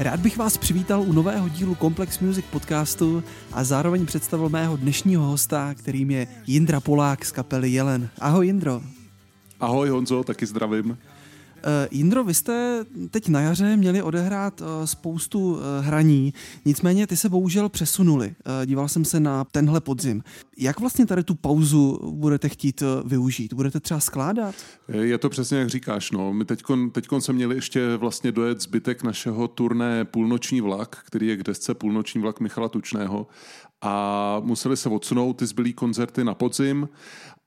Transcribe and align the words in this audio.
Rád 0.00 0.20
bych 0.20 0.36
vás 0.36 0.58
přivítal 0.58 1.02
u 1.02 1.12
nového 1.12 1.48
dílu 1.48 1.74
Complex 1.74 2.18
Music 2.18 2.44
podcastu 2.50 3.24
a 3.52 3.64
zároveň 3.64 4.06
představil 4.06 4.48
mého 4.48 4.76
dnešního 4.76 5.24
hosta, 5.24 5.74
kterým 5.74 6.10
je 6.10 6.26
Jindra 6.46 6.80
Polák 6.80 7.24
z 7.24 7.32
kapely 7.32 7.70
Jelen. 7.70 8.08
Ahoj 8.18 8.46
Jindro. 8.46 8.82
Ahoj 9.60 9.88
Honzo, 9.88 10.24
taky 10.24 10.46
zdravím. 10.46 10.98
Uh, 11.66 11.98
Jindro, 11.98 12.24
vy 12.24 12.34
jste 12.34 12.84
teď 13.10 13.28
na 13.28 13.40
jaře 13.40 13.76
měli 13.76 14.02
odehrát 14.02 14.60
uh, 14.60 14.66
spoustu 14.84 15.52
uh, 15.52 15.58
hraní, 15.80 16.34
nicméně 16.64 17.06
ty 17.06 17.16
se 17.16 17.28
bohužel 17.28 17.68
přesunuli. 17.68 18.34
Díval 18.66 18.88
jsem 18.88 19.04
se 19.04 19.20
na 19.20 19.44
tenhle 19.44 19.80
podzim. 19.80 20.22
Jak 20.58 20.80
vlastně 20.80 21.06
tady 21.06 21.24
tu 21.24 21.34
pauzu 21.34 21.98
budete 22.10 22.48
chtít 22.48 22.82
využít? 23.04 23.52
Budete 23.52 23.80
třeba 23.80 24.00
skládat? 24.00 24.54
Je 24.88 25.18
to 25.18 25.28
přesně 25.28 25.58
jak 25.58 25.68
říkáš. 25.68 26.10
No. 26.10 26.32
My 26.32 26.44
teďkon 26.92 27.20
se 27.20 27.32
měli 27.32 27.54
ještě 27.54 27.96
vlastně 27.96 28.32
dojet 28.32 28.60
zbytek 28.60 29.02
našeho 29.02 29.48
turné 29.48 30.04
Půlnoční 30.04 30.60
vlak, 30.60 30.98
který 31.06 31.26
je 31.26 31.36
k 31.36 31.42
desce 31.42 31.74
Půlnoční 31.74 32.20
vlak 32.20 32.40
Michala 32.40 32.68
Tučného 32.68 33.26
a 33.82 34.36
museli 34.44 34.76
se 34.76 34.88
odsunout 34.88 35.32
ty 35.32 35.46
zbylý 35.46 35.72
koncerty 35.72 36.24
na 36.24 36.34
podzim 36.34 36.88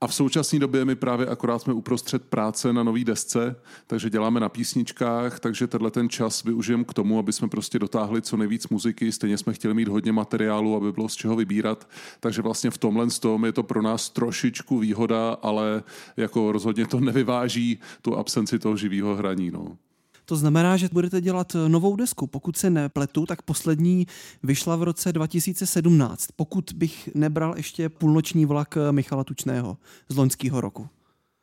a 0.04 0.06
v 0.06 0.14
současné 0.14 0.58
době 0.58 0.84
my 0.84 0.94
právě 0.94 1.26
akorát 1.26 1.58
jsme 1.58 1.72
uprostřed 1.72 2.24
práce 2.24 2.72
na 2.72 2.82
nový 2.82 3.04
desce, 3.04 3.56
takže 3.86 4.10
děláme 4.10 4.40
na 4.40 4.48
písničkách, 4.48 5.40
takže 5.40 5.66
tenhle 5.66 5.90
ten 5.90 6.08
čas 6.08 6.44
využijeme 6.44 6.84
k 6.84 6.94
tomu, 6.94 7.18
aby 7.18 7.32
jsme 7.32 7.48
prostě 7.48 7.78
dotáhli 7.78 8.22
co 8.22 8.36
nejvíc 8.36 8.68
muziky, 8.68 9.12
stejně 9.12 9.38
jsme 9.38 9.52
chtěli 9.52 9.74
mít 9.74 9.88
hodně 9.88 10.12
materiálu, 10.12 10.76
aby 10.76 10.92
bylo 10.92 11.08
z 11.08 11.14
čeho 11.14 11.36
vybírat, 11.36 11.88
takže 12.20 12.42
vlastně 12.42 12.70
v 12.70 12.78
tomhle 12.78 13.06
tom 13.20 13.44
je 13.44 13.52
to 13.52 13.62
pro 13.62 13.82
nás 13.82 14.10
trošičku 14.10 14.78
výhoda, 14.78 15.32
ale 15.42 15.82
jako 16.16 16.52
rozhodně 16.52 16.86
to 16.86 17.00
nevyváží 17.00 17.78
tu 18.02 18.16
absenci 18.16 18.58
toho 18.58 18.76
živého 18.76 19.16
hraní. 19.16 19.50
No. 19.50 19.76
To 20.24 20.36
znamená, 20.36 20.76
že 20.76 20.88
budete 20.92 21.20
dělat 21.20 21.54
eh, 21.54 21.68
novou 21.68 21.96
desku. 21.96 22.26
Pokud 22.26 22.56
se 22.56 22.70
nepletu, 22.70 23.26
tak 23.26 23.42
poslední 23.42 24.06
vyšla 24.42 24.76
v 24.76 24.82
roce 24.82 25.12
2017. 25.12 26.26
Pokud 26.36 26.72
bych 26.74 27.08
nebral 27.14 27.54
ještě 27.56 27.88
půlnoční 27.88 28.46
vlak 28.46 28.76
eh, 28.76 28.92
Michala 28.92 29.24
Tučného 29.24 29.76
z 30.08 30.16
loňského 30.16 30.60
roku. 30.60 30.88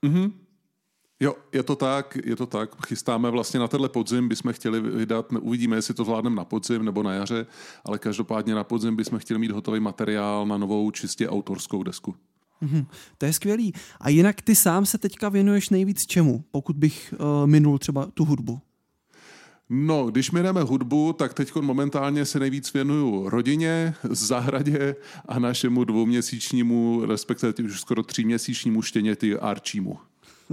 Mm-hmm. 0.06 0.32
Jo, 1.20 1.36
je 1.52 1.64
to 1.64 1.76
tak, 1.76 2.18
je 2.26 2.36
to 2.36 2.46
tak. 2.46 2.86
Chystáme 2.88 3.30
vlastně 3.30 3.60
na 3.60 3.68
tenhle 3.68 3.90
podzim, 3.90 4.30
bychom 4.30 4.54
chtěli 4.54 4.82
vydat, 4.82 5.26
uvidíme, 5.42 5.76
jestli 5.76 5.94
to 5.94 6.04
zvládneme 6.04 6.36
na 6.36 6.46
podzim 6.46 6.86
nebo 6.86 7.04
na 7.04 7.14
jaře, 7.14 7.46
ale 7.86 8.00
každopádně 8.00 8.56
na 8.56 8.64
podzim 8.64 8.96
bychom 8.96 9.20
chtěli 9.20 9.40
mít 9.40 9.52
hotový 9.52 9.80
materiál 9.80 10.46
na 10.46 10.58
novou 10.58 10.92
čistě 10.92 11.30
autorskou 11.30 11.84
desku. 11.84 12.16
Mm-hmm. 12.62 12.86
To 13.18 13.26
je 13.26 13.34
skvělý. 13.34 13.74
A 14.00 14.10
jinak 14.10 14.42
ty 14.42 14.56
sám 14.56 14.86
se 14.86 14.98
teďka 14.98 15.30
věnuješ 15.30 15.70
nejvíc 15.70 16.06
čemu, 16.06 16.44
pokud 16.52 16.76
bych 16.76 17.14
uh, 17.14 17.48
minul 17.48 17.80
třeba 17.80 18.06
tu 18.14 18.26
hudbu? 18.26 18.62
No, 19.74 20.12
když 20.12 20.32
mi 20.32 20.44
jdeme 20.44 20.62
hudbu, 20.62 21.14
tak 21.14 21.34
teď 21.34 21.56
momentálně 21.56 22.26
se 22.26 22.40
nejvíc 22.40 22.74
věnuju 22.74 23.30
rodině, 23.30 23.94
zahradě 24.10 24.96
a 25.26 25.40
našemu 25.40 25.84
dvouměsíčnímu, 25.84 27.06
respektive 27.06 27.54
už 27.66 27.80
skoro 27.82 28.04
tříměsíčnímu 28.04 28.82
štěněti 28.82 29.38
Arčímu. 29.38 29.98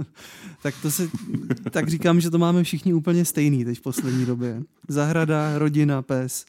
tak 0.63 0.75
to 0.81 0.91
se, 0.91 1.09
tak 1.71 1.87
říkám, 1.87 2.21
že 2.21 2.29
to 2.29 2.37
máme 2.37 2.63
všichni 2.63 2.93
úplně 2.93 3.25
stejný 3.25 3.65
teď 3.65 3.77
v 3.77 3.81
poslední 3.81 4.25
době. 4.25 4.61
Zahrada, 4.87 5.57
rodina, 5.57 6.01
pes. 6.01 6.45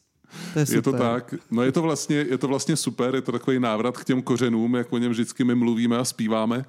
To 0.53 0.59
je, 0.59 0.67
super. 0.67 0.78
je 0.78 0.83
to 0.83 0.92
tak. 0.92 1.34
No 1.50 1.62
je 1.62 1.73
to, 1.73 1.83
vlastně, 1.83 2.17
je 2.17 2.39
to 2.39 2.48
vlastně 2.48 2.77
super, 2.77 3.14
je 3.14 3.20
to 3.20 3.33
takový 3.33 3.61
návrat 3.61 3.98
k 3.98 4.05
těm 4.05 4.23
kořenům, 4.23 4.75
jak 4.75 4.92
o 4.92 4.98
něm 4.98 5.11
vždycky 5.11 5.45
my 5.45 5.55
mluvíme 5.55 5.98
a 5.98 6.05
zpíváme. 6.05 6.64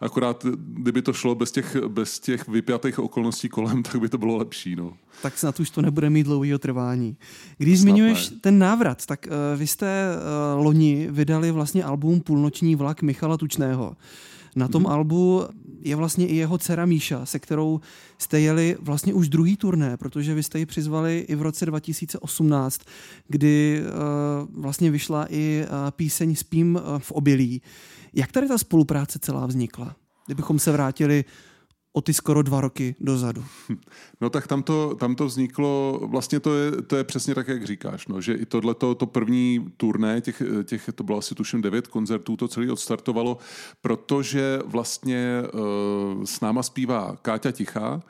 Akorát, 0.00 0.46
kdyby 0.56 1.02
to 1.02 1.12
šlo 1.12 1.34
bez 1.34 1.52
těch, 1.52 1.76
bez 1.88 2.20
těch 2.20 2.48
vypjatých 2.48 2.98
okolností 2.98 3.48
kolem, 3.48 3.82
tak 3.82 4.00
by 4.00 4.08
to 4.08 4.18
bylo 4.18 4.36
lepší. 4.36 4.76
No. 4.76 4.92
Tak 5.22 5.38
snad 5.38 5.60
už 5.60 5.70
to 5.70 5.82
nebude 5.82 6.10
mít 6.10 6.24
dlouhého 6.24 6.58
trvání. 6.58 7.16
Když 7.58 7.78
snad 7.78 7.82
zmiňuješ 7.82 8.30
ne. 8.30 8.36
ten 8.40 8.58
návrat, 8.58 9.06
tak 9.06 9.26
uh, 9.26 9.58
vy 9.58 9.66
jste 9.66 10.08
uh, 10.56 10.64
loni 10.64 11.08
vydali 11.10 11.50
vlastně 11.50 11.84
album 11.84 12.20
Půlnoční 12.20 12.76
vlak 12.76 13.02
Michala 13.02 13.36
Tučného. 13.36 13.96
Na 14.56 14.68
tom 14.68 14.82
hmm. 14.82 14.92
albu 14.92 15.44
je 15.80 15.96
vlastně 15.96 16.26
i 16.26 16.36
jeho 16.36 16.58
dcera 16.58 16.86
Míša, 16.86 17.26
se 17.26 17.38
kterou 17.38 17.80
jste 18.18 18.40
jeli 18.40 18.76
vlastně 18.80 19.14
už 19.14 19.28
druhý 19.28 19.56
turné, 19.56 19.96
protože 19.96 20.34
vy 20.34 20.42
jste 20.42 20.58
ji 20.58 20.66
přizvali 20.66 21.18
i 21.28 21.34
v 21.34 21.42
roce 21.42 21.66
2018, 21.66 22.80
kdy 23.28 23.82
uh, 23.82 24.62
vlastně 24.62 24.90
vyšla 24.90 25.26
i 25.30 25.64
uh, 25.64 25.90
píseň 25.90 26.34
Spím 26.34 26.76
uh, 26.76 26.98
v 26.98 27.12
obilí. 27.12 27.62
Jak 28.14 28.32
tady 28.32 28.48
ta 28.48 28.58
spolupráce 28.58 29.18
celá 29.18 29.46
vznikla? 29.46 29.96
Kdybychom 30.26 30.58
se 30.58 30.72
vrátili 30.72 31.24
o 31.96 32.00
ty 32.00 32.14
skoro 32.14 32.42
dva 32.42 32.60
roky 32.60 32.94
dozadu. 33.00 33.44
No 34.20 34.30
tak 34.30 34.46
tam 34.46 34.62
to, 34.62 34.94
tam 34.94 35.14
to 35.14 35.26
vzniklo, 35.26 36.00
vlastně 36.06 36.40
to 36.40 36.54
je, 36.54 36.70
to 36.70 36.96
je 36.96 37.04
přesně 37.04 37.34
tak, 37.34 37.48
jak 37.48 37.66
říkáš, 37.66 38.08
no, 38.08 38.20
že 38.20 38.34
i 38.34 38.46
tohle 38.46 38.74
to 38.74 39.06
první 39.06 39.72
turné, 39.76 40.20
těch, 40.20 40.42
těch, 40.64 40.90
to 40.94 41.04
bylo 41.04 41.18
asi 41.18 41.34
tuším 41.34 41.62
devět 41.62 41.86
koncertů, 41.86 42.36
to 42.36 42.48
celé 42.48 42.72
odstartovalo, 42.72 43.38
protože 43.80 44.58
vlastně 44.66 45.42
uh, 45.54 46.24
s 46.24 46.40
náma 46.40 46.62
zpívá 46.62 47.16
Káťa 47.22 47.52
Tichá, 47.52 48.02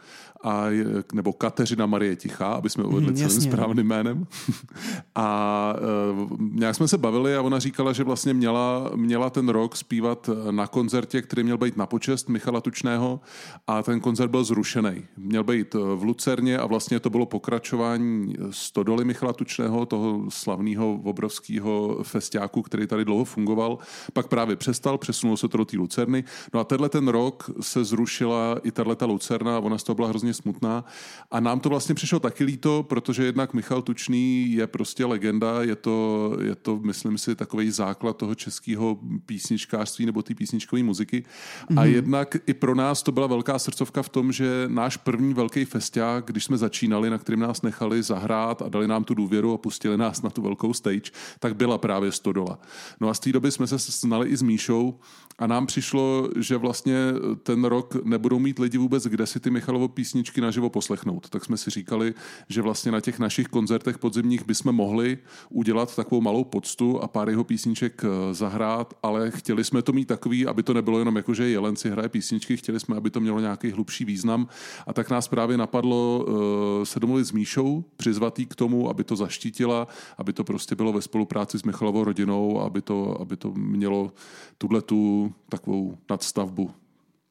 a, 0.46 0.66
nebo 1.12 1.32
Kateřina 1.32 1.86
Marie 1.86 2.16
Tichá, 2.16 2.46
aby 2.46 2.70
jsme 2.70 2.84
uvedli 2.84 3.10
mm, 3.10 3.16
celým 3.16 3.40
správným 3.40 3.86
jménem. 3.86 4.26
a 5.14 5.74
uh, 6.12 6.40
nějak 6.40 6.76
jsme 6.76 6.88
se 6.88 6.98
bavili 6.98 7.36
a 7.36 7.42
ona 7.42 7.58
říkala, 7.58 7.92
že 7.92 8.04
vlastně 8.04 8.34
měla, 8.34 8.90
měla 8.94 9.30
ten 9.30 9.48
rok 9.48 9.76
zpívat 9.76 10.30
na 10.50 10.66
koncertě, 10.66 11.22
který 11.22 11.42
měl 11.42 11.58
být 11.58 11.76
na 11.76 11.86
počest 11.86 12.28
Michala 12.28 12.60
Tučného 12.60 13.20
a 13.66 13.82
ten 13.82 14.00
koncert 14.00 14.28
byl 14.28 14.44
zrušený. 14.44 15.04
Měl 15.16 15.44
být 15.44 15.74
v 15.74 16.02
Lucerně 16.02 16.58
a 16.58 16.66
vlastně 16.66 17.00
to 17.00 17.10
bylo 17.10 17.26
pokračování 17.26 18.34
Stodoly 18.50 19.04
Michala 19.04 19.32
Tučného, 19.32 19.86
toho 19.86 20.24
slavného 20.28 21.00
obrovského 21.04 21.98
festiáku, 22.02 22.62
který 22.62 22.86
tady 22.86 23.04
dlouho 23.04 23.24
fungoval. 23.24 23.78
Pak 24.12 24.26
právě 24.28 24.56
přestal, 24.56 24.98
přesunul 24.98 25.36
se 25.36 25.48
to 25.48 25.58
do 25.58 25.64
té 25.64 25.76
Lucerny. 25.76 26.24
No 26.54 26.60
a 26.60 26.64
tenhle 26.64 26.88
ten 26.88 27.08
rok 27.08 27.50
se 27.60 27.84
zrušila 27.84 28.56
i 28.62 28.70
tato 28.70 29.06
Lucerna, 29.06 29.58
ona 29.58 29.78
z 29.78 29.82
toho 29.82 29.96
byla 29.96 30.08
hrozně 30.08 30.35
smutná. 30.36 30.84
A 31.30 31.40
nám 31.40 31.60
to 31.60 31.68
vlastně 31.68 31.94
přišlo 31.94 32.20
taky 32.20 32.44
líto, 32.44 32.82
protože 32.82 33.24
jednak 33.24 33.54
Michal 33.54 33.82
Tučný 33.82 34.52
je 34.52 34.66
prostě 34.66 35.04
legenda, 35.04 35.62
je 35.62 35.76
to, 35.76 36.36
je 36.42 36.54
to 36.54 36.76
myslím 36.76 37.18
si, 37.18 37.34
takový 37.34 37.70
základ 37.70 38.16
toho 38.16 38.34
českého 38.34 38.98
písničkářství 39.26 40.06
nebo 40.06 40.22
té 40.22 40.34
písničkové 40.34 40.82
muziky. 40.82 41.22
Mm-hmm. 41.22 41.80
A 41.80 41.84
mhm. 41.84 41.94
jednak 41.94 42.36
i 42.46 42.54
pro 42.54 42.74
nás 42.74 43.02
to 43.02 43.12
byla 43.12 43.26
velká 43.26 43.58
srdcovka 43.58 44.02
v 44.02 44.08
tom, 44.08 44.32
že 44.32 44.64
náš 44.68 44.96
první 44.96 45.34
velký 45.34 45.64
festiák, 45.64 46.24
když 46.26 46.44
jsme 46.44 46.56
začínali, 46.56 47.10
na 47.10 47.18
kterým 47.18 47.40
nás 47.40 47.62
nechali 47.62 48.02
zahrát 48.02 48.62
a 48.62 48.68
dali 48.68 48.88
nám 48.88 49.04
tu 49.04 49.14
důvěru 49.14 49.52
a 49.52 49.58
pustili 49.58 49.96
nás 49.96 50.22
na 50.22 50.30
tu 50.30 50.42
velkou 50.42 50.72
stage, 50.72 51.10
tak 51.40 51.56
byla 51.56 51.78
právě 51.78 52.12
Stodola. 52.12 52.58
No 53.00 53.08
a 53.08 53.14
z 53.14 53.20
té 53.20 53.32
doby 53.32 53.52
jsme 53.52 53.66
se 53.66 53.76
znali 53.78 54.28
i 54.28 54.36
s 54.36 54.42
Míšou 54.42 54.98
a 55.38 55.46
nám 55.46 55.66
přišlo, 55.66 56.28
že 56.36 56.56
vlastně 56.56 56.96
ten 57.42 57.64
rok 57.64 58.04
nebudou 58.04 58.38
mít 58.38 58.58
lidi 58.58 58.78
vůbec 58.78 59.06
kde 59.06 59.26
si 59.26 59.40
ty 59.40 59.50
Michalovo 59.50 59.88
písničky 59.88 60.15
naživo 60.40 60.70
poslechnout. 60.70 61.28
Tak 61.28 61.44
jsme 61.44 61.56
si 61.56 61.70
říkali, 61.70 62.14
že 62.48 62.62
vlastně 62.62 62.92
na 62.92 63.00
těch 63.00 63.18
našich 63.18 63.46
koncertech 63.48 63.98
podzimních 63.98 64.46
bychom 64.46 64.74
mohli 64.74 65.18
udělat 65.48 65.96
takovou 65.96 66.20
malou 66.20 66.44
poctu 66.44 67.02
a 67.02 67.08
pár 67.08 67.28
jeho 67.28 67.44
písniček 67.44 68.02
eh, 68.04 68.34
zahrát, 68.34 68.94
ale 69.02 69.30
chtěli 69.30 69.64
jsme 69.64 69.82
to 69.82 69.92
mít 69.92 70.08
takový, 70.08 70.46
aby 70.46 70.62
to 70.62 70.74
nebylo 70.74 70.98
jenom 70.98 71.16
jako, 71.16 71.34
že 71.34 71.48
Jelen 71.48 71.76
si 71.76 71.90
hraje 71.90 72.08
písničky, 72.08 72.56
chtěli 72.56 72.80
jsme, 72.80 72.96
aby 72.96 73.10
to 73.10 73.20
mělo 73.20 73.40
nějaký 73.40 73.70
hlubší 73.70 74.04
význam. 74.04 74.48
A 74.86 74.92
tak 74.92 75.10
nás 75.10 75.28
právě 75.28 75.56
napadlo 75.56 76.24
uh, 76.24 76.84
se 76.84 77.00
domluvit 77.00 77.24
s 77.24 77.32
Míšou, 77.32 77.84
přizvat 77.96 78.38
jí 78.38 78.46
k 78.46 78.54
tomu, 78.54 78.90
aby 78.90 79.04
to 79.04 79.16
zaštítila, 79.16 79.88
aby 80.18 80.32
to 80.32 80.44
prostě 80.44 80.74
bylo 80.74 80.92
ve 80.92 81.02
spolupráci 81.02 81.58
s 81.58 81.62
Michalovou 81.62 82.04
rodinou, 82.04 82.60
aby 82.60 82.82
to, 82.82 83.20
aby 83.20 83.36
to 83.36 83.52
mělo 83.52 84.12
tuhle 84.58 84.82
tu 84.82 85.32
takovou 85.48 85.98
nadstavbu. 86.10 86.85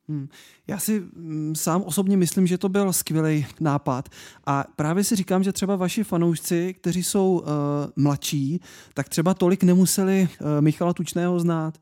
Hmm. 0.10 0.28
Já 0.68 0.80
si 0.80 1.00
mm, 1.00 1.56
sám 1.56 1.82
osobně 1.82 2.18
myslím, 2.18 2.48
že 2.48 2.58
to 2.58 2.70
byl 2.70 2.94
skvělý 2.94 3.46
nápad 3.60 4.10
a 4.46 4.66
právě 4.76 5.04
si 5.04 5.16
říkám, 5.16 5.44
že 5.44 5.52
třeba 5.52 5.76
vaši 5.76 6.04
fanoušci, 6.04 6.74
kteří 6.74 7.04
jsou 7.04 7.40
uh, 7.40 7.48
mladší, 7.96 8.62
tak 8.94 9.10
třeba 9.10 9.34
tolik 9.34 9.64
nemuseli 9.64 10.28
uh, 10.42 10.48
Michala 10.62 10.94
Tučného 10.94 11.40
znát. 11.40 11.78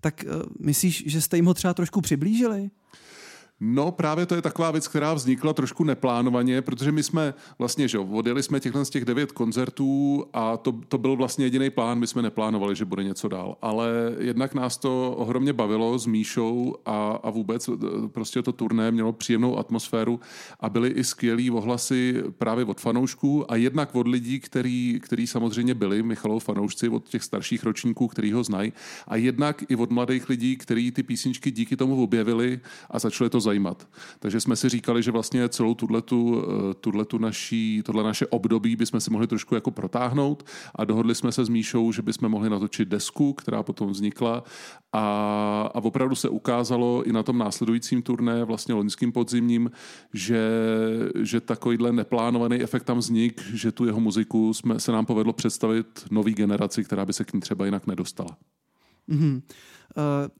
Tak 0.00 0.24
uh, 0.26 0.42
myslíš, 0.60 1.04
že 1.06 1.20
jste 1.20 1.36
jim 1.36 1.46
ho 1.46 1.54
třeba 1.54 1.74
trošku 1.74 2.00
přiblížili? 2.00 2.70
No 3.60 3.92
právě 3.92 4.26
to 4.26 4.34
je 4.34 4.42
taková 4.42 4.70
věc, 4.70 4.88
která 4.88 5.14
vznikla 5.14 5.52
trošku 5.52 5.84
neplánovaně, 5.84 6.62
protože 6.62 6.92
my 6.92 7.02
jsme 7.02 7.34
vlastně, 7.58 7.88
že 7.88 7.98
odjeli 7.98 8.42
jsme 8.42 8.60
těchhle 8.60 8.84
z 8.84 8.90
těch 8.90 9.04
devět 9.04 9.32
koncertů 9.32 10.24
a 10.32 10.56
to, 10.56 10.72
to 10.88 10.98
byl 10.98 11.16
vlastně 11.16 11.46
jediný 11.46 11.70
plán, 11.70 11.98
my 11.98 12.06
jsme 12.06 12.22
neplánovali, 12.22 12.76
že 12.76 12.84
bude 12.84 13.04
něco 13.04 13.28
dál, 13.28 13.56
ale 13.62 13.88
jednak 14.18 14.54
nás 14.54 14.76
to 14.76 15.14
ohromně 15.16 15.52
bavilo 15.52 15.98
s 15.98 16.06
Míšou 16.06 16.74
a, 16.86 17.20
a 17.22 17.30
vůbec 17.30 17.68
e, 17.68 17.72
prostě 18.08 18.42
to 18.42 18.52
turné 18.52 18.90
mělo 18.90 19.12
příjemnou 19.12 19.58
atmosféru 19.58 20.20
a 20.60 20.68
byly 20.68 20.88
i 20.88 21.04
skvělý 21.04 21.50
ohlasy 21.50 22.22
právě 22.38 22.64
od 22.64 22.80
fanoušků 22.80 23.52
a 23.52 23.56
jednak 23.56 23.94
od 23.94 24.08
lidí, 24.08 24.40
který, 24.40 25.00
který 25.02 25.26
samozřejmě 25.26 25.74
byli 25.74 26.02
Michalov 26.02 26.44
fanoušci, 26.44 26.88
od 26.88 27.08
těch 27.08 27.22
starších 27.22 27.64
ročníků, 27.64 28.08
který 28.08 28.32
ho 28.32 28.44
znají 28.44 28.72
a 29.08 29.16
jednak 29.16 29.64
i 29.68 29.76
od 29.76 29.90
mladých 29.90 30.28
lidí, 30.28 30.56
kteří 30.56 30.90
ty 30.90 31.02
písničky 31.02 31.50
díky 31.50 31.76
tomu 31.76 32.02
objevili 32.02 32.60
a 32.90 32.98
začali 32.98 33.30
to 33.30 33.45
zajímat. 33.46 33.88
Takže 34.18 34.40
jsme 34.40 34.56
si 34.56 34.68
říkali, 34.68 35.02
že 35.02 35.10
vlastně 35.10 35.48
celou 35.48 35.74
tuhletu, 35.74 36.42
eh, 36.42 36.74
tuhletu 36.74 37.18
naší, 37.18 37.82
tohle 37.84 38.02
naše 38.02 38.26
období 38.26 38.76
bychom 38.76 39.00
si 39.00 39.10
mohli 39.10 39.26
trošku 39.26 39.54
jako 39.54 39.70
protáhnout 39.70 40.42
a 40.74 40.84
dohodli 40.84 41.14
jsme 41.14 41.32
se 41.32 41.44
s 41.44 41.48
Míšou, 41.48 41.92
že 41.92 42.02
bychom 42.02 42.28
mohli 42.28 42.50
natočit 42.50 42.88
desku, 42.88 43.32
která 43.32 43.62
potom 43.62 43.90
vznikla 43.90 44.42
a, 44.92 45.06
a 45.74 45.78
opravdu 45.84 46.14
se 46.14 46.28
ukázalo 46.28 47.04
i 47.04 47.12
na 47.12 47.22
tom 47.22 47.38
následujícím 47.38 48.02
turné, 48.02 48.44
vlastně 48.44 48.74
loňským 48.74 49.12
podzimním, 49.12 49.70
že, 50.14 50.42
že 51.22 51.40
takovýhle 51.40 51.92
neplánovaný 51.92 52.56
efekt 52.62 52.84
tam 52.84 52.98
vznik, 52.98 53.40
že 53.54 53.72
tu 53.72 53.84
jeho 53.84 54.00
muziku 54.00 54.54
jsme, 54.54 54.80
se 54.80 54.92
nám 54.92 55.06
povedlo 55.06 55.32
představit 55.32 55.86
nový 56.10 56.34
generaci, 56.34 56.84
která 56.84 57.04
by 57.04 57.12
se 57.12 57.24
k 57.24 57.32
ní 57.32 57.40
třeba 57.40 57.64
jinak 57.64 57.86
nedostala. 57.86 58.36
Mm-hmm. 59.08 59.42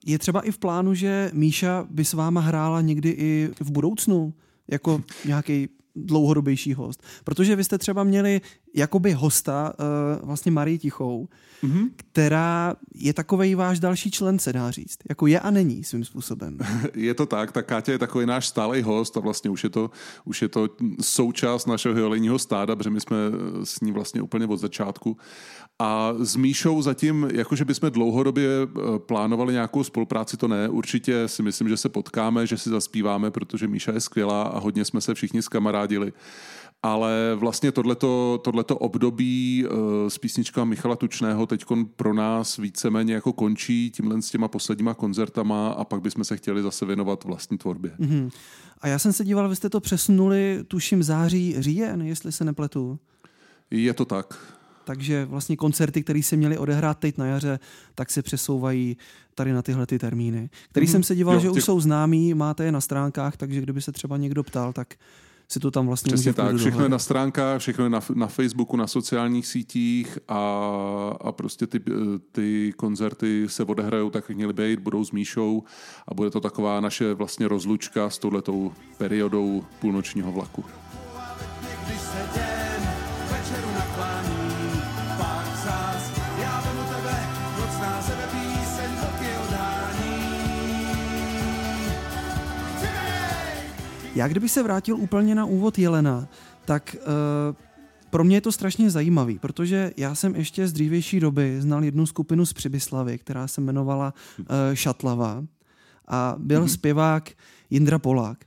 Je 0.07 0.19
třeba 0.19 0.41
i 0.41 0.51
v 0.51 0.59
plánu, 0.59 0.95
že 0.95 1.31
Míša 1.35 1.87
by 1.91 2.05
s 2.05 2.13
váma 2.13 2.41
hrála 2.41 2.81
někdy 2.81 3.09
i 3.09 3.51
v 3.61 3.71
budoucnu, 3.71 4.35
jako 4.69 5.03
nějaký 5.25 5.69
dlouhodobější 5.97 6.75
host. 6.75 7.03
Protože 7.25 7.57
vy 7.57 7.65
jste 7.65 7.79
třeba 7.79 8.05
měli 8.05 8.41
jakoby 8.77 9.13
hosta 9.13 9.73
uh, 9.79 10.27
vlastně 10.27 10.53
Marii 10.53 10.79
Tichou, 10.79 11.29
mm-hmm. 11.65 11.91
která 11.97 12.77
je 12.95 13.13
takový 13.13 13.55
váš 13.55 13.81
další 13.81 14.11
člen, 14.11 14.39
se 14.39 14.53
dá 14.53 14.71
říct. 14.71 14.99
Jako 15.09 15.27
je 15.27 15.41
a 15.41 15.51
není 15.51 15.85
svým 15.85 16.05
způsobem. 16.05 16.59
Je 16.95 17.15
to 17.15 17.27
tak, 17.27 17.53
tak 17.53 17.67
Káťa 17.67 17.93
je 17.93 17.99
takový 17.99 18.27
náš 18.27 18.47
stálý 18.47 18.83
host 18.83 19.17
a 19.17 19.21
vlastně 19.21 19.51
už 19.51 19.65
je 19.65 19.71
to, 19.71 19.91
už 20.25 20.43
je 20.43 20.49
to 20.49 20.69
součást 21.01 21.67
našeho 21.67 21.95
hyolenního 21.95 22.39
stáda, 22.39 22.77
protože 22.77 22.91
my 22.91 23.01
jsme 23.01 23.17
s 23.65 23.81
ní 23.81 23.93
vlastně 23.93 24.23
úplně 24.23 24.47
od 24.47 24.57
začátku. 24.57 25.17
A 25.79 26.13
s 26.19 26.37
Míšou 26.37 26.83
zatím, 26.83 27.29
jakože 27.33 27.65
bychom 27.65 27.91
dlouhodobě 27.91 28.49
eh, 28.63 28.99
plánovali 28.99 29.53
nějakou 29.53 29.85
spolupráci, 29.85 30.37
to 30.37 30.49
ne. 30.49 30.69
Určitě 30.69 31.29
si 31.29 31.43
myslím, 31.43 31.69
že 31.69 31.77
se 31.77 31.89
potkáme, 31.89 32.47
že 32.47 32.59
si 32.59 32.71
zaspíváme, 32.71 33.31
protože 33.31 33.69
Míša 33.69 33.93
je 33.93 34.01
skvělá 34.01 34.43
a 34.43 34.59
hodně 34.59 34.85
jsme 34.85 35.01
se 35.01 35.15
všichni 35.15 35.43
zkamarádili. 35.43 36.13
Ale 36.83 37.35
vlastně 37.35 37.73
tohleto, 37.73 38.41
tohleto 38.45 38.79
období 38.79 39.65
uh, 39.67 40.09
s 40.09 40.19
písničkama 40.19 40.65
Michala 40.65 40.97
Tučného 40.97 41.47
teď 41.47 41.65
pro 41.97 42.15
nás 42.15 42.57
víceméně 42.57 43.15
jako 43.15 43.33
končí 43.33 43.91
tímhle 43.91 44.23
s 44.23 44.31
těma 44.31 44.49
posledníma 44.49 44.95
koncertama 44.95 45.71
a 45.71 45.85
pak 45.85 46.01
bychom 46.01 46.25
se 46.25 46.37
chtěli 46.37 46.63
zase 46.63 46.87
věnovat 46.87 47.25
vlastní 47.25 47.59
tvorbě. 47.59 47.93
Mm-hmm. 48.01 48.31
A 48.81 48.89
já 48.89 48.99
jsem 48.99 49.13
se 49.13 49.25
díval, 49.25 49.49
vy 49.49 49.57
jste 49.57 49.71
to 49.71 49.81
přesunuli, 49.81 50.65
tuším, 50.69 51.03
září, 51.03 51.55
říjen, 51.59 52.03
jestli 52.03 52.33
se 52.33 52.45
nepletu. 52.45 52.99
Je 53.71 53.95
to 53.95 54.05
tak. 54.05 54.57
Takže 54.85 55.25
vlastně 55.25 55.57
koncerty, 55.57 56.03
které 56.03 56.23
se 56.23 56.37
měly 56.37 56.59
odehrát 56.59 56.99
teď 56.99 57.19
na 57.19 57.27
jaře, 57.27 57.59
tak 57.95 58.11
se 58.11 58.23
přesouvají 58.23 58.97
tady 59.35 59.53
na 59.53 59.63
tyhle 59.63 59.87
ty 59.87 59.99
termíny. 59.99 60.51
Který 60.71 60.87
mm-hmm. 60.87 60.91
jsem 60.91 61.03
se 61.03 61.17
díval, 61.17 61.35
jo, 61.35 61.41
že 61.41 61.49
těch... 61.49 61.57
už 61.57 61.65
jsou 61.65 61.81
známí, 61.81 62.35
máte 62.35 62.65
je 62.65 62.73
na 62.73 62.81
stránkách, 62.81 63.37
takže 63.37 63.61
kdyby 63.61 63.83
se 63.83 63.93
třeba 63.93 64.17
někdo 64.17 64.43
ptal, 64.43 64.73
tak 64.73 64.95
si 65.49 65.61
to 65.61 65.71
tam 65.71 65.87
vlastně 65.87 66.09
Přesně 66.09 66.31
může 66.31 66.37
tak, 66.37 66.57
všechno 66.57 66.83
je 66.83 66.89
na 66.89 66.99
stránkách, 66.99 67.61
všechno 67.61 67.85
je 67.85 67.91
na, 67.91 68.01
na 68.15 68.27
Facebooku, 68.27 68.77
na 68.77 68.87
sociálních 68.87 69.47
sítích 69.47 70.19
a, 70.29 70.41
a 71.21 71.33
prostě 71.33 71.67
ty, 71.67 71.81
ty 72.33 72.73
koncerty 72.77 73.49
se 73.49 73.65
odehrajou 73.65 74.11
tak, 74.11 74.25
jak 74.29 74.37
měly 74.37 74.53
být, 74.53 74.81
budou 74.81 75.05
s 75.05 75.13
Míšou 75.13 75.63
a 76.09 76.15
bude 76.15 76.31
to 76.31 76.41
taková 76.41 76.81
naše 76.81 77.15
vlastně 77.15 77.49
rozlučka 77.49 78.11
s 78.11 78.19
touhletou 78.19 78.73
periodou 78.99 79.65
půlnočního 79.81 80.33
vlaku. 80.33 80.65
Já 94.17 94.29
kdybych 94.29 94.51
se 94.51 94.63
vrátil 94.63 94.97
úplně 94.97 95.35
na 95.35 95.45
úvod 95.45 95.79
Jelena, 95.79 96.29
tak 96.65 96.97
uh, 96.99 97.57
pro 98.11 98.25
mě 98.25 98.37
je 98.37 98.41
to 98.41 98.53
strašně 98.53 98.91
zajímavý, 98.91 99.39
protože 99.39 99.93
já 99.97 100.15
jsem 100.15 100.37
ještě 100.37 100.69
z 100.69 100.73
dřívější 100.73 101.21
doby 101.21 101.57
znal 101.61 101.85
jednu 101.85 102.07
skupinu 102.07 102.47
z 102.47 102.53
Přibyslavy, 102.53 103.19
která 103.19 103.47
se 103.47 103.61
jmenovala 103.61 104.15
uh, 104.39 104.47
Šatlava 104.75 105.45
a 106.09 106.35
byl 106.39 106.65
mm-hmm. 106.65 106.73
zpěvák 106.73 107.31
Jindra 107.71 107.99
Polák. 107.99 108.45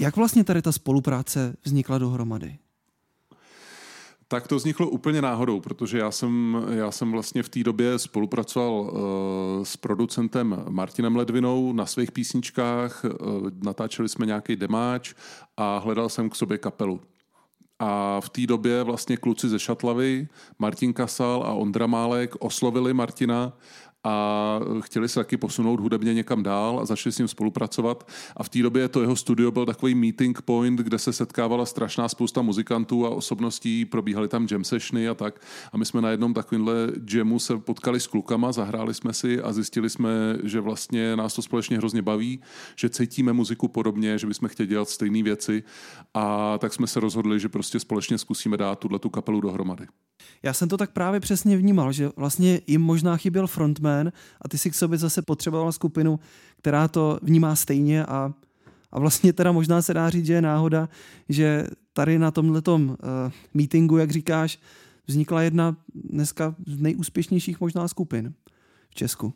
Jak 0.00 0.16
vlastně 0.16 0.44
tady 0.44 0.62
ta 0.62 0.72
spolupráce 0.72 1.56
vznikla 1.64 1.98
dohromady? 1.98 2.58
Tak 4.30 4.48
to 4.48 4.56
vzniklo 4.56 4.88
úplně 4.88 5.22
náhodou, 5.22 5.60
protože 5.60 5.98
já 5.98 6.10
jsem, 6.10 6.62
já 6.70 6.90
jsem 6.90 7.12
vlastně 7.12 7.42
v 7.42 7.48
té 7.48 7.62
době 7.62 7.98
spolupracoval 7.98 8.72
uh, 8.72 8.90
s 9.64 9.76
producentem 9.76 10.64
Martinem 10.68 11.16
Ledvinou 11.16 11.72
na 11.72 11.86
svých 11.86 12.12
písničkách, 12.12 13.04
uh, 13.04 13.10
natáčeli 13.62 14.08
jsme 14.08 14.26
nějaký 14.26 14.56
demáč 14.56 15.14
a 15.56 15.78
hledal 15.78 16.08
jsem 16.08 16.30
k 16.30 16.34
sobě 16.34 16.58
kapelu. 16.58 17.00
A 17.78 18.20
v 18.20 18.28
té 18.28 18.46
době 18.46 18.82
vlastně 18.82 19.16
kluci 19.16 19.48
ze 19.48 19.58
Šatlavy, 19.58 20.28
Martin 20.58 20.92
Kasal 20.92 21.42
a 21.46 21.52
Ondra 21.52 21.86
Málek 21.86 22.34
oslovili 22.38 22.94
Martina 22.94 23.52
a 24.04 24.60
chtěli 24.80 25.08
se 25.08 25.20
taky 25.20 25.36
posunout 25.36 25.80
hudebně 25.80 26.14
někam 26.14 26.42
dál 26.42 26.80
a 26.80 26.84
začali 26.84 27.12
s 27.12 27.18
ním 27.18 27.28
spolupracovat. 27.28 28.10
A 28.36 28.42
v 28.42 28.48
té 28.48 28.62
době 28.62 28.88
to 28.88 29.00
jeho 29.00 29.16
studio 29.16 29.50
byl 29.50 29.66
takový 29.66 29.94
meeting 29.94 30.42
point, 30.42 30.80
kde 30.80 30.98
se 30.98 31.12
setkávala 31.12 31.66
strašná 31.66 32.08
spousta 32.08 32.42
muzikantů 32.42 33.06
a 33.06 33.10
osobností, 33.10 33.84
probíhaly 33.84 34.28
tam 34.28 34.46
jam 34.50 34.64
sessiony 34.64 35.08
a 35.08 35.14
tak. 35.14 35.40
A 35.72 35.76
my 35.76 35.84
jsme 35.84 36.00
na 36.00 36.10
jednom 36.10 36.34
takovýmhle 36.34 36.74
jamu 37.14 37.38
se 37.38 37.56
potkali 37.58 38.00
s 38.00 38.06
klukama, 38.06 38.52
zahráli 38.52 38.94
jsme 38.94 39.12
si 39.12 39.40
a 39.40 39.52
zjistili 39.52 39.90
jsme, 39.90 40.10
že 40.44 40.60
vlastně 40.60 41.16
nás 41.16 41.34
to 41.34 41.42
společně 41.42 41.76
hrozně 41.76 42.02
baví, 42.02 42.40
že 42.76 42.88
cítíme 42.88 43.32
muziku 43.32 43.68
podobně, 43.68 44.18
že 44.18 44.26
bychom 44.26 44.48
chtěli 44.48 44.66
dělat 44.66 44.88
stejné 44.88 45.22
věci 45.22 45.62
a 46.14 46.58
tak 46.58 46.74
jsme 46.74 46.86
se 46.86 47.00
rozhodli, 47.00 47.40
že 47.40 47.48
prostě 47.48 47.80
společně 47.80 48.18
zkusíme 48.18 48.56
dát 48.56 48.78
tuhle 48.78 48.98
tu 48.98 49.10
kapelu 49.10 49.40
dohromady. 49.40 49.86
Já 50.42 50.52
jsem 50.52 50.68
to 50.68 50.76
tak 50.76 50.90
právě 50.90 51.20
přesně 51.20 51.56
vnímal, 51.56 51.92
že 51.92 52.10
vlastně 52.16 52.60
jim 52.66 52.80
možná 52.80 53.16
chyběl 53.16 53.46
frontman 53.46 53.87
a 54.42 54.48
ty 54.48 54.58
si 54.58 54.70
k 54.70 54.74
sobě 54.74 54.98
zase 54.98 55.22
potřeboval 55.22 55.72
skupinu, 55.72 56.20
která 56.58 56.88
to 56.88 57.18
vnímá 57.22 57.56
stejně 57.56 58.04
a, 58.06 58.32
a 58.92 58.98
vlastně 58.98 59.32
teda 59.32 59.52
možná 59.52 59.82
se 59.82 59.94
dá 59.94 60.10
říct, 60.10 60.26
že 60.26 60.32
je 60.32 60.42
náhoda, 60.42 60.88
že 61.28 61.66
tady 61.92 62.18
na 62.18 62.30
tomhle 62.30 62.62
uh, 62.66 62.86
meetingu, 63.54 63.96
jak 63.96 64.10
říkáš, 64.10 64.58
vznikla 65.06 65.42
jedna 65.42 65.76
dneska 65.94 66.54
z 66.66 66.80
nejúspěšnějších 66.80 67.60
možná 67.60 67.88
skupin 67.88 68.34
v 68.90 68.94
Česku. 68.94 69.34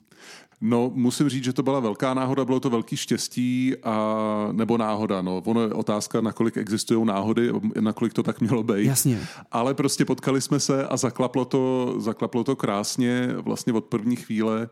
No, 0.64 0.90
musím 0.94 1.28
říct, 1.28 1.44
že 1.44 1.52
to 1.52 1.62
byla 1.62 1.80
velká 1.80 2.14
náhoda, 2.14 2.44
bylo 2.44 2.60
to 2.60 2.70
velký 2.70 2.96
štěstí, 2.96 3.74
a, 3.82 4.48
nebo 4.52 4.78
náhoda. 4.78 5.22
No. 5.22 5.42
Ono 5.44 5.60
je 5.60 5.72
otázka, 5.72 6.20
nakolik 6.20 6.56
existují 6.56 7.06
náhody, 7.06 7.52
nakolik 7.80 8.12
to 8.12 8.22
tak 8.22 8.40
mělo 8.40 8.62
být. 8.62 8.86
Jasně. 8.86 9.20
Ale 9.52 9.74
prostě 9.74 10.04
potkali 10.04 10.40
jsme 10.40 10.60
se 10.60 10.86
a 10.86 10.96
zaklaplo 10.96 11.44
to, 11.44 11.94
zaklaplo 11.98 12.44
to 12.44 12.56
krásně 12.56 13.28
vlastně 13.36 13.72
od 13.72 13.84
první 13.84 14.16
chvíle. 14.16 14.68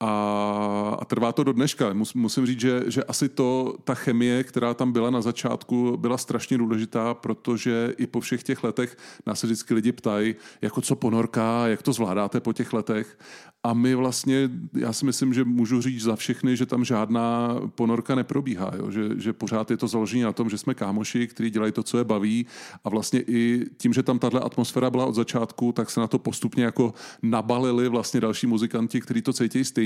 A, 0.00 0.96
a 1.00 1.04
trvá 1.04 1.32
to 1.32 1.44
do 1.44 1.52
dneška. 1.52 1.92
Mus, 1.92 2.14
musím 2.14 2.46
říct, 2.46 2.60
že, 2.60 2.82
že 2.86 3.04
asi 3.04 3.28
to, 3.28 3.76
ta 3.84 3.94
chemie, 3.94 4.44
která 4.44 4.74
tam 4.74 4.92
byla 4.92 5.10
na 5.10 5.20
začátku, 5.20 5.96
byla 5.96 6.18
strašně 6.18 6.58
důležitá, 6.58 7.14
protože 7.14 7.94
i 7.98 8.06
po 8.06 8.20
všech 8.20 8.42
těch 8.42 8.64
letech 8.64 8.96
nás 9.26 9.40
se 9.40 9.46
vždycky 9.46 9.74
lidi 9.74 9.92
ptají, 9.92 10.34
jako 10.62 10.80
co 10.80 10.96
ponorka, 10.96 11.68
jak 11.68 11.82
to 11.82 11.92
zvládáte 11.92 12.40
po 12.40 12.52
těch 12.52 12.72
letech. 12.72 13.18
A 13.62 13.74
my 13.74 13.94
vlastně, 13.94 14.50
já 14.74 14.92
si 14.92 15.04
myslím, 15.04 15.34
že 15.34 15.44
můžu 15.44 15.82
říct 15.82 16.02
za 16.02 16.16
všechny, 16.16 16.56
že 16.56 16.66
tam 16.66 16.84
žádná 16.84 17.56
ponorka 17.74 18.14
neprobíhá, 18.14 18.72
jo? 18.76 18.90
Že, 18.90 19.08
že 19.16 19.32
pořád 19.32 19.70
je 19.70 19.76
to 19.76 19.88
založené 19.88 20.24
na 20.24 20.32
tom, 20.32 20.50
že 20.50 20.58
jsme 20.58 20.74
kámoši, 20.74 21.26
kteří 21.26 21.50
dělají 21.50 21.72
to, 21.72 21.82
co 21.82 21.98
je 21.98 22.04
baví 22.04 22.46
a 22.84 22.88
vlastně 22.88 23.20
i 23.26 23.66
tím, 23.76 23.92
že 23.92 24.02
tam 24.02 24.18
tahle 24.18 24.40
atmosféra 24.40 24.90
byla 24.90 25.06
od 25.06 25.14
začátku, 25.14 25.72
tak 25.72 25.90
se 25.90 26.00
na 26.00 26.06
to 26.06 26.18
postupně 26.18 26.64
jako 26.64 26.94
nabalili 27.22 27.88
vlastně 27.88 28.20
další 28.20 28.46
muzikanti, 28.46 29.00
kteří 29.00 29.22
to 29.22 29.32
cítí 29.32 29.64
stejně 29.64 29.85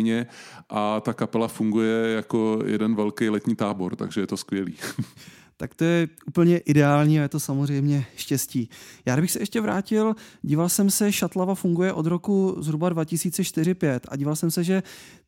a 0.69 1.00
ta 1.00 1.12
kapela 1.12 1.49
funguje 1.49 2.12
jako 2.12 2.62
jeden 2.66 2.95
velký 2.95 3.28
letní 3.28 3.57
tábor, 3.57 3.97
takže 3.97 4.21
je 4.21 4.26
to 4.26 4.37
skvělý. 4.37 4.75
tak 5.57 5.75
to 5.75 5.85
je 5.85 6.09
úplně 6.26 6.59
ideální 6.59 7.19
a 7.19 7.23
je 7.23 7.28
to 7.28 7.40
samozřejmě 7.40 8.04
štěstí. 8.16 8.69
Já 9.07 9.16
bych 9.16 9.30
se 9.30 9.40
ještě 9.40 9.61
vrátil, 9.61 10.14
díval 10.42 10.69
jsem 10.69 10.90
se, 10.90 11.12
Šatlava 11.12 11.54
funguje 11.54 11.92
od 11.92 12.07
roku 12.07 12.57
zhruba 12.59 12.90
2004-2005 12.90 14.00
a 14.09 14.16
díval 14.16 14.37
jsem 14.37 14.50
se, 14.50 14.64
že 14.64 14.83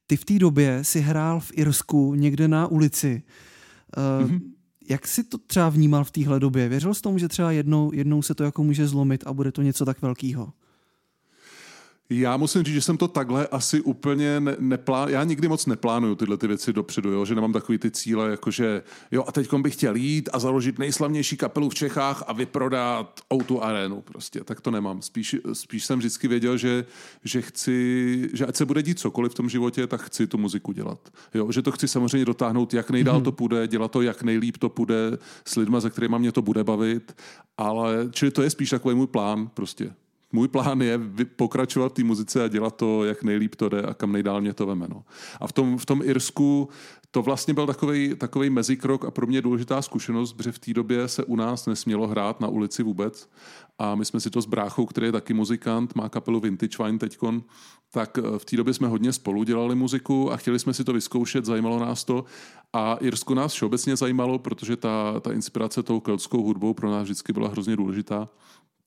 ty 0.07 0.17
v 0.17 0.25
té 0.25 0.39
době 0.39 0.85
si 0.85 1.01
hrál 1.01 1.41
v 1.41 1.53
Irsku 1.55 2.15
někde 2.15 2.49
na 2.49 2.67
ulici. 2.67 3.23
Uh, 3.97 4.29
mm-hmm. 4.29 4.41
Jak 4.89 5.09
jsi 5.09 5.25
to 5.25 5.39
třeba 5.39 5.69
vnímal 5.69 6.05
v 6.05 6.11
téhle 6.11 6.41
době? 6.41 6.69
Věřil 6.69 6.95
jsi 6.95 7.03
tomu, 7.03 7.19
že 7.19 7.29
třeba 7.29 7.53
jednou, 7.53 7.91
jednou 7.95 8.23
se 8.23 8.35
to 8.35 8.45
jako 8.45 8.65
může 8.65 8.89
zlomit 8.89 9.25
a 9.27 9.33
bude 9.33 9.53
to 9.53 9.63
něco 9.63 9.85
tak 9.85 10.03
velkého? 10.03 10.53
Já 12.21 12.37
musím 12.37 12.63
říct, 12.63 12.75
že 12.75 12.81
jsem 12.81 12.97
to 12.97 13.09
takhle 13.09 13.47
asi 13.47 13.81
úplně 13.81 14.41
ne, 14.41 14.57
neplán... 14.59 15.09
Já 15.09 15.25
nikdy 15.25 15.49
moc 15.49 15.67
neplánuju 15.67 16.15
tyhle 16.15 16.37
ty 16.37 16.47
věci 16.47 16.73
dopředu, 16.73 17.13
jo? 17.13 17.25
že 17.25 17.35
nemám 17.35 17.53
takový 17.53 17.79
ty 17.79 17.91
cíle, 17.91 18.31
jakože 18.31 18.83
jo 19.11 19.25
a 19.27 19.33
teď 19.33 19.55
bych 19.55 19.73
chtěl 19.73 19.97
jít 19.97 20.29
a 20.33 20.39
založit 20.39 20.79
nejslavnější 20.79 21.37
kapelu 21.37 21.69
v 21.69 21.75
Čechách 21.75 22.25
a 22.27 22.33
vyprodat 22.33 23.21
Outu 23.35 23.63
arénu 23.63 24.01
prostě. 24.01 24.45
Tak 24.45 24.61
to 24.61 24.71
nemám. 24.71 25.03
Spíš, 25.03 25.37
spíš 25.53 25.85
jsem 25.85 25.99
vždycky 25.99 26.29
věděl, 26.29 26.57
že, 26.57 26.85
že 27.25 27.43
chci, 27.43 28.31
že 28.33 28.47
ať 28.47 28.57
se 28.57 28.65
bude 28.65 28.83
dít 28.83 28.99
cokoliv 28.99 29.33
v 29.33 29.35
tom 29.35 29.49
životě, 29.49 29.87
tak 29.87 30.03
chci 30.03 30.27
tu 30.27 30.39
muziku 30.39 30.73
dělat. 30.73 31.09
Jo? 31.35 31.53
Že 31.53 31.63
to 31.63 31.73
chci 31.73 31.89
samozřejmě 31.89 32.25
dotáhnout, 32.25 32.75
jak 32.75 32.91
nejdál 32.91 33.21
mm-hmm. 33.21 33.25
to 33.25 33.33
půjde, 33.33 33.69
dělat 33.69 33.91
to, 33.91 34.03
jak 34.03 34.23
nejlíp 34.23 34.57
to 34.57 34.69
půjde 34.69 35.19
s 35.45 35.57
lidma, 35.57 35.81
se 35.81 35.91
kterými 35.91 36.19
mě 36.19 36.33
to 36.33 36.43
bude 36.43 36.65
bavit. 36.65 37.17
Ale, 37.59 38.09
čili 38.11 38.31
to 38.31 38.43
je 38.43 38.51
spíš 38.51 38.71
takový 38.71 38.95
můj 38.95 39.07
plán 39.07 39.51
prostě 39.55 39.93
můj 40.33 40.49
plán 40.49 40.83
je 40.83 41.01
pokračovat 41.37 41.89
v 41.89 41.95
té 41.95 42.05
muzice 42.05 42.45
a 42.45 42.49
dělat 42.49 42.77
to, 42.77 43.05
jak 43.05 43.23
nejlíp 43.23 43.55
to 43.55 43.69
jde 43.69 43.83
a 43.83 43.95
kam 43.95 44.13
nejdál 44.13 44.41
mě 44.41 44.55
to 44.55 44.67
veme. 44.67 44.87
No. 44.89 45.05
A 45.41 45.47
v 45.47 45.53
tom, 45.53 45.79
v 45.79 45.87
tom 45.87 46.01
Irsku 46.05 46.69
to 47.11 47.23
vlastně 47.23 47.55
byl 47.55 47.67
takový 47.67 48.15
takový 48.15 48.51
mezikrok 48.51 49.05
a 49.05 49.11
pro 49.11 49.27
mě 49.27 49.43
důležitá 49.43 49.83
zkušenost, 49.83 50.33
protože 50.33 50.53
v 50.53 50.59
té 50.59 50.73
době 50.73 51.09
se 51.09 51.25
u 51.25 51.37
nás 51.37 51.67
nesmělo 51.67 52.07
hrát 52.07 52.41
na 52.41 52.49
ulici 52.49 52.83
vůbec. 52.83 53.29
A 53.79 53.95
my 53.95 54.05
jsme 54.05 54.21
si 54.21 54.31
to 54.31 54.43
s 54.43 54.47
bráchou, 54.47 54.87
který 54.87 55.07
je 55.07 55.13
taky 55.13 55.35
muzikant, 55.35 55.95
má 55.95 56.09
kapelu 56.09 56.41
Vintage 56.41 56.85
Wine 56.85 56.99
teďkon, 56.99 57.43
tak 57.91 58.19
eh, 58.19 58.39
v 58.39 58.45
té 58.45 58.57
době 58.57 58.75
jsme 58.75 58.89
hodně 58.89 59.13
spolu 59.13 59.43
dělali 59.43 59.75
muziku 59.75 60.33
a 60.33 60.37
chtěli 60.37 60.59
jsme 60.59 60.75
si 60.75 60.85
to 60.85 60.93
vyzkoušet, 60.93 61.45
zajímalo 61.45 61.79
nás 61.79 62.05
to. 62.05 62.25
A 62.73 62.95
Irsko 62.95 63.35
nás 63.35 63.53
všeobecně 63.53 63.97
zajímalo, 63.97 64.39
protože 64.39 64.77
ta, 64.77 65.21
ta 65.21 65.33
inspirace 65.33 65.83
tou 65.83 66.01
keltskou 66.01 66.43
hudbou 66.43 66.75
pro 66.75 66.91
nás 66.91 67.05
vždycky 67.05 67.33
byla 67.33 67.49
hrozně 67.49 67.77
důležitá. 67.77 68.29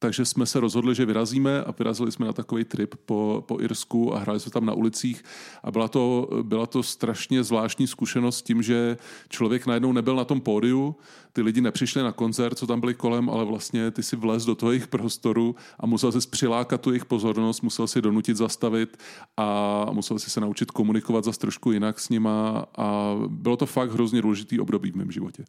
Takže 0.06 0.26
jsme 0.26 0.46
se 0.46 0.60
rozhodli, 0.60 0.96
že 0.96 1.06
vyrazíme 1.06 1.64
a 1.64 1.72
vyrazili 1.72 2.12
jsme 2.12 2.26
na 2.26 2.34
takový 2.34 2.64
trip 2.64 2.96
po, 3.06 3.44
po 3.48 3.62
Irsku 3.62 4.16
a 4.16 4.20
hráli 4.20 4.40
jsme 4.40 4.52
tam 4.52 4.66
na 4.66 4.74
ulicích 4.74 5.24
a 5.64 5.72
byla 5.72 5.88
to, 5.88 6.30
byla 6.42 6.66
to 6.66 6.84
strašně 6.84 7.44
zvláštní 7.44 7.88
zkušenost 7.88 8.42
tím, 8.42 8.62
že 8.62 8.98
člověk 9.30 9.66
najednou 9.66 9.94
nebyl 9.94 10.16
na 10.16 10.26
tom 10.26 10.42
pódiu, 10.42 10.96
ty 11.34 11.42
lidi 11.42 11.62
nepřišli 11.62 12.04
na 12.04 12.12
koncert, 12.12 12.58
co 12.58 12.68
tam 12.68 12.80
byli 12.80 12.94
kolem, 12.94 13.30
ale 13.30 13.46
vlastně 13.46 13.92
ty 13.92 14.04
si 14.04 14.16
vlez 14.16 14.46
do 14.46 14.56
toho 14.56 14.72
jejich 14.72 14.88
prostoru 14.88 15.56
a 15.80 15.86
musel 15.86 16.12
si 16.12 16.28
přilákat 16.28 16.82
tu 16.82 16.92
jejich 16.92 17.06
pozornost, 17.06 17.62
musel 17.62 17.88
si 17.88 18.02
donutit 18.02 18.38
zastavit 18.38 18.98
a 19.38 19.88
musel 19.92 20.20
si 20.20 20.30
se 20.30 20.42
naučit 20.42 20.72
komunikovat 20.72 21.24
zase 21.24 21.40
trošku 21.40 21.72
jinak 21.72 22.00
s 22.00 22.10
nima 22.10 22.66
a 22.78 23.16
bylo 23.28 23.58
to 23.58 23.66
fakt 23.66 23.92
hrozně 23.92 24.22
důležitý 24.22 24.60
období 24.60 24.92
v 24.92 24.96
mém 24.96 25.12
životě. 25.12 25.46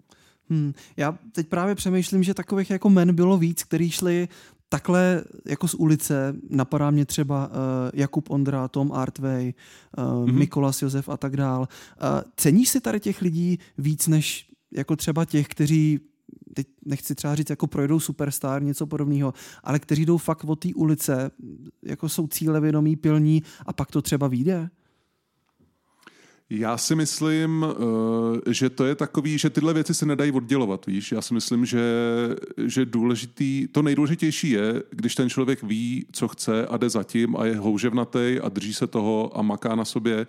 Hmm. 0.51 0.73
Já 0.97 1.19
teď 1.33 1.49
právě 1.49 1.75
přemýšlím, 1.75 2.23
že 2.23 2.35
takových 2.35 2.71
jako 2.71 2.91
men 2.91 3.15
bylo 3.15 3.39
víc, 3.39 3.65
který 3.65 3.91
šli 3.91 4.29
takhle 4.69 5.25
jako 5.45 5.69
z 5.69 5.75
ulice. 5.75 6.37
Napadá 6.51 6.91
mě 6.91 7.07
třeba 7.07 7.47
uh, 7.47 7.53
Jakub 7.95 8.31
Ondra, 8.31 8.69
Tom 8.69 8.93
Artway, 8.93 9.53
uh, 9.99 10.05
mm-hmm. 10.05 10.33
Mikolas 10.33 10.83
Josef 10.83 11.09
a 11.09 11.17
tak 11.17 11.37
dál. 11.37 11.61
Uh, 11.61 12.21
ceníš 12.37 12.69
si 12.69 12.81
tady 12.81 13.01
těch 13.01 13.23
lidí 13.23 13.59
víc 13.79 14.09
než 14.09 14.51
jako 14.73 14.97
třeba 14.97 15.25
těch, 15.25 15.49
kteří 15.49 16.01
teď 16.55 16.67
nechci 16.85 17.15
třeba 17.15 17.35
říct, 17.35 17.51
jako 17.51 17.67
projdou 17.67 18.01
superstar, 18.01 18.63
něco 18.63 18.87
podobného, 18.87 19.35
ale 19.65 19.79
kteří 19.79 20.07
jdou 20.07 20.19
fakt 20.19 20.45
od 20.45 20.57
té 20.57 20.69
ulice, 20.75 21.31
jako 21.83 22.09
jsou 22.09 22.27
cílevědomí, 22.27 22.97
pilní 22.97 23.43
a 23.67 23.73
pak 23.73 23.91
to 23.91 24.03
třeba 24.03 24.29
vyjde? 24.29 24.71
Já 26.51 26.79
si 26.79 26.95
myslím, 26.95 27.67
eh, 27.69 28.53
že 28.53 28.71
to 28.71 28.85
je 28.85 28.95
takový, 28.95 29.39
že 29.39 29.51
tyhle 29.51 29.75
věci 29.75 29.95
se 29.95 30.07
nedají 30.07 30.33
oddělovat, 30.33 30.87
víš. 30.87 31.13
Já 31.13 31.23
si 31.23 31.35
myslím, 31.35 31.67
že, 31.67 31.81
že 32.67 32.87
důležitý, 32.87 33.69
to 33.69 33.83
nejdůležitější 33.83 34.51
je, 34.51 34.83
když 34.91 35.15
ten 35.15 35.31
člověk 35.31 35.63
ví, 35.63 36.07
co 36.13 36.29
chce 36.29 36.67
a 36.67 36.77
jde 36.77 36.91
zatím 36.91 37.37
a 37.37 37.45
je 37.45 37.57
houževnatý 37.57 38.39
a 38.43 38.49
drží 38.49 38.75
se 38.75 38.87
toho 38.87 39.39
a 39.39 39.43
maká 39.43 39.75
na 39.75 39.85
sobě 39.85 40.27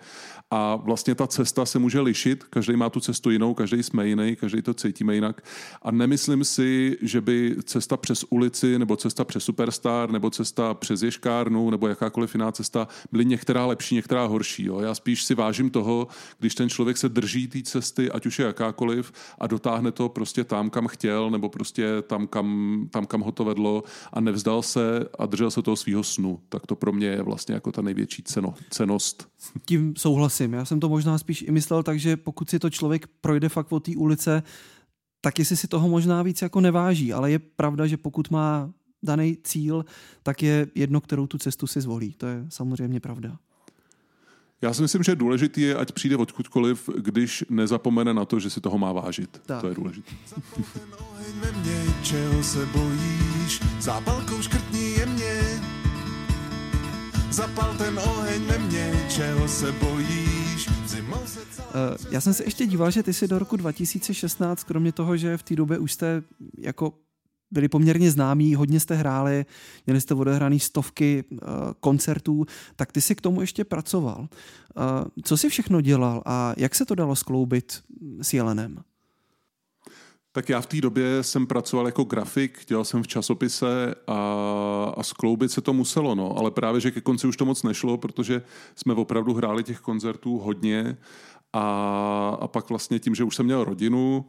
a 0.50 0.76
vlastně 0.76 1.14
ta 1.14 1.26
cesta 1.26 1.66
se 1.66 1.78
může 1.78 2.00
lišit, 2.00 2.44
každý 2.44 2.76
má 2.76 2.90
tu 2.90 3.00
cestu 3.00 3.30
jinou, 3.30 3.54
každý 3.54 3.82
jsme 3.82 4.08
jiný, 4.08 4.36
každý 4.36 4.62
to 4.62 4.74
cítíme 4.74 5.14
jinak 5.14 5.42
a 5.82 5.90
nemyslím 5.90 6.44
si, 6.44 6.98
že 7.02 7.20
by 7.20 7.56
cesta 7.64 7.96
přes 7.96 8.24
ulici 8.30 8.78
nebo 8.78 8.96
cesta 8.96 9.24
přes 9.24 9.44
Superstar 9.44 10.10
nebo 10.10 10.30
cesta 10.30 10.74
přes 10.74 11.02
Ješkárnu 11.02 11.70
nebo 11.70 11.88
jakákoliv 11.88 12.34
jiná 12.34 12.52
cesta 12.52 12.88
byly 13.12 13.24
některá 13.24 13.66
lepší, 13.66 13.94
některá 13.94 14.26
horší. 14.26 14.64
Jo. 14.64 14.80
Já 14.80 14.94
spíš 14.94 15.24
si 15.24 15.34
vážím 15.34 15.70
toho, 15.70 16.07
když 16.38 16.54
ten 16.54 16.68
člověk 16.68 16.96
se 16.96 17.08
drží 17.08 17.48
té 17.48 17.62
cesty, 17.62 18.10
ať 18.10 18.26
už 18.26 18.38
je 18.38 18.46
jakákoliv, 18.46 19.12
a 19.38 19.46
dotáhne 19.46 19.92
to 19.92 20.08
prostě 20.08 20.44
tam, 20.44 20.70
kam 20.70 20.86
chtěl, 20.86 21.30
nebo 21.30 21.48
prostě 21.48 22.02
tam, 22.02 22.26
kam, 22.26 22.88
tam, 22.90 23.06
kam 23.06 23.20
ho 23.20 23.32
to 23.32 23.44
vedlo 23.44 23.82
a 24.12 24.20
nevzdal 24.20 24.62
se 24.62 25.08
a 25.18 25.26
držel 25.26 25.50
se 25.50 25.62
toho 25.62 25.76
svého 25.76 26.02
snu. 26.02 26.40
Tak 26.48 26.66
to 26.66 26.76
pro 26.76 26.92
mě 26.92 27.06
je 27.06 27.22
vlastně 27.22 27.54
jako 27.54 27.72
ta 27.72 27.82
největší 27.82 28.22
ceno, 28.22 28.54
cenost. 28.70 29.28
Tím 29.64 29.94
souhlasím. 29.96 30.52
Já 30.52 30.64
jsem 30.64 30.80
to 30.80 30.88
možná 30.88 31.18
spíš 31.18 31.42
i 31.42 31.50
myslel 31.50 31.82
tak, 31.82 31.98
že 31.98 32.16
pokud 32.16 32.50
si 32.50 32.58
to 32.58 32.70
člověk 32.70 33.06
projde 33.20 33.48
fakt 33.48 33.66
po 33.66 33.80
té 33.80 33.96
ulice, 33.96 34.42
tak 35.20 35.38
jestli 35.38 35.56
si 35.56 35.68
toho 35.68 35.88
možná 35.88 36.22
víc 36.22 36.42
jako 36.42 36.60
neváží, 36.60 37.12
ale 37.12 37.30
je 37.30 37.38
pravda, 37.38 37.86
že 37.86 37.96
pokud 37.96 38.30
má 38.30 38.70
daný 39.02 39.36
cíl, 39.44 39.84
tak 40.22 40.42
je 40.42 40.66
jedno, 40.74 41.00
kterou 41.00 41.26
tu 41.26 41.38
cestu 41.38 41.66
si 41.66 41.80
zvolí. 41.80 42.12
To 42.12 42.26
je 42.26 42.46
samozřejmě 42.48 43.00
pravda. 43.00 43.38
Já 44.62 44.74
si 44.74 44.82
myslím, 44.82 45.02
že 45.02 45.16
důležitý 45.16 45.60
je, 45.60 45.74
ať 45.74 45.92
přijde 45.92 46.16
odkudkoliv, 46.16 46.90
když 46.96 47.44
nezapomene 47.50 48.14
na 48.14 48.24
to, 48.24 48.40
že 48.40 48.50
si 48.50 48.60
toho 48.60 48.78
má 48.78 48.92
vážit. 48.92 49.40
Tak. 49.46 49.60
To 49.60 49.68
je 49.68 49.74
důležité. 49.74 50.10
čeho 52.02 52.42
se 52.42 52.66
bojíš, 52.66 53.60
zápalkou 53.80 54.42
škrtní 54.42 54.92
jemně. 54.92 55.40
Zapal 57.30 57.74
ten 57.78 57.98
oheň 57.98 58.42
ve 58.44 58.58
mně, 58.58 59.06
čeho 59.08 59.48
se 59.48 59.72
bojíš. 59.72 60.68
Se 60.86 61.02
uh, 61.02 61.12
já 62.10 62.20
jsem 62.20 62.34
se 62.34 62.44
ještě 62.44 62.66
díval, 62.66 62.90
že 62.90 63.02
ty 63.02 63.12
jsi 63.12 63.28
do 63.28 63.38
roku 63.38 63.56
2016, 63.56 64.64
kromě 64.64 64.92
toho, 64.92 65.16
že 65.16 65.36
v 65.36 65.42
té 65.42 65.56
době 65.56 65.78
už 65.78 65.92
jste 65.92 66.22
jako 66.58 66.92
byli 67.50 67.68
poměrně 67.68 68.10
známí, 68.10 68.54
hodně 68.54 68.80
jste 68.80 68.94
hráli, 68.94 69.46
měli 69.86 70.00
jste 70.00 70.14
odehraný 70.14 70.60
stovky 70.60 71.24
uh, 71.30 71.38
koncertů, 71.80 72.46
tak 72.76 72.92
ty 72.92 73.00
si 73.00 73.14
k 73.14 73.20
tomu 73.20 73.40
ještě 73.40 73.64
pracoval. 73.64 74.20
Uh, 74.20 74.84
co 75.22 75.36
si 75.36 75.48
všechno 75.48 75.80
dělal 75.80 76.22
a 76.26 76.54
jak 76.56 76.74
se 76.74 76.84
to 76.84 76.94
dalo 76.94 77.16
skloubit 77.16 77.82
s 78.22 78.34
Jelenem? 78.34 78.82
Tak 80.32 80.48
já 80.48 80.60
v 80.60 80.66
té 80.66 80.80
době 80.80 81.22
jsem 81.22 81.46
pracoval 81.46 81.86
jako 81.86 82.04
grafik, 82.04 82.58
dělal 82.68 82.84
jsem 82.84 83.02
v 83.02 83.06
časopise 83.06 83.94
a, 84.06 84.94
a 84.96 85.02
skloubit 85.02 85.52
se 85.52 85.60
to 85.60 85.72
muselo, 85.72 86.14
no. 86.14 86.38
Ale 86.38 86.50
právě, 86.50 86.80
že 86.80 86.90
ke 86.90 87.00
konci 87.00 87.26
už 87.26 87.36
to 87.36 87.44
moc 87.44 87.62
nešlo, 87.62 87.98
protože 87.98 88.42
jsme 88.74 88.94
opravdu 88.94 89.34
hráli 89.34 89.64
těch 89.64 89.80
koncertů 89.80 90.38
hodně 90.38 90.96
a, 91.52 92.38
a 92.40 92.48
pak 92.48 92.68
vlastně 92.68 92.98
tím, 92.98 93.14
že 93.14 93.24
už 93.24 93.36
jsem 93.36 93.46
měl 93.46 93.64
rodinu, 93.64 94.24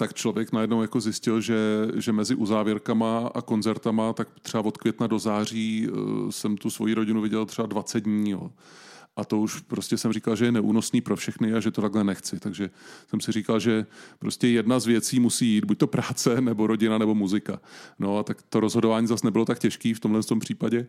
tak 0.00 0.14
člověk 0.14 0.52
najednou 0.52 0.82
jako 0.82 1.00
zjistil, 1.00 1.40
že, 1.40 1.56
že 1.94 2.12
mezi 2.12 2.34
uzávěrkama 2.34 3.30
a 3.34 3.42
koncertama, 3.42 4.12
tak 4.12 4.28
třeba 4.42 4.64
od 4.64 4.76
května 4.76 5.06
do 5.06 5.18
září 5.18 5.88
eh, 5.88 6.32
jsem 6.32 6.56
tu 6.56 6.70
svoji 6.70 6.94
rodinu 6.94 7.20
viděl 7.20 7.46
třeba 7.46 7.66
20 7.66 8.04
dní. 8.04 8.30
Jo. 8.30 8.50
A 9.16 9.24
to 9.24 9.38
už 9.38 9.60
prostě 9.60 9.98
jsem 9.98 10.12
říkal, 10.12 10.36
že 10.36 10.44
je 10.44 10.52
neúnosný 10.52 11.00
pro 11.00 11.16
všechny 11.16 11.52
a 11.52 11.60
že 11.60 11.70
to 11.70 11.82
takhle 11.82 12.04
nechci. 12.04 12.40
Takže 12.40 12.70
jsem 13.08 13.20
si 13.20 13.32
říkal, 13.32 13.60
že 13.60 13.86
prostě 14.18 14.48
jedna 14.48 14.80
z 14.80 14.86
věcí 14.86 15.20
musí 15.20 15.54
jít, 15.54 15.64
buď 15.64 15.78
to 15.78 15.86
práce, 15.86 16.40
nebo 16.40 16.66
rodina, 16.66 16.98
nebo 16.98 17.14
muzika. 17.14 17.60
No 17.98 18.18
a 18.18 18.22
tak 18.22 18.42
to 18.42 18.60
rozhodování 18.60 19.06
zase 19.06 19.26
nebylo 19.26 19.44
tak 19.44 19.58
těžký 19.58 19.94
v 19.94 20.00
tomhle 20.00 20.22
tom 20.22 20.38
případě. 20.40 20.86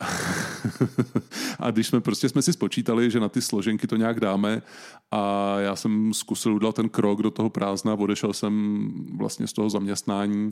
a 1.58 1.70
když 1.70 1.86
jsme 1.86 2.00
prostě 2.00 2.28
jsme 2.28 2.42
si 2.42 2.52
spočítali, 2.52 3.10
že 3.10 3.20
na 3.20 3.28
ty 3.28 3.42
složenky 3.42 3.86
to 3.86 3.96
nějak 3.96 4.20
dáme 4.20 4.62
a 5.10 5.54
já 5.60 5.76
jsem 5.76 6.14
zkusil 6.14 6.54
udělat 6.54 6.74
ten 6.74 6.88
krok 6.88 7.22
do 7.22 7.30
toho 7.30 7.50
prázdna, 7.50 7.94
odešel 7.94 8.32
jsem 8.32 8.88
vlastně 9.16 9.46
z 9.46 9.52
toho 9.52 9.70
zaměstnání 9.70 10.50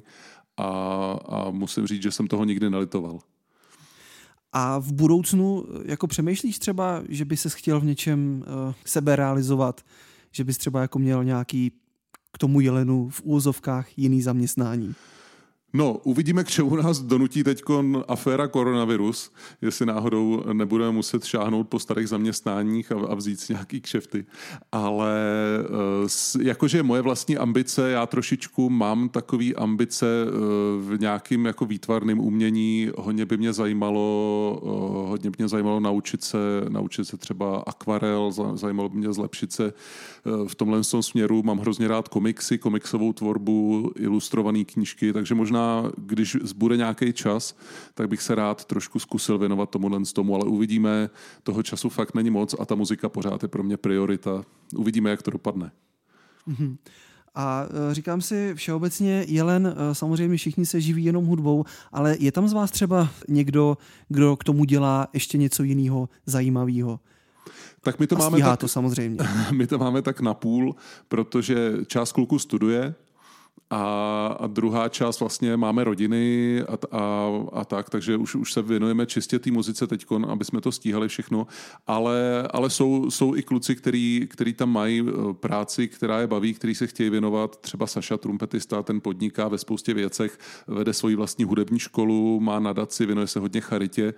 a, 0.56 0.66
a 1.28 1.50
musím 1.50 1.86
říct, 1.86 2.02
že 2.02 2.10
jsem 2.10 2.26
toho 2.26 2.44
nikdy 2.44 2.70
nelitoval. 2.70 3.20
A 4.52 4.78
v 4.78 4.92
budoucnu 4.92 5.64
jako 5.84 6.06
přemýšlíš 6.06 6.58
třeba, 6.58 7.02
že 7.08 7.24
by 7.24 7.36
se 7.36 7.48
chtěl 7.48 7.80
v 7.80 7.84
něčem 7.84 8.44
uh, 8.46 8.74
sebe 8.84 9.16
realizovat, 9.16 9.80
že 10.32 10.44
bys 10.44 10.58
třeba 10.58 10.80
jako 10.80 10.98
měl 10.98 11.24
nějaký 11.24 11.72
k 12.32 12.38
tomu 12.38 12.60
jelenu 12.60 13.08
v 13.08 13.20
úzovkách 13.24 13.98
jiný 13.98 14.22
zaměstnání? 14.22 14.94
No, 15.72 16.00
uvidíme, 16.04 16.44
k 16.44 16.48
čemu 16.48 16.76
nás 16.76 16.98
donutí 17.00 17.44
teď 17.44 17.62
aféra 18.08 18.48
koronavirus, 18.48 19.32
jestli 19.62 19.86
náhodou 19.86 20.42
nebudeme 20.52 20.92
muset 20.92 21.24
šáhnout 21.24 21.68
po 21.68 21.78
starých 21.78 22.08
zaměstnáních 22.08 22.92
a, 22.92 22.94
a 23.08 23.14
vzít 23.14 23.40
si 23.40 23.52
nějaký 23.52 23.80
kšefty. 23.80 24.24
Ale 24.72 25.18
uh, 26.04 26.42
jakože 26.42 26.82
moje 26.82 27.02
vlastní 27.02 27.36
ambice, 27.36 27.90
já 27.90 28.06
trošičku 28.06 28.70
mám 28.70 29.08
takový 29.08 29.56
ambice 29.56 30.06
uh, 30.26 30.32
v 30.90 31.00
nějakým 31.00 31.44
jako 31.44 31.64
výtvarném 31.64 32.20
umění. 32.20 32.90
Hodně 32.98 33.26
by 33.26 33.36
mě 33.36 33.52
zajímalo, 33.52 34.60
uh, 34.62 35.08
hodně 35.08 35.30
by 35.30 35.34
mě 35.38 35.48
zajímalo 35.48 35.80
naučit 35.80 36.24
se, 36.24 36.38
naučit 36.68 37.04
se 37.04 37.16
třeba 37.16 37.62
akvarel, 37.66 38.32
zajímalo 38.54 38.88
by 38.88 38.98
mě 38.98 39.12
zlepšit 39.12 39.52
se 39.52 39.72
v 40.46 40.54
tomhle 40.54 40.84
směru. 40.84 41.42
Mám 41.42 41.58
hrozně 41.58 41.88
rád 41.88 42.08
komiksy, 42.08 42.58
komiksovou 42.58 43.12
tvorbu, 43.12 43.92
ilustrované 43.96 44.64
knížky, 44.64 45.12
takže 45.12 45.34
možná 45.34 45.57
možná, 45.58 45.90
když 45.96 46.36
bude 46.56 46.76
nějaký 46.76 47.12
čas, 47.12 47.56
tak 47.94 48.08
bych 48.08 48.22
se 48.22 48.34
rád 48.34 48.64
trošku 48.64 48.98
zkusil 48.98 49.38
věnovat 49.38 49.70
tomu 49.70 50.04
z 50.04 50.12
tomu, 50.12 50.34
ale 50.34 50.44
uvidíme, 50.44 51.10
toho 51.42 51.62
času 51.62 51.88
fakt 51.88 52.14
není 52.14 52.30
moc 52.30 52.54
a 52.58 52.64
ta 52.64 52.74
muzika 52.74 53.08
pořád 53.08 53.42
je 53.42 53.48
pro 53.48 53.62
mě 53.62 53.76
priorita. 53.76 54.44
Uvidíme, 54.76 55.10
jak 55.10 55.22
to 55.22 55.30
dopadne. 55.30 55.70
Mm-hmm. 56.48 56.76
A 57.34 57.66
e, 57.90 57.94
říkám 57.94 58.20
si 58.20 58.54
všeobecně, 58.54 59.24
Jelen, 59.28 59.66
e, 59.66 59.94
samozřejmě 59.94 60.36
všichni 60.36 60.66
se 60.66 60.80
živí 60.80 61.04
jenom 61.04 61.26
hudbou, 61.26 61.64
ale 61.92 62.16
je 62.20 62.32
tam 62.32 62.48
z 62.48 62.52
vás 62.52 62.70
třeba 62.70 63.08
někdo, 63.28 63.78
kdo 64.08 64.36
k 64.36 64.44
tomu 64.44 64.64
dělá 64.64 65.08
ještě 65.12 65.38
něco 65.38 65.62
jiného 65.62 66.08
zajímavého? 66.26 67.00
Tak 67.80 67.98
my 67.98 68.06
to 68.06 68.16
a 68.16 68.18
máme 68.18 68.38
tak, 68.38 68.60
to 68.60 68.68
samozřejmě. 68.68 69.18
My 69.52 69.66
to 69.66 69.78
máme 69.78 70.02
tak 70.02 70.20
na 70.20 70.34
půl, 70.34 70.74
protože 71.08 71.72
část 71.86 72.12
kluků 72.12 72.38
studuje, 72.38 72.94
a, 73.70 74.26
a 74.40 74.46
druhá 74.46 74.88
část 74.88 75.20
vlastně 75.20 75.56
máme 75.56 75.84
rodiny 75.84 76.62
a, 76.62 76.96
a, 76.96 77.28
a 77.52 77.64
tak, 77.64 77.90
takže 77.90 78.16
už, 78.16 78.34
už 78.34 78.52
se 78.52 78.62
věnujeme 78.62 79.06
čistě 79.06 79.38
té 79.38 79.50
muzice 79.50 79.86
teď, 79.86 80.06
aby 80.28 80.44
jsme 80.44 80.60
to 80.60 80.72
stíhali 80.72 81.08
všechno, 81.08 81.46
ale, 81.86 82.48
ale 82.50 82.70
jsou, 82.70 83.10
jsou 83.10 83.36
i 83.36 83.42
kluci, 83.42 83.76
který, 83.76 84.26
který 84.30 84.52
tam 84.52 84.72
mají 84.72 85.00
eh, 85.08 85.32
práci, 85.32 85.88
která 85.88 86.20
je 86.20 86.26
baví, 86.26 86.54
který 86.54 86.74
se 86.74 86.86
chtějí 86.86 87.10
věnovat, 87.10 87.56
třeba 87.56 87.86
Saša, 87.86 88.16
trumpetista, 88.16 88.82
ten 88.82 89.00
podniká 89.00 89.48
ve 89.48 89.58
spoustě 89.58 89.94
věcech, 89.94 90.38
vede 90.66 90.92
svoji 90.92 91.14
vlastní 91.14 91.44
hudební 91.44 91.78
školu, 91.78 92.40
má 92.40 92.60
nadaci, 92.60 93.06
věnuje 93.06 93.26
se 93.26 93.40
hodně 93.40 93.60
charitě, 93.60 94.14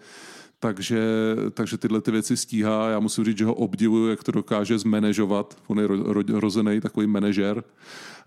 takže, 0.61 1.03
takže 1.55 1.79
tyhle 1.79 2.01
ty 2.01 2.11
věci 2.11 2.37
stíhá. 2.37 2.91
Já 2.91 3.01
musím 3.01 3.25
říct, 3.25 3.39
že 3.39 3.45
ho 3.45 3.55
obdivuju, 3.55 4.09
jak 4.09 4.25
to 4.25 4.33
dokáže 4.33 4.79
zmanežovat. 4.79 5.57
On 5.67 5.79
je 5.79 5.87
ro, 5.87 5.97
ro, 5.97 6.23
rozený 6.29 6.81
takový 6.81 7.07
manažer 7.07 7.65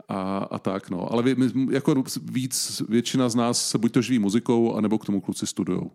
a, 0.10 0.38
a 0.38 0.60
tak. 0.60 0.90
No. 0.90 1.12
Ale 1.12 1.24
vy, 1.24 1.36
jako 1.72 2.04
víc, 2.24 2.82
většina 2.90 3.30
z 3.30 3.36
nás 3.36 3.70
se 3.70 3.78
buď 3.78 3.92
to 3.92 4.02
živí 4.02 4.20
muzikou, 4.20 4.75
anebo 4.75 4.98
k 4.98 5.06
tomu 5.06 5.22
kluci 5.22 5.48
studujou. 5.48 5.92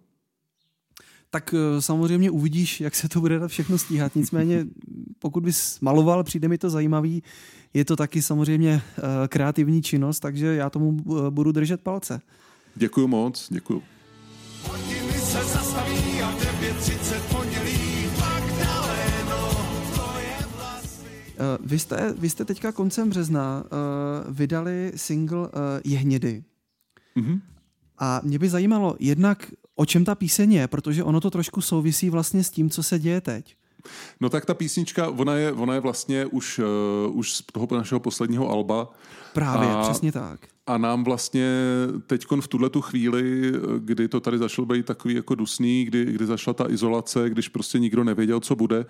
Tak 1.30 1.54
eh, 1.54 1.83
samozřejmě 1.83 2.30
uvidíš, 2.30 2.80
jak 2.80 2.95
se 2.95 3.09
to 3.09 3.21
bude 3.21 3.49
všechno 3.49 3.78
stíhat. 3.78 4.16
Nicméně, 4.16 4.66
pokud 5.18 5.42
bys 5.42 5.80
maloval, 5.80 6.25
přijde 6.25 6.49
mi 6.49 6.59
to 6.59 6.71
zajímavý. 6.71 7.23
Je 7.75 7.85
to 7.85 7.97
taky 7.97 8.23
samozřejmě 8.23 8.83
eh, 8.99 9.02
kreativní 9.28 9.83
činnost, 9.83 10.21
takže 10.21 10.47
já 10.47 10.71
tomu 10.71 10.97
eh, 10.99 11.30
budu 11.30 11.52
držet 11.52 11.80
palce. 11.80 12.21
Děkuji 12.75 13.07
moc, 13.07 13.49
děkuji. 13.50 13.83
Eh, 21.38 21.58
vy 21.61 21.78
jste, 21.78 22.14
vy 22.18 22.30
jste 22.30 22.44
teďka 22.44 22.73
koncem 22.73 23.08
března 23.08 23.64
uh, 23.64 24.35
vydali 24.35 24.92
single 24.97 25.38
uh, 25.38 25.47
Jehnědy. 25.85 26.44
Mm-hmm. 27.16 27.40
A 27.99 28.20
mě 28.25 28.38
by 28.38 28.49
zajímalo 28.49 28.97
jednak, 28.99 29.50
o 29.75 29.87
čem 29.87 30.04
ta 30.04 30.14
píseň 30.14 30.52
je, 30.52 30.68
protože 30.68 31.04
ono 31.04 31.20
to 31.20 31.30
trošku 31.30 31.61
souvisí 31.61 32.11
vlastně 32.11 32.44
s 32.44 32.50
tím, 32.50 32.70
co 32.70 32.82
se 32.82 32.99
děje 32.99 33.20
teď. 33.20 33.56
No 34.20 34.28
tak 34.28 34.47
ta 34.47 34.54
písnička, 34.54 35.08
ona 35.08 35.35
je, 35.35 35.52
ona 35.52 35.75
je 35.75 35.80
vlastně 35.80 36.26
už, 36.26 36.58
uh, 36.58 37.16
už 37.16 37.35
z 37.35 37.42
toho 37.52 37.68
našeho 37.70 38.00
posledního 38.00 38.50
alba. 38.50 38.90
Právě, 39.32 39.68
a, 39.68 39.82
přesně 39.82 40.12
tak. 40.12 40.40
A 40.68 40.78
nám 40.78 41.04
vlastně 41.04 41.48
teď 42.06 42.26
v 42.40 42.48
tuhle 42.48 42.70
tu 42.70 42.80
chvíli, 42.80 43.52
kdy 43.78 44.08
to 44.08 44.20
tady 44.20 44.38
začalo 44.38 44.66
být 44.66 44.87
takový 44.87 45.14
jako 45.14 45.34
dusný, 45.34 45.84
kdy, 45.84 46.04
kdy 46.04 46.26
zašla 46.26 46.52
ta 46.52 46.70
izolace, 46.70 47.30
když 47.30 47.48
prostě 47.48 47.78
nikdo 47.78 48.04
nevěděl, 48.04 48.40
co 48.40 48.56
bude, 48.56 48.87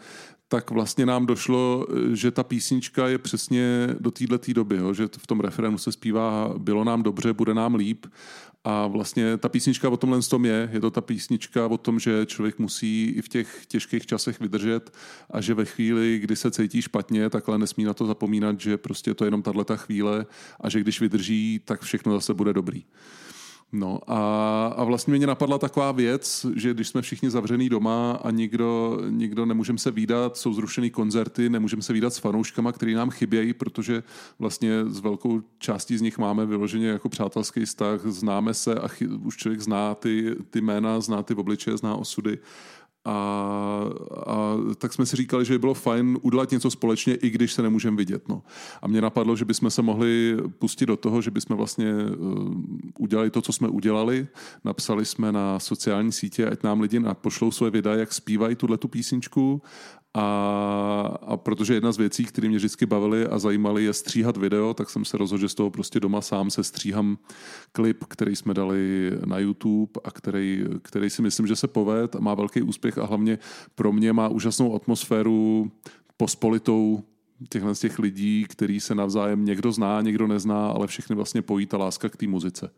tak 0.49 0.71
vlastně 0.71 1.07
nám 1.07 1.27
došlo, 1.27 1.87
že 2.13 2.31
ta 2.31 2.43
písnička 2.43 3.09
je 3.09 3.19
přesně 3.19 3.89
do 4.01 4.11
této 4.11 4.53
doby, 4.53 4.77
jo, 4.77 4.95
že 4.95 5.09
v 5.19 5.27
tom 5.27 5.41
referenu 5.41 5.79
se 5.79 5.93
zpívá 5.93 6.55
bylo 6.59 6.85
nám 6.85 7.03
dobře, 7.03 7.33
bude 7.33 7.55
nám 7.55 7.75
líp 7.75 8.07
a 8.65 8.87
vlastně 8.87 9.37
ta 9.37 9.49
písnička 9.49 9.89
o 9.89 9.97
tomhle 9.97 10.23
tom 10.23 10.45
je. 10.45 10.71
Je 10.73 10.81
to 10.81 10.91
ta 10.91 11.01
písnička 11.01 11.67
o 11.67 11.79
tom, 11.79 11.99
že 11.99 12.27
člověk 12.27 12.59
musí 12.59 13.05
i 13.05 13.23
v 13.23 13.29
těch 13.29 13.67
těžkých 13.67 14.07
časech 14.07 14.41
vydržet 14.41 14.97
a 15.31 15.41
že 15.41 15.55
ve 15.55 15.65
chvíli, 15.65 16.19
kdy 16.19 16.37
se 16.37 16.51
cítí 16.51 16.83
špatně, 16.83 17.31
takhle 17.31 17.59
nesmí 17.59 17.85
na 17.85 17.95
to 17.95 18.07
zapomínat, 18.07 18.61
že 18.61 18.77
prostě 18.77 19.15
to 19.15 19.25
je 19.25 19.27
jenom 19.27 19.43
tahle 19.43 19.65
chvíle 19.75 20.27
a 20.61 20.69
že 20.69 20.81
když 20.81 21.01
vydrží, 21.01 21.61
tak 21.69 21.81
všechno 21.81 22.13
zase 22.15 22.35
bude 22.35 22.53
dobrý. 22.53 22.85
No 23.73 24.01
a, 24.07 24.67
a 24.67 24.85
vlastně 24.85 25.15
mě 25.15 25.27
napadla 25.27 25.59
taková 25.59 25.93
věc, 25.93 26.47
že 26.57 26.75
když 26.75 26.89
jsme 26.89 27.03
všichni 27.03 27.31
zavřený 27.31 27.69
doma 27.69 28.13
a 28.13 28.31
nikdo, 28.31 28.99
nikdo 29.09 29.47
nemůžeme 29.47 29.79
se 29.79 29.91
výdat, 29.91 30.37
jsou 30.37 30.55
zrušený 30.55 30.91
koncerty, 30.91 31.49
nemůžeme 31.49 31.83
se 31.83 31.93
výdat 31.93 32.15
s 32.15 32.19
fanouškama, 32.19 32.73
který 32.73 32.95
nám 32.95 33.11
chybějí, 33.11 33.53
protože 33.53 34.03
vlastně 34.39 34.85
s 34.85 35.01
velkou 35.01 35.43
částí 35.59 35.99
z 35.99 36.01
nich 36.01 36.19
máme 36.19 36.47
vyloženě 36.47 36.89
jako 36.89 37.09
přátelský 37.09 37.65
vztah, 37.65 38.01
známe 38.07 38.55
se 38.55 38.75
a 38.75 38.89
chy, 38.89 39.07
už 39.07 39.37
člověk 39.37 39.61
zná 39.61 39.95
ty, 39.95 40.37
ty 40.51 40.61
jména, 40.61 41.01
zná 41.01 41.23
ty 41.23 41.35
obličeje, 41.35 41.77
zná 41.77 41.95
osudy 41.95 42.39
a, 43.09 43.85
a 44.27 44.57
tak 44.79 44.93
jsme 44.93 45.07
si 45.07 45.17
říkali, 45.17 45.45
že 45.45 45.55
by 45.55 45.59
bylo 45.59 45.75
fajn 45.75 46.19
udělat 46.23 46.51
něco 46.51 46.71
společně, 46.71 47.15
i 47.15 47.31
když 47.31 47.53
se 47.53 47.63
nemůžeme 47.63 47.97
vidět. 47.97 48.29
No. 48.29 48.43
A 48.83 48.89
mě 48.89 49.01
napadlo, 49.01 49.37
že 49.37 49.45
bychom 49.45 49.71
se 49.71 49.83
mohli 49.83 50.37
pustit 50.59 50.87
do 50.87 50.97
toho, 50.97 51.23
že 51.23 51.31
bychom 51.31 51.57
vlastně 51.57 51.95
uh, 51.95 52.55
udělali 52.99 53.31
to, 53.31 53.43
co 53.43 53.53
jsme 53.53 53.69
udělali. 53.69 54.27
Napsali 54.65 55.05
jsme 55.05 55.33
na 55.33 55.59
sociální 55.59 56.13
sítě, 56.13 56.47
ať 56.47 56.63
nám 56.63 56.81
lidi 56.81 57.03
pošlou 57.13 57.51
své 57.51 57.71
videa, 57.71 57.95
jak 57.95 58.13
zpívají 58.13 58.57
tuhle 58.57 58.79
tu 58.79 58.89
písničku 58.89 59.63
a, 60.19 61.19
a 61.23 61.37
protože 61.37 61.75
jedna 61.75 61.93
z 61.93 61.97
věcí, 61.97 62.25
které 62.25 62.49
mě 62.49 62.57
vždycky 62.57 62.87
bavily 62.87 63.27
a 63.27 63.39
zajímaly, 63.39 63.85
je 63.85 63.93
stříhat 63.93 64.37
video, 64.37 64.75
tak 64.75 64.91
jsem 64.91 65.05
se 65.05 65.17
rozhodl, 65.17 65.41
že 65.41 65.49
z 65.49 65.55
toho 65.55 65.71
prostě 65.71 66.01
doma 66.01 66.21
sám 66.21 66.51
se 66.51 66.65
stříhám 66.65 67.19
klip, 67.73 68.05
který 68.05 68.37
jsme 68.37 68.55
dali 68.55 69.11
na 69.25 69.39
YouTube 69.39 70.01
a 70.05 70.11
který, 70.11 70.65
který 70.83 71.11
si 71.11 71.23
myslím, 71.23 71.47
že 71.47 71.57
se 71.57 71.69
poved 71.69 72.17
a 72.17 72.21
má 72.21 72.35
velký 72.35 72.63
úspěch 72.63 72.99
a 72.99 73.07
hlavně 73.07 73.39
pro 73.75 73.93
mě 73.93 74.13
má 74.13 74.29
úžasnou 74.29 74.75
atmosféru 74.75 75.71
pospolitou 76.17 77.03
těchhle 77.49 77.75
z 77.75 77.81
těch 77.81 77.99
lidí, 77.99 78.45
který 78.49 78.81
se 78.81 78.95
navzájem 78.95 79.45
někdo 79.45 79.73
zná, 79.73 80.01
někdo 80.01 80.27
nezná, 80.27 80.71
ale 80.71 80.87
všechny 80.87 81.17
vlastně 81.17 81.43
pojí 81.43 81.67
ta 81.67 81.77
láska 81.77 82.09
k 82.09 82.17
té 82.17 82.27
muzice. 82.27 82.71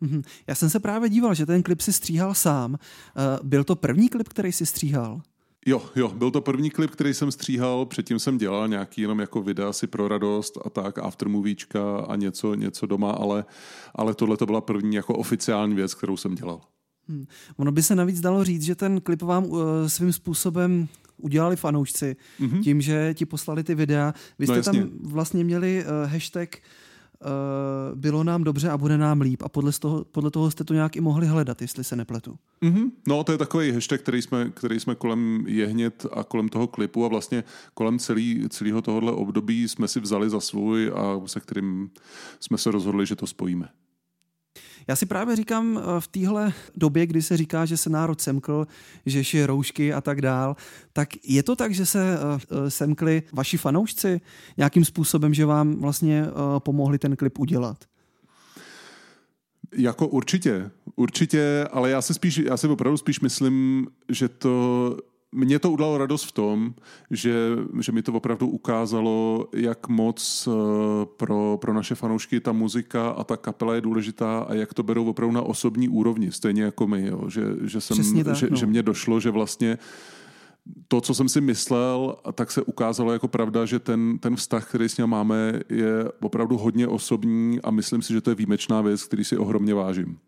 Mhm. 0.00 0.22
Já 0.46 0.54
jsem 0.54 0.70
se 0.70 0.80
právě 0.80 1.08
díval, 1.08 1.34
že 1.34 1.46
ten 1.46 1.62
klip 1.62 1.80
si 1.80 1.92
stříhal 1.92 2.34
sám. 2.34 2.74
Eh, 2.74 3.38
byl 3.42 3.64
to 3.64 3.76
první 3.76 4.08
klip, 4.08 4.28
který 4.28 4.52
si 4.52 4.66
stříhal? 4.66 5.22
Jo, 5.66 5.82
jo, 5.96 6.08
byl 6.08 6.30
to 6.30 6.40
první 6.40 6.70
klip, 6.70 6.90
který 6.90 7.14
jsem 7.14 7.32
stříhal, 7.32 7.86
předtím 7.86 8.18
jsem 8.18 8.38
dělal 8.38 8.68
nějaký 8.68 9.00
jenom 9.00 9.20
jako 9.20 9.42
videa 9.42 9.72
si 9.72 9.86
pro 9.86 10.08
radost 10.08 10.58
a 10.64 10.70
tak, 10.70 10.98
aftermovíčka 10.98 11.98
a 11.98 12.16
něco, 12.16 12.54
něco 12.54 12.86
doma, 12.86 13.10
ale, 13.10 13.44
ale 13.94 14.14
tohle 14.14 14.36
to 14.36 14.46
byla 14.46 14.60
první 14.60 14.96
jako 14.96 15.14
oficiální 15.14 15.74
věc, 15.74 15.94
kterou 15.94 16.16
jsem 16.16 16.34
dělal. 16.34 16.60
Hmm. 17.08 17.26
Ono 17.56 17.72
by 17.72 17.82
se 17.82 17.94
navíc 17.94 18.20
dalo 18.20 18.44
říct, 18.44 18.62
že 18.62 18.74
ten 18.74 19.00
klip 19.00 19.22
vám 19.22 19.44
uh, 19.44 19.60
svým 19.86 20.12
způsobem 20.12 20.88
udělali 21.16 21.56
fanoušci 21.56 22.16
mm-hmm. 22.40 22.62
tím, 22.62 22.80
že 22.80 23.14
ti 23.14 23.26
poslali 23.26 23.64
ty 23.64 23.74
videa. 23.74 24.14
Vy 24.38 24.46
no 24.46 24.54
jste 24.54 24.72
no, 24.72 24.78
tam 24.78 24.90
vlastně 25.02 25.44
měli 25.44 25.84
uh, 25.84 26.10
hashtag 26.10 26.48
uh, 26.48 26.58
uh, 26.58 26.62
bylo 27.94 28.24
nám 28.24 28.44
dobře 28.44 28.70
a 28.70 28.78
bude 28.78 28.98
nám 28.98 29.20
líp 29.20 29.42
a 29.42 29.48
podle 29.48 29.72
toho, 29.72 30.04
podle 30.04 30.30
toho 30.30 30.50
jste 30.50 30.64
to 30.64 30.74
nějak 30.74 30.96
i 30.96 31.00
mohli 31.00 31.26
hledat, 31.26 31.62
jestli 31.62 31.84
se 31.84 31.96
nepletu. 31.96 32.38
Mm-hmm. 32.62 32.90
No 33.08 33.24
to 33.24 33.32
je 33.32 33.38
takový 33.38 33.72
hashtag, 33.72 34.00
který 34.00 34.22
jsme, 34.22 34.50
který 34.50 34.80
jsme 34.80 34.94
kolem 34.94 35.44
Jehnět 35.48 36.06
a 36.12 36.24
kolem 36.24 36.48
toho 36.48 36.66
klipu 36.66 37.04
a 37.04 37.08
vlastně 37.08 37.44
kolem 37.74 37.98
celý, 37.98 38.48
celého 38.48 38.82
tohohle 38.82 39.12
období 39.12 39.68
jsme 39.68 39.88
si 39.88 40.00
vzali 40.00 40.30
za 40.30 40.40
svůj 40.40 40.92
a 40.94 41.20
se 41.26 41.40
kterým 41.40 41.90
jsme 42.40 42.58
se 42.58 42.70
rozhodli, 42.70 43.06
že 43.06 43.16
to 43.16 43.26
spojíme. 43.26 43.68
Já 44.88 44.96
si 44.96 45.06
právě 45.06 45.36
říkám 45.36 45.78
eh, 45.78 46.00
v 46.00 46.06
téhle 46.06 46.52
době, 46.76 47.06
kdy 47.06 47.22
se 47.22 47.36
říká, 47.36 47.64
že 47.64 47.76
se 47.76 47.90
národ 47.90 48.20
semkl, 48.20 48.66
že 49.06 49.24
šije 49.24 49.46
roušky 49.46 49.92
a 49.92 50.00
tak 50.00 50.20
dál, 50.20 50.56
tak 50.92 51.08
je 51.24 51.42
to 51.42 51.56
tak, 51.56 51.74
že 51.74 51.86
se 51.86 52.18
uh, 52.18 52.68
semkli 52.68 53.22
vaši 53.32 53.58
fanoušci 53.58 54.20
nějakým 54.56 54.84
způsobem, 54.84 55.34
že 55.34 55.46
vám 55.46 55.76
vlastně 55.76 56.24
pomohli 56.58 56.98
ten 56.98 57.16
klip 57.16 57.38
udělat? 57.38 57.84
Jako 59.72 60.08
určitě, 60.08 60.70
určitě, 60.96 61.68
ale 61.72 61.90
já 61.90 62.02
si 62.02 62.14
spíš, 62.14 62.36
já 62.36 62.56
si 62.56 62.68
opravdu 62.68 62.96
spíš 62.96 63.20
myslím, 63.20 63.86
že 64.08 64.28
to 64.28 64.96
mě 65.32 65.58
to 65.58 65.70
udělalo 65.70 65.98
radost 65.98 66.24
v 66.24 66.32
tom, 66.32 66.74
že, 67.10 67.34
že 67.80 67.92
mi 67.92 68.02
to 68.02 68.12
opravdu 68.12 68.48
ukázalo, 68.48 69.48
jak 69.54 69.88
moc 69.88 70.48
eh, 70.48 71.06
pro, 71.16 71.58
pro 71.60 71.74
naše 71.74 71.94
fanoušky 71.94 72.40
ta 72.40 72.52
muzika 72.52 73.08
a 73.10 73.24
ta 73.24 73.36
kapela 73.36 73.74
je 73.74 73.80
důležitá 73.80 74.38
a 74.38 74.54
jak 74.54 74.74
to 74.74 74.82
berou 74.82 75.04
opravdu 75.04 75.34
na 75.34 75.42
osobní 75.42 75.88
úrovni, 75.88 76.32
stejně 76.32 76.62
jako 76.62 76.86
my. 76.86 77.06
Jo. 77.06 77.28
Že, 77.28 77.42
že, 77.64 77.80
jsem, 77.80 78.24
tak, 78.24 78.36
že, 78.36 78.46
no. 78.50 78.56
že 78.56 78.66
mě 78.66 78.82
došlo, 78.82 79.20
že 79.20 79.30
vlastně 79.30 79.78
to, 80.88 81.00
co 81.00 81.14
jsem 81.14 81.28
si 81.28 81.40
myslel, 81.40 82.16
tak 82.32 82.50
se 82.50 82.62
ukázalo 82.62 83.12
jako 83.12 83.28
pravda, 83.28 83.64
že 83.64 83.78
ten, 83.78 84.18
ten 84.18 84.36
vztah, 84.36 84.68
který 84.68 84.88
s 84.88 84.96
ním 84.96 85.06
máme, 85.06 85.60
je 85.68 86.04
opravdu 86.20 86.58
hodně 86.58 86.88
osobní 86.88 87.60
a 87.60 87.70
myslím 87.70 88.02
si, 88.02 88.12
že 88.12 88.20
to 88.20 88.30
je 88.30 88.34
výjimečná 88.34 88.80
věc, 88.80 89.04
který 89.04 89.24
si 89.24 89.36
ohromně 89.36 89.74
vážím. 89.74 90.18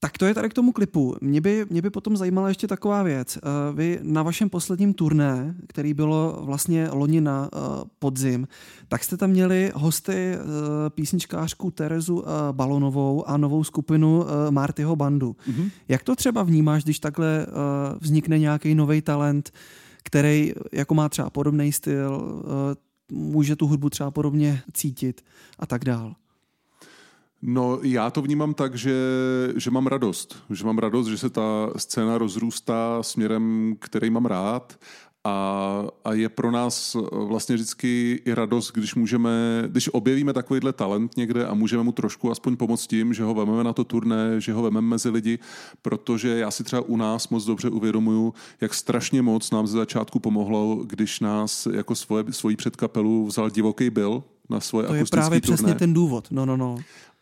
Tak 0.00 0.18
to 0.18 0.26
je 0.26 0.34
tady 0.34 0.48
k 0.48 0.54
tomu 0.54 0.72
klipu. 0.72 1.16
Mě 1.20 1.40
by, 1.40 1.66
mě 1.70 1.82
by 1.82 1.90
potom 1.90 2.16
zajímala 2.16 2.48
ještě 2.48 2.66
taková 2.66 3.02
věc. 3.02 3.36
Eh, 3.36 3.40
vy 3.72 3.98
na 4.02 4.22
vašem 4.22 4.50
posledním 4.50 4.94
turné, 4.94 5.54
který 5.68 5.94
bylo 5.94 6.42
vlastně 6.42 6.88
loni 6.92 7.20
na 7.20 7.50
eh, 7.52 7.58
podzim, 7.98 8.48
tak 8.88 9.04
jste 9.04 9.16
tam 9.16 9.30
měli 9.30 9.72
hosty 9.74 10.12
eh, 10.12 10.38
písničkářku 10.90 11.70
Terezu 11.70 12.24
Balonovou 12.52 13.28
a 13.28 13.36
novou 13.36 13.64
skupinu 13.64 14.24
Martyho 14.50 14.96
Bandu. 14.96 15.36
Mm-hmm. 15.48 15.70
Jak 15.88 16.02
to 16.02 16.16
třeba 16.16 16.42
vnímáš, 16.42 16.84
když 16.84 16.98
takhle 16.98 17.46
vznikne 18.00 18.38
nějaký 18.38 18.74
nový 18.74 19.02
talent, 19.02 19.50
který 20.04 20.52
jako 20.72 20.94
má 20.94 21.08
třeba 21.08 21.30
podobný 21.30 21.72
styl, 21.72 22.42
může 23.12 23.56
tu 23.56 23.66
hudbu 23.66 23.90
třeba 23.90 24.10
podobně 24.10 24.62
cítit 24.72 25.24
a 25.58 25.66
tak 25.66 25.84
dál? 25.84 26.14
No, 27.42 27.78
já 27.82 28.10
to 28.10 28.22
vnímám 28.22 28.54
tak, 28.54 28.74
že, 28.74 28.94
že 29.56 29.70
mám 29.70 29.86
radost. 29.86 30.36
Že 30.50 30.64
mám 30.64 30.78
radost, 30.78 31.06
že 31.06 31.18
se 31.18 31.30
ta 31.30 31.70
scéna 31.76 32.18
rozrůstá 32.18 33.02
směrem, 33.02 33.76
který 33.80 34.10
mám 34.10 34.26
rád 34.26 34.78
a, 35.24 35.86
a 36.04 36.12
je 36.12 36.28
pro 36.28 36.50
nás 36.50 36.96
vlastně 37.12 37.54
vždycky 37.54 38.22
i 38.24 38.34
radost, 38.34 38.72
když 38.74 38.94
můžeme, 38.94 39.64
když 39.66 39.88
objevíme 39.92 40.32
takovýhle 40.32 40.72
talent 40.72 41.16
někde 41.16 41.46
a 41.46 41.54
můžeme 41.54 41.82
mu 41.82 41.92
trošku 41.92 42.30
aspoň 42.30 42.56
pomoct 42.56 42.86
tím, 42.86 43.14
že 43.14 43.22
ho 43.22 43.34
vememe 43.34 43.64
na 43.64 43.72
to 43.72 43.84
turné, 43.84 44.40
že 44.40 44.52
ho 44.52 44.62
vememe 44.62 44.86
mezi 44.86 45.10
lidi, 45.10 45.38
protože 45.82 46.28
já 46.38 46.50
si 46.50 46.64
třeba 46.64 46.82
u 46.82 46.96
nás 46.96 47.28
moc 47.28 47.44
dobře 47.44 47.68
uvědomuju, 47.70 48.34
jak 48.60 48.74
strašně 48.74 49.22
moc 49.22 49.50
nám 49.50 49.66
ze 49.66 49.78
začátku 49.78 50.18
pomohlo, 50.18 50.80
když 50.84 51.20
nás 51.20 51.68
jako 51.72 51.94
svoje, 51.94 52.24
svoji 52.30 52.56
předkapelu 52.56 53.26
vzal 53.26 53.50
divoký 53.50 53.90
byl 53.90 54.22
na 54.50 54.60
svoje 54.60 54.86
To 54.86 54.94
je 54.94 55.04
právě 55.10 55.40
turné. 55.40 55.56
přesně 55.56 55.74
ten 55.74 55.92
důvod. 55.92 56.28
No, 56.30 56.46
no, 56.46 56.56
no. 56.56 56.76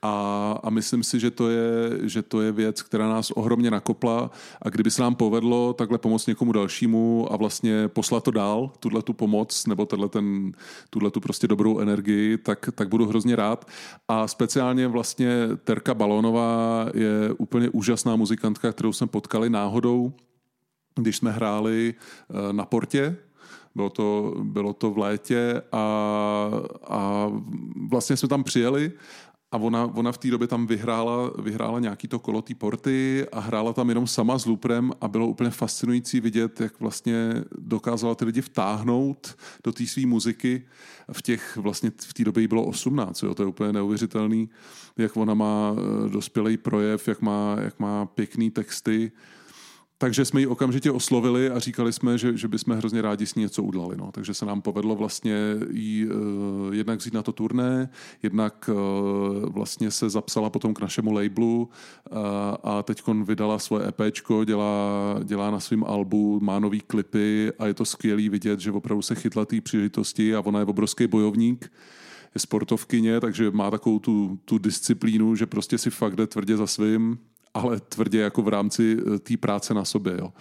A, 0.06 0.52
a 0.62 0.70
myslím 0.70 1.02
si, 1.02 1.20
že 1.20 1.30
to, 1.30 1.50
je, 1.50 1.98
že 2.02 2.22
to 2.22 2.40
je 2.40 2.52
věc, 2.52 2.82
která 2.82 3.08
nás 3.08 3.30
ohromně 3.30 3.70
nakopla 3.70 4.30
a 4.62 4.68
kdyby 4.68 4.90
se 4.90 5.02
nám 5.02 5.14
povedlo 5.14 5.72
takhle 5.72 5.98
pomoct 5.98 6.26
někomu 6.26 6.52
dalšímu 6.52 7.32
a 7.32 7.36
vlastně 7.36 7.88
poslat 7.88 8.24
to 8.24 8.30
dál, 8.30 8.70
tuhle 8.80 9.02
tu 9.02 9.12
pomoc 9.12 9.66
nebo 9.66 9.86
ten, 9.86 10.52
tuhle 10.90 11.10
tu 11.10 11.20
prostě 11.20 11.48
dobrou 11.48 11.78
energii, 11.78 12.38
tak, 12.38 12.68
tak 12.74 12.88
budu 12.88 13.06
hrozně 13.06 13.36
rád. 13.36 13.68
A 14.08 14.28
speciálně 14.28 14.88
vlastně 14.88 15.48
Terka 15.64 15.94
Balonová 15.94 16.86
je 16.94 17.32
úplně 17.38 17.68
úžasná 17.68 18.16
muzikantka, 18.16 18.72
kterou 18.72 18.92
jsme 18.92 19.06
potkali 19.06 19.50
náhodou, 19.50 20.12
když 20.94 21.16
jsme 21.16 21.32
hráli 21.32 21.94
eh, 21.94 22.52
na 22.52 22.64
portě 22.64 23.16
bylo 23.74 23.90
to, 23.90 24.34
bylo 24.42 24.72
to 24.72 24.90
v 24.90 24.98
létě 24.98 25.62
a, 25.72 26.50
a 26.88 27.30
vlastně 27.88 28.16
jsme 28.16 28.28
tam 28.28 28.44
přijeli 28.44 28.92
a 29.54 29.56
ona, 29.56 29.84
ona 29.94 30.12
v 30.12 30.18
té 30.18 30.30
době 30.30 30.48
tam 30.48 30.66
vyhrála, 30.66 31.30
vyhrála 31.38 31.80
nějaký 31.80 32.08
to 32.08 32.18
kolo 32.18 32.42
té 32.42 32.54
porty 32.54 33.26
a 33.32 33.40
hrála 33.40 33.72
tam 33.72 33.88
jenom 33.88 34.06
sama 34.06 34.38
s 34.38 34.46
Luprem 34.46 34.92
a 35.00 35.08
bylo 35.08 35.26
úplně 35.26 35.50
fascinující 35.50 36.20
vidět, 36.20 36.60
jak 36.60 36.80
vlastně 36.80 37.34
dokázala 37.58 38.14
ty 38.14 38.24
lidi 38.24 38.40
vtáhnout 38.40 39.36
do 39.64 39.72
té 39.72 39.86
své 39.86 40.06
muziky. 40.06 40.62
V 41.12 41.22
těch 41.22 41.56
vlastně 41.56 41.92
v 42.04 42.14
té 42.14 42.24
době 42.24 42.40
jí 42.40 42.48
bylo 42.48 42.64
18, 42.64 43.22
jo, 43.22 43.34
to 43.34 43.42
je 43.42 43.46
úplně 43.46 43.72
neuvěřitelný, 43.72 44.48
jak 44.96 45.16
ona 45.16 45.34
má 45.34 45.76
eh, 45.76 46.08
dospělý 46.08 46.56
projev, 46.56 47.08
jak 47.08 47.20
má, 47.20 47.56
jak 47.60 47.80
má 47.80 48.06
pěkný 48.06 48.50
texty 48.50 49.12
takže 49.98 50.24
jsme 50.24 50.40
ji 50.40 50.46
okamžitě 50.46 50.90
oslovili 50.90 51.50
a 51.50 51.58
říkali 51.58 51.92
jsme, 51.92 52.18
že, 52.18 52.36
že 52.36 52.48
bychom 52.48 52.76
hrozně 52.76 53.02
rádi 53.02 53.26
s 53.26 53.34
ní 53.34 53.42
něco 53.42 53.62
udělali. 53.62 53.96
No. 53.96 54.12
Takže 54.12 54.34
se 54.34 54.46
nám 54.46 54.62
povedlo 54.62 54.96
vlastně 54.96 55.36
jí 55.70 56.06
uh, 56.06 56.74
jednak 56.74 56.98
vzít 56.98 57.14
na 57.14 57.22
to 57.22 57.32
turné, 57.32 57.88
jednak 58.22 58.70
uh, 58.72 59.48
vlastně 59.48 59.90
se 59.90 60.10
zapsala 60.10 60.50
potom 60.50 60.74
k 60.74 60.80
našemu 60.80 61.12
labelu 61.12 61.68
uh, 62.10 62.18
a 62.62 62.82
teď 62.82 63.02
vydala 63.24 63.58
svoje 63.58 63.88
EPčko, 63.88 64.44
dělá, 64.44 65.20
dělá 65.24 65.50
na 65.50 65.60
svém 65.60 65.84
albu, 65.84 66.40
má 66.42 66.58
nový 66.58 66.80
klipy 66.80 67.52
a 67.58 67.66
je 67.66 67.74
to 67.74 67.84
skvělý 67.84 68.28
vidět, 68.28 68.60
že 68.60 68.72
opravdu 68.72 69.02
se 69.02 69.14
chytla 69.14 69.44
té 69.44 69.60
příležitosti 69.60 70.34
a 70.34 70.40
ona 70.40 70.58
je 70.58 70.64
obrovský 70.64 71.06
bojovník 71.06 71.72
je 72.34 72.40
sportovkyně, 72.40 73.20
takže 73.20 73.50
má 73.50 73.70
takovou 73.70 73.98
tu, 73.98 74.38
tu 74.44 74.58
disciplínu, 74.58 75.36
že 75.36 75.46
prostě 75.46 75.78
si 75.78 75.90
fakt 75.90 76.16
jde 76.16 76.26
tvrdě 76.26 76.56
za 76.56 76.66
svým 76.66 77.18
ale 77.54 77.80
tvrdě 77.80 78.20
jako 78.20 78.42
v 78.42 78.48
rámci 78.48 78.96
eh, 79.14 79.18
té 79.18 79.36
práce 79.36 79.74
na 79.74 79.84
sobě. 79.84 80.16
Jo. 80.18 80.32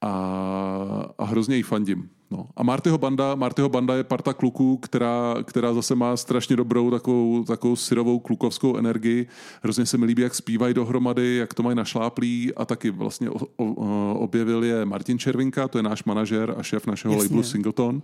A, 0.00 1.06
a 1.18 1.24
hrozně 1.24 1.56
jí 1.56 1.62
fandím. 1.62 2.08
No. 2.30 2.46
A 2.56 2.62
Martyho 2.62 2.98
banda, 2.98 3.34
Martyho 3.34 3.68
banda 3.68 3.94
je 3.94 4.04
parta 4.04 4.32
kluků, 4.32 4.76
která, 4.76 5.34
která 5.44 5.74
zase 5.74 5.94
má 5.94 6.16
strašně 6.16 6.56
dobrou 6.56 6.90
takovou, 6.90 7.44
takovou 7.44 7.76
syrovou 7.76 8.18
klukovskou 8.18 8.76
energii. 8.76 9.26
Hrozně 9.62 9.86
se 9.86 9.98
mi 9.98 10.06
líbí, 10.06 10.22
jak 10.22 10.34
zpívají 10.34 10.74
dohromady, 10.74 11.36
jak 11.36 11.54
to 11.54 11.62
mají 11.62 11.76
našláplý 11.76 12.54
a 12.54 12.64
taky 12.64 12.90
vlastně 12.90 13.30
o, 13.30 13.38
o, 13.56 14.14
objevil 14.14 14.64
je 14.64 14.84
Martin 14.84 15.18
Červinka, 15.18 15.68
to 15.68 15.78
je 15.78 15.82
náš 15.82 16.04
manažer 16.04 16.54
a 16.58 16.62
šéf 16.62 16.86
našeho 16.86 17.14
Jasně. 17.14 17.24
labelu 17.24 17.42
Singleton. 17.42 18.02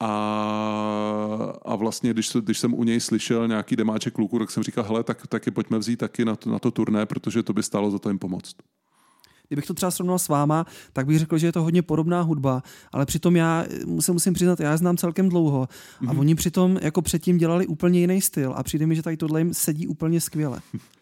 A, 0.00 1.52
a 1.62 1.76
vlastně, 1.76 2.10
když, 2.10 2.30
když 2.40 2.58
jsem 2.58 2.74
u 2.74 2.84
něj 2.84 3.00
slyšel 3.00 3.48
nějaký 3.48 3.76
demáček 3.76 4.14
kluku, 4.14 4.38
tak 4.38 4.50
jsem 4.50 4.62
říkal, 4.62 4.84
hele, 4.84 5.04
tak, 5.04 5.26
taky 5.26 5.50
pojďme 5.50 5.78
vzít 5.78 5.96
taky 5.96 6.24
na 6.24 6.36
to, 6.36 6.50
na 6.50 6.58
to 6.58 6.70
turné, 6.70 7.06
protože 7.06 7.42
to 7.42 7.52
by 7.52 7.62
stálo 7.62 7.90
za 7.90 7.98
to 7.98 8.08
jim 8.08 8.18
pomoct 8.18 8.56
kdybych 9.48 9.66
to 9.66 9.74
třeba 9.74 9.90
srovnal 9.90 10.18
s 10.18 10.28
váma, 10.28 10.66
tak 10.92 11.06
bych 11.06 11.18
řekl, 11.18 11.38
že 11.38 11.46
je 11.46 11.52
to 11.52 11.62
hodně 11.62 11.82
podobná 11.82 12.22
hudba, 12.22 12.62
ale 12.92 13.06
přitom 13.06 13.36
já 13.36 13.64
musím, 13.86 14.14
musím 14.14 14.34
přiznat, 14.34 14.60
já 14.60 14.76
znám 14.76 14.96
celkem 14.96 15.28
dlouho 15.28 15.62
a 15.62 16.04
mm-hmm. 16.04 16.20
oni 16.20 16.34
přitom 16.34 16.78
jako 16.82 17.02
předtím 17.02 17.38
dělali 17.38 17.66
úplně 17.66 18.00
jiný 18.00 18.20
styl 18.20 18.52
a 18.56 18.62
přijde 18.62 18.86
mi, 18.86 18.96
že 18.96 19.02
tady 19.02 19.16
tohle 19.16 19.40
jim 19.40 19.54
sedí 19.54 19.86
úplně 19.86 20.20
skvěle. 20.20 20.60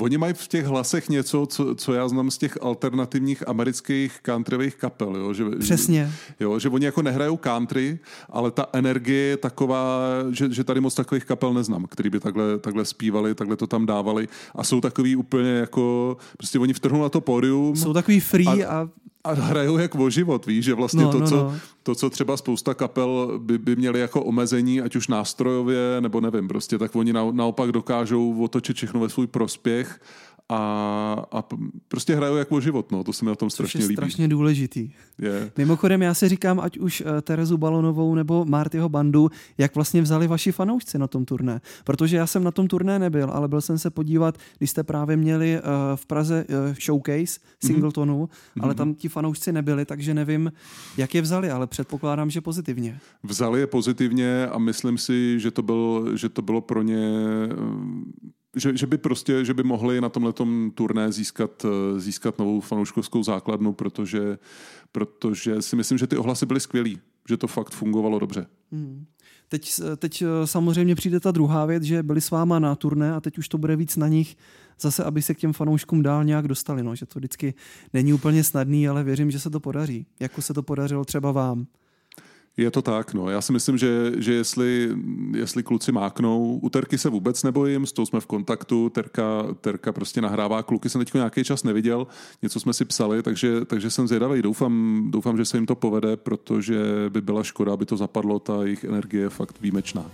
Oni 0.00 0.18
mají 0.18 0.34
v 0.34 0.48
těch 0.48 0.66
hlasech 0.66 1.08
něco, 1.08 1.46
co, 1.46 1.74
co 1.74 1.92
já 1.92 2.08
znám 2.08 2.30
z 2.30 2.38
těch 2.38 2.58
alternativních 2.62 3.48
amerických 3.48 4.20
countryových 4.26 4.76
kapel. 4.76 5.16
Jo? 5.16 5.32
Že, 5.32 5.44
Přesně. 5.58 6.12
Jo, 6.40 6.58
že 6.58 6.68
oni 6.68 6.84
jako 6.84 7.02
nehrajou 7.02 7.36
country, 7.36 7.98
ale 8.30 8.50
ta 8.50 8.66
energie 8.72 9.22
je 9.22 9.36
taková, 9.36 10.00
že, 10.30 10.52
že 10.52 10.64
tady 10.64 10.80
moc 10.80 10.94
takových 10.94 11.24
kapel 11.24 11.54
neznám, 11.54 11.86
který 11.86 12.10
by 12.10 12.20
takhle, 12.20 12.58
takhle 12.58 12.84
zpívali, 12.84 13.34
takhle 13.34 13.56
to 13.56 13.66
tam 13.66 13.86
dávali 13.86 14.28
a 14.54 14.64
jsou 14.64 14.80
takový 14.80 15.16
úplně 15.16 15.50
jako, 15.50 16.16
prostě 16.36 16.58
oni 16.58 16.72
vtrhnou 16.72 17.02
na 17.02 17.08
to 17.08 17.20
pódium. 17.20 17.76
Jsou 17.76 17.92
takový 17.92 18.20
free 18.20 18.64
a, 18.64 18.80
a 18.80 18.88
a 19.26 19.32
hrajou 19.32 19.78
jak 19.78 19.94
o 19.94 20.10
život, 20.10 20.46
víš, 20.46 20.64
že 20.64 20.74
vlastně 20.74 21.02
no, 21.02 21.12
to, 21.12 21.18
no, 21.18 21.26
co, 21.26 21.36
no. 21.36 21.54
to, 21.82 21.94
co 21.94 22.10
třeba 22.10 22.36
spousta 22.36 22.74
kapel 22.74 23.38
by, 23.38 23.58
by 23.58 23.76
měly 23.76 24.00
jako 24.00 24.22
omezení, 24.24 24.80
ať 24.80 24.96
už 24.96 25.08
nástrojově, 25.08 26.00
nebo 26.00 26.20
nevím, 26.20 26.48
prostě, 26.48 26.78
tak 26.78 26.96
oni 26.96 27.12
na, 27.12 27.30
naopak 27.30 27.72
dokážou 27.72 28.42
otočit 28.42 28.76
všechno 28.76 29.00
ve 29.00 29.08
svůj 29.08 29.26
prospěch 29.26 30.00
a, 30.48 31.26
a 31.32 31.44
prostě 31.88 32.16
hrajou 32.16 32.36
jako 32.36 32.60
život, 32.60 32.92
no, 32.92 33.04
to 33.04 33.12
se 33.12 33.24
mi 33.24 33.28
na 33.28 33.34
tom 33.34 33.50
strašně 33.50 33.78
Což 33.78 33.82
je 33.82 33.88
líbí. 33.88 33.96
strašně 33.96 34.28
důležitý. 34.28 34.90
Je. 35.18 35.50
Mimochodem, 35.56 36.02
já 36.02 36.14
si 36.14 36.28
říkám, 36.28 36.60
ať 36.60 36.78
už 36.78 37.00
uh, 37.00 37.20
Terezu 37.20 37.56
Balonovou 37.56 38.14
nebo 38.14 38.44
Martyho 38.44 38.88
bandu, 38.88 39.30
jak 39.58 39.74
vlastně 39.74 40.02
vzali 40.02 40.26
vaši 40.26 40.52
fanoušci 40.52 40.98
na 40.98 41.06
tom 41.06 41.24
turné. 41.24 41.60
Protože 41.84 42.16
já 42.16 42.26
jsem 42.26 42.44
na 42.44 42.50
tom 42.50 42.68
turné 42.68 42.98
nebyl, 42.98 43.30
ale 43.30 43.48
byl 43.48 43.60
jsem 43.60 43.78
se 43.78 43.90
podívat, 43.90 44.38
když 44.58 44.70
jste 44.70 44.82
právě 44.82 45.16
měli 45.16 45.58
uh, 45.58 45.62
v 45.94 46.06
Praze 46.06 46.44
uh, 46.48 46.74
showcase 46.84 47.40
Singletonu, 47.64 48.24
mm-hmm. 48.24 48.64
ale 48.64 48.74
tam 48.74 48.94
ti 48.94 49.08
fanoušci 49.08 49.52
nebyli, 49.52 49.84
takže 49.84 50.14
nevím, 50.14 50.52
jak 50.96 51.14
je 51.14 51.22
vzali, 51.22 51.50
ale 51.50 51.66
předpokládám, 51.66 52.30
že 52.30 52.40
pozitivně. 52.40 52.98
Vzali 53.22 53.60
je 53.60 53.66
pozitivně 53.66 54.46
a 54.46 54.58
myslím 54.58 54.98
si, 54.98 55.40
že 55.40 55.50
to, 55.50 55.62
byl, 55.62 56.12
že 56.16 56.28
to 56.28 56.42
bylo 56.42 56.60
pro 56.60 56.82
ně 56.82 57.10
že, 58.56 58.76
že 58.76 58.86
by 58.86 58.98
prostě, 58.98 59.44
že 59.44 59.54
by 59.54 59.62
mohli 59.62 60.00
na 60.00 60.08
tomhle 60.08 60.32
turné 60.74 61.12
získat, 61.12 61.64
eh, 61.64 62.00
získat 62.00 62.38
novou 62.38 62.60
fanouškovskou 62.60 63.22
základnu, 63.22 63.72
protože, 63.72 64.38
protože 64.92 65.62
si 65.62 65.76
myslím, 65.76 65.98
že 65.98 66.06
ty 66.06 66.16
ohlasy 66.16 66.46
byly 66.46 66.60
skvělý, 66.60 66.98
že 67.28 67.36
to 67.36 67.46
fakt 67.46 67.70
fungovalo 67.70 68.18
dobře. 68.18 68.46
Hmm. 68.72 69.06
Teď, 69.48 69.80
teď 69.96 70.22
eh, 70.22 70.46
samozřejmě 70.46 70.94
přijde 70.94 71.20
ta 71.20 71.30
druhá 71.30 71.66
věc, 71.66 71.82
že 71.82 72.02
byli 72.02 72.20
s 72.20 72.30
váma 72.30 72.58
na 72.58 72.74
turné 72.74 73.14
a 73.14 73.20
teď 73.20 73.38
už 73.38 73.48
to 73.48 73.58
bude 73.58 73.76
víc 73.76 73.96
na 73.96 74.08
nich 74.08 74.36
zase, 74.80 75.04
aby 75.04 75.22
se 75.22 75.34
k 75.34 75.38
těm 75.38 75.52
fanouškům 75.52 76.02
dál 76.02 76.24
nějak 76.24 76.48
dostali. 76.48 76.82
No, 76.82 76.96
že 76.96 77.06
to 77.06 77.18
vždycky 77.18 77.54
není 77.92 78.12
úplně 78.12 78.44
snadný, 78.44 78.88
ale 78.88 79.04
věřím, 79.04 79.30
že 79.30 79.40
se 79.40 79.50
to 79.50 79.60
podaří. 79.60 80.06
Jako 80.20 80.42
se 80.42 80.54
to 80.54 80.62
podařilo 80.62 81.04
třeba 81.04 81.32
vám. 81.32 81.66
Je 82.56 82.70
to 82.70 82.82
tak, 82.82 83.14
no. 83.14 83.30
Já 83.30 83.40
si 83.40 83.52
myslím, 83.52 83.78
že, 83.78 84.12
že 84.16 84.32
jestli, 84.32 84.90
jestli 85.34 85.62
kluci 85.62 85.92
máknou, 85.92 86.58
u 86.62 86.68
Terky 86.68 86.98
se 86.98 87.08
vůbec 87.08 87.42
nebojím, 87.42 87.86
s 87.86 87.92
tou 87.92 88.06
jsme 88.06 88.20
v 88.20 88.26
kontaktu, 88.26 88.90
Terka, 88.90 89.46
Terka 89.60 89.92
prostě 89.92 90.20
nahrává, 90.20 90.62
kluky 90.62 90.88
jsem 90.88 90.98
teď 90.98 91.14
nějaký 91.14 91.44
čas 91.44 91.64
neviděl, 91.64 92.06
něco 92.42 92.60
jsme 92.60 92.72
si 92.72 92.84
psali, 92.84 93.22
takže, 93.22 93.64
takže 93.64 93.90
jsem 93.90 94.08
zvědavý. 94.08 94.42
Doufám, 94.42 95.04
doufám, 95.10 95.36
že 95.36 95.44
se 95.44 95.56
jim 95.56 95.66
to 95.66 95.74
povede, 95.74 96.16
protože 96.16 96.78
by 97.08 97.20
byla 97.20 97.42
škoda, 97.42 97.72
aby 97.72 97.86
to 97.86 97.96
zapadlo, 97.96 98.38
ta 98.38 98.64
jejich 98.64 98.84
energie 98.84 99.22
je 99.22 99.30
fakt 99.30 99.60
výjimečná. 99.60 100.06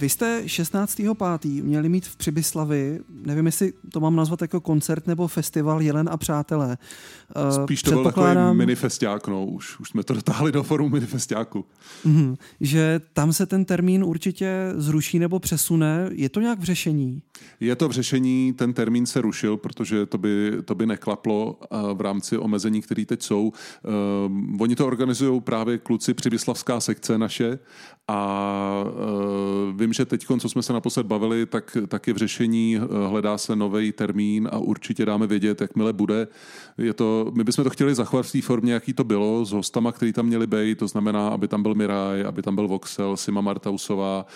Vy 0.00 0.08
jste 0.08 0.42
16.5. 0.44 1.64
měli 1.64 1.88
mít 1.88 2.06
v 2.06 2.16
Přibyslavi, 2.16 3.00
nevím, 3.24 3.46
jestli 3.46 3.72
to 3.92 4.00
mám 4.00 4.16
nazvat 4.16 4.42
jako 4.42 4.60
koncert 4.60 5.06
nebo 5.06 5.28
festival 5.28 5.82
Jelen 5.82 6.08
a 6.12 6.16
přátelé. 6.16 6.78
Uh, 7.56 7.64
Spíš 7.64 7.82
to 7.82 7.90
byl 7.90 8.04
takový 8.04 8.26
minifestiák, 8.52 9.28
no, 9.28 9.46
už, 9.46 9.80
už 9.80 9.88
jsme 9.88 10.04
to 10.04 10.14
dotáhli 10.14 10.52
do 10.52 10.62
foru 10.62 10.88
minifestiáku. 10.88 11.64
Uh, 12.04 12.34
že 12.60 13.00
tam 13.12 13.32
se 13.32 13.46
ten 13.46 13.64
termín 13.64 14.04
určitě 14.04 14.72
zruší 14.76 15.18
nebo 15.18 15.38
přesune. 15.38 16.10
Je 16.12 16.28
to 16.28 16.40
nějak 16.40 16.58
v 16.58 16.64
řešení? 16.64 17.22
Je 17.60 17.76
to 17.76 17.88
v 17.88 17.92
řešení, 17.92 18.52
ten 18.52 18.72
termín 18.72 19.06
se 19.06 19.20
rušil, 19.20 19.56
protože 19.56 20.06
to 20.06 20.18
by, 20.18 20.52
to 20.64 20.74
by 20.74 20.86
neklaplo 20.86 21.58
uh, 21.72 21.98
v 21.98 22.00
rámci 22.00 22.38
omezení, 22.38 22.82
které 22.82 23.04
teď 23.04 23.22
jsou. 23.22 23.52
Uh, 23.52 24.62
oni 24.62 24.76
to 24.76 24.86
organizují 24.86 25.40
právě 25.40 25.78
kluci 25.78 26.14
Přibyslavská 26.14 26.80
sekce 26.80 27.18
naše 27.18 27.58
a 28.08 28.84
uh, 28.84 29.80
vím, 29.80 29.92
že 29.92 30.04
teď, 30.04 30.26
co 30.40 30.48
jsme 30.48 30.62
se 30.62 30.72
naposled 30.72 31.06
bavili, 31.06 31.46
tak, 31.46 31.76
tak 31.88 32.06
je 32.06 32.14
v 32.14 32.16
řešení, 32.16 32.80
hledá 33.08 33.38
se 33.38 33.56
nový 33.56 33.92
termín 33.92 34.48
a 34.52 34.58
určitě 34.58 35.06
dáme 35.06 35.26
vědět, 35.26 35.60
jakmile 35.60 35.92
bude. 35.92 36.28
Je 36.78 36.94
to, 36.94 37.32
my 37.34 37.44
bychom 37.44 37.64
to 37.64 37.70
chtěli 37.70 37.94
zachovat 37.94 38.26
v 38.26 38.32
té 38.32 38.42
formě, 38.42 38.72
jaký 38.72 38.92
to 38.92 39.04
bylo, 39.04 39.44
s 39.44 39.52
hostama, 39.52 39.92
který 39.92 40.12
tam 40.12 40.26
měli 40.26 40.46
být, 40.46 40.78
to 40.78 40.88
znamená, 40.88 41.28
aby 41.28 41.48
tam 41.48 41.62
byl 41.62 41.74
Miraj, 41.74 42.24
aby 42.24 42.42
tam 42.42 42.54
byl 42.54 42.68
Voxel, 42.68 43.16
Sima 43.16 43.40
Martausová, 43.40 44.26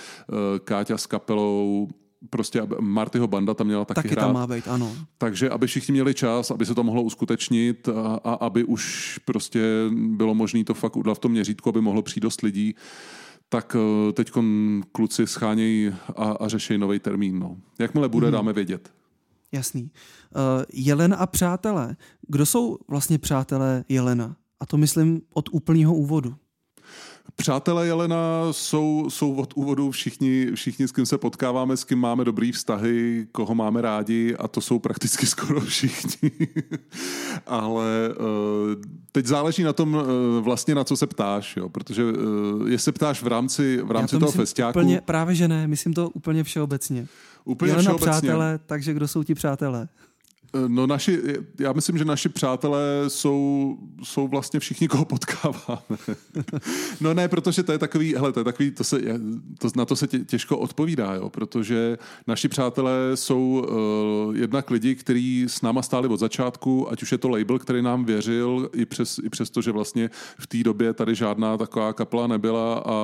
Káťa 0.64 0.98
s 0.98 1.06
kapelou, 1.06 1.88
prostě 2.30 2.62
Martyho 2.80 3.26
banda 3.26 3.54
tam 3.54 3.66
měla 3.66 3.84
taky, 3.84 3.94
taky 3.94 4.08
hrát. 4.08 4.22
tam 4.22 4.34
má 4.34 4.46
být, 4.46 4.68
ano. 4.68 4.96
Takže 5.18 5.50
aby 5.50 5.66
všichni 5.66 5.92
měli 5.92 6.14
čas, 6.14 6.50
aby 6.50 6.66
se 6.66 6.74
to 6.74 6.82
mohlo 6.82 7.02
uskutečnit 7.02 7.88
a, 7.88 8.20
a 8.24 8.34
aby 8.34 8.64
už 8.64 9.18
prostě 9.24 9.60
bylo 9.90 10.34
možné 10.34 10.64
to 10.64 10.74
fakt 10.74 10.96
udělat 10.96 11.14
v 11.14 11.18
tom 11.18 11.32
měřítku, 11.32 11.68
aby 11.68 11.80
mohlo 11.80 12.02
přijít 12.02 12.22
dost 12.22 12.42
lidí, 12.42 12.74
tak 13.48 13.76
eh, 13.78 14.12
teď 14.12 14.32
kluci 14.92 15.26
schánějí 15.26 15.94
a, 16.16 16.24
a 16.24 16.48
řeší 16.48 16.78
nový 16.78 16.98
termín. 16.98 17.38
No. 17.38 17.56
Jakmile 17.78 18.08
bude, 18.08 18.26
mm-hmm. 18.26 18.32
dáme 18.32 18.52
vědět. 18.52 18.90
Jasný. 19.52 19.82
Uh, 19.82 20.40
Jelena 20.72 21.16
a 21.16 21.26
přátelé. 21.26 21.96
Kdo 22.28 22.46
jsou 22.46 22.78
vlastně 22.88 23.18
přátelé 23.18 23.84
Jelena? 23.88 24.36
A 24.60 24.66
to 24.66 24.76
myslím 24.76 25.20
od 25.32 25.48
úplného 25.52 25.94
úvodu. 25.94 26.34
Přátelé 27.36 27.86
Jelena 27.86 28.18
jsou, 28.50 29.06
jsou 29.08 29.34
od 29.34 29.52
úvodu 29.56 29.90
všichni, 29.90 30.50
všichni, 30.54 30.88
s 30.88 30.92
kým 30.92 31.06
se 31.06 31.18
potkáváme, 31.18 31.76
s 31.76 31.84
kým 31.84 31.98
máme 31.98 32.24
dobrý 32.24 32.52
vztahy, 32.52 33.26
koho 33.32 33.54
máme 33.54 33.82
rádi 33.82 34.36
a 34.36 34.48
to 34.48 34.60
jsou 34.60 34.78
prakticky 34.78 35.26
skoro 35.34 35.60
všichni. 35.60 36.30
Ale 37.46 38.08
uh, 38.08 38.82
teď 39.12 39.26
záleží 39.26 39.62
na 39.62 39.72
tom 39.72 39.94
uh, 39.94 40.04
vlastně, 40.40 40.74
na 40.74 40.84
co 40.84 40.96
se 40.96 41.06
ptáš, 41.06 41.56
jo? 41.56 41.68
protože 41.68 42.04
uh, 42.04 42.68
jestli 42.68 42.84
se 42.84 42.92
ptáš 42.92 43.22
v 43.22 43.26
rámci, 43.26 43.80
v 43.82 43.90
rámci 43.90 44.16
to 44.16 44.20
toho 44.20 44.32
festiáku... 44.32 44.78
Úplně, 44.78 45.00
právě 45.00 45.34
že 45.34 45.48
ne, 45.48 45.66
myslím 45.66 45.94
to 45.94 46.08
úplně 46.08 46.44
všeobecně. 46.44 47.06
Úplně 47.44 47.72
Jelena 47.72 47.82
všeobecně. 47.82 48.10
přátelé, 48.10 48.58
takže 48.66 48.94
kdo 48.94 49.08
jsou 49.08 49.22
ti 49.22 49.34
přátelé? 49.34 49.88
No 50.68 50.86
naši, 50.86 51.22
já 51.60 51.72
myslím, 51.72 51.98
že 51.98 52.04
naši 52.04 52.28
přátelé 52.28 53.04
jsou, 53.08 53.76
jsou 54.02 54.28
vlastně 54.28 54.60
všichni, 54.60 54.88
koho 54.88 55.04
potkáváme. 55.04 55.98
no 57.00 57.14
ne, 57.14 57.28
protože 57.28 57.62
to 57.62 57.72
je 57.72 57.78
takový, 57.78 58.14
hele, 58.14 58.32
to 58.32 58.40
je 58.40 58.44
takový, 58.44 58.70
to 58.70 58.84
se, 58.84 59.00
to, 59.58 59.68
na 59.76 59.84
to 59.84 59.96
se 59.96 60.06
tě, 60.06 60.18
těžko 60.18 60.58
odpovídá, 60.58 61.14
jo, 61.14 61.30
protože 61.30 61.98
naši 62.26 62.48
přátelé 62.48 62.92
jsou 63.14 63.66
uh, 64.28 64.36
jednak 64.36 64.70
lidi, 64.70 64.94
kteří 64.94 65.44
s 65.48 65.62
náma 65.62 65.82
stáli 65.82 66.08
od 66.08 66.16
začátku, 66.16 66.92
ať 66.92 67.02
už 67.02 67.12
je 67.12 67.18
to 67.18 67.28
label, 67.28 67.58
který 67.58 67.82
nám 67.82 68.04
věřil, 68.04 68.70
i 68.72 68.86
přes, 68.86 69.18
i 69.18 69.28
přes 69.28 69.50
to, 69.50 69.62
že 69.62 69.72
vlastně 69.72 70.10
v 70.38 70.46
té 70.46 70.62
době 70.62 70.92
tady 70.92 71.14
žádná 71.14 71.56
taková 71.56 71.92
kapela 71.92 72.26
nebyla 72.26 72.74
a, 72.74 72.94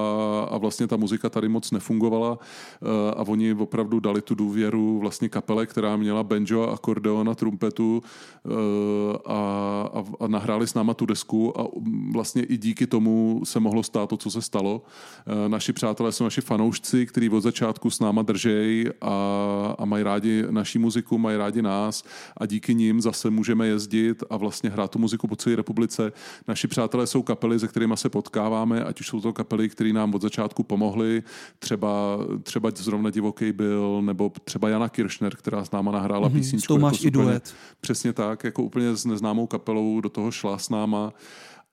a 0.51 0.59
vlastně 0.59 0.87
ta 0.87 0.97
muzika 0.97 1.29
tady 1.29 1.49
moc 1.49 1.71
nefungovala 1.71 2.31
uh, 2.33 2.89
a 3.17 3.23
oni 3.29 3.55
opravdu 3.55 4.01
dali 4.01 4.23
tu 4.23 4.35
důvěru 4.35 4.99
vlastně 4.99 5.29
kapele, 5.29 5.67
která 5.67 5.97
měla 5.97 6.23
banjo 6.23 6.63
a 6.63 6.75
akordeon 6.75 7.29
a 7.29 7.35
trumpetu 7.41 8.03
eh, 8.03 8.51
a, 9.27 9.41
a, 9.95 10.05
a 10.21 10.27
nahráli 10.27 10.67
s 10.67 10.75
náma 10.75 10.95
tu 10.95 11.07
desku 11.07 11.61
a 11.61 11.67
vlastně 12.13 12.43
i 12.43 12.57
díky 12.57 12.87
tomu 12.87 13.41
se 13.45 13.61
mohlo 13.61 13.83
stát 13.83 14.09
to, 14.09 14.17
co 14.17 14.31
se 14.31 14.43
stalo. 14.43 14.83
Eh, 15.27 15.49
naši 15.49 15.73
přátelé 15.73 16.13
jsou 16.13 16.25
naši 16.25 16.41
fanoušci, 16.41 17.07
kteří 17.07 17.29
od 17.31 17.41
začátku 17.41 17.91
s 17.91 18.01
náma 18.01 18.23
držejí 18.23 18.87
a, 19.01 19.17
a 19.79 19.85
mají 19.85 20.05
rádi 20.05 20.45
naší 20.51 20.79
muziku, 20.79 21.19
mají 21.19 21.37
rádi 21.37 21.63
nás 21.63 22.05
a 22.37 22.47
díky 22.47 22.75
nim 22.75 23.01
zase 23.01 23.31
můžeme 23.31 23.67
jezdit 23.67 24.23
a 24.31 24.37
vlastně 24.37 24.71
hrát 24.71 24.91
tu 24.91 24.99
muziku 24.99 25.29
po 25.29 25.37
celé 25.37 25.57
republice. 25.57 26.13
Naši 26.49 26.69
přátelé 26.69 27.07
jsou 27.07 27.23
kapely, 27.23 27.59
se 27.59 27.69
kterými 27.69 27.97
se 27.97 28.09
potkáváme, 28.09 28.85
ať 28.85 29.01
už 29.01 29.07
jsou 29.07 29.21
to 29.21 29.33
kapely, 29.33 29.69
které 29.69 29.93
nám 29.93 30.15
od 30.15 30.23
začátku 30.23 30.63
pomohly, 30.63 31.23
třeba, 31.59 32.19
třeba 32.43 32.71
zrovna 32.77 33.11
divoký 33.11 33.53
byl, 33.53 34.03
nebo 34.03 34.33
třeba 34.45 34.69
Jana 34.69 34.89
Kiršner, 34.89 35.37
která 35.37 35.65
s 35.65 35.71
náma 35.71 35.93
nahrála 35.93 36.29
mm-hmm, 36.29 36.33
písničku. 36.33 36.75
To 36.75 36.81
máš 36.81 37.05
i 37.05 37.11
duet. 37.11 37.30
Přesně 37.81 38.13
tak, 38.13 38.45
jako 38.45 38.63
úplně 38.63 38.97
s 38.97 39.05
neznámou 39.05 39.47
kapelou 39.47 40.01
do 40.01 40.09
toho 40.09 40.31
šla 40.31 40.59
s 40.59 40.69
náma. 40.69 41.13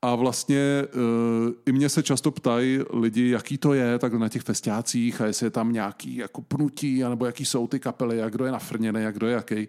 A 0.01 0.15
vlastně 0.15 0.83
uh, 0.95 1.53
i 1.65 1.71
mě 1.71 1.89
se 1.89 2.03
často 2.03 2.31
ptají 2.31 2.79
lidi, 2.93 3.29
jaký 3.29 3.57
to 3.57 3.73
je 3.73 3.99
tak 3.99 4.13
na 4.13 4.29
těch 4.29 4.41
festiácích 4.41 5.21
a 5.21 5.25
jestli 5.25 5.45
je 5.45 5.49
tam 5.49 5.73
nějaký 5.73 6.15
jako 6.15 6.41
pnutí, 6.41 7.03
anebo 7.03 7.25
jaký 7.25 7.45
jsou 7.45 7.67
ty 7.67 7.79
kapely, 7.79 8.17
jak 8.17 8.33
kdo 8.33 8.45
je 8.45 8.51
nafrněný, 8.51 9.01
jak 9.01 9.15
kdo 9.15 9.27
je 9.27 9.33
jaký. 9.33 9.67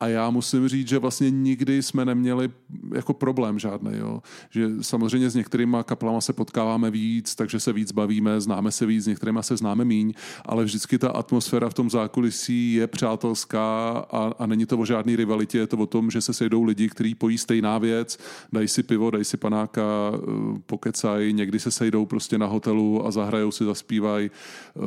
A 0.00 0.08
já 0.08 0.30
musím 0.30 0.68
říct, 0.68 0.88
že 0.88 0.98
vlastně 0.98 1.30
nikdy 1.30 1.82
jsme 1.82 2.04
neměli 2.04 2.50
jako 2.94 3.14
problém 3.14 3.58
žádný. 3.58 3.90
Jo. 3.94 4.22
Že 4.50 4.68
samozřejmě 4.80 5.30
s 5.30 5.34
některýma 5.34 5.82
kapelama 5.82 6.20
se 6.20 6.32
potkáváme 6.32 6.90
víc, 6.90 7.34
takže 7.34 7.60
se 7.60 7.72
víc 7.72 7.92
bavíme, 7.92 8.40
známe 8.40 8.72
se 8.72 8.86
víc, 8.86 9.04
s 9.04 9.06
některýma 9.06 9.42
se 9.42 9.56
známe 9.56 9.84
míň, 9.84 10.12
ale 10.44 10.64
vždycky 10.64 10.98
ta 10.98 11.10
atmosféra 11.10 11.68
v 11.68 11.74
tom 11.74 11.90
zákulisí 11.90 12.72
je 12.72 12.86
přátelská 12.86 13.88
a, 14.10 14.32
a 14.38 14.46
není 14.46 14.66
to 14.66 14.78
o 14.78 14.84
žádný 14.84 15.16
rivalitě, 15.16 15.58
je 15.58 15.66
to 15.66 15.76
o 15.76 15.86
tom, 15.86 16.10
že 16.10 16.20
se 16.20 16.32
sejdou 16.32 16.62
lidi, 16.62 16.88
kteří 16.88 17.14
pojí 17.14 17.38
stejná 17.38 17.78
věc, 17.78 18.18
dají 18.52 18.68
si 18.68 18.82
pivo, 18.82 19.10
dají 19.10 19.24
si 19.24 19.36
panák 19.36 19.65
panáka, 19.65 19.65
eh, 19.78 20.60
pokecají, 20.66 21.32
někdy 21.32 21.58
se 21.60 21.70
sejdou 21.70 22.06
prostě 22.06 22.38
na 22.38 22.46
hotelu 22.46 23.06
a 23.06 23.10
zahrajou 23.10 23.50
si, 23.50 23.64
zaspívají. 23.64 24.30
Eh, 24.30 24.80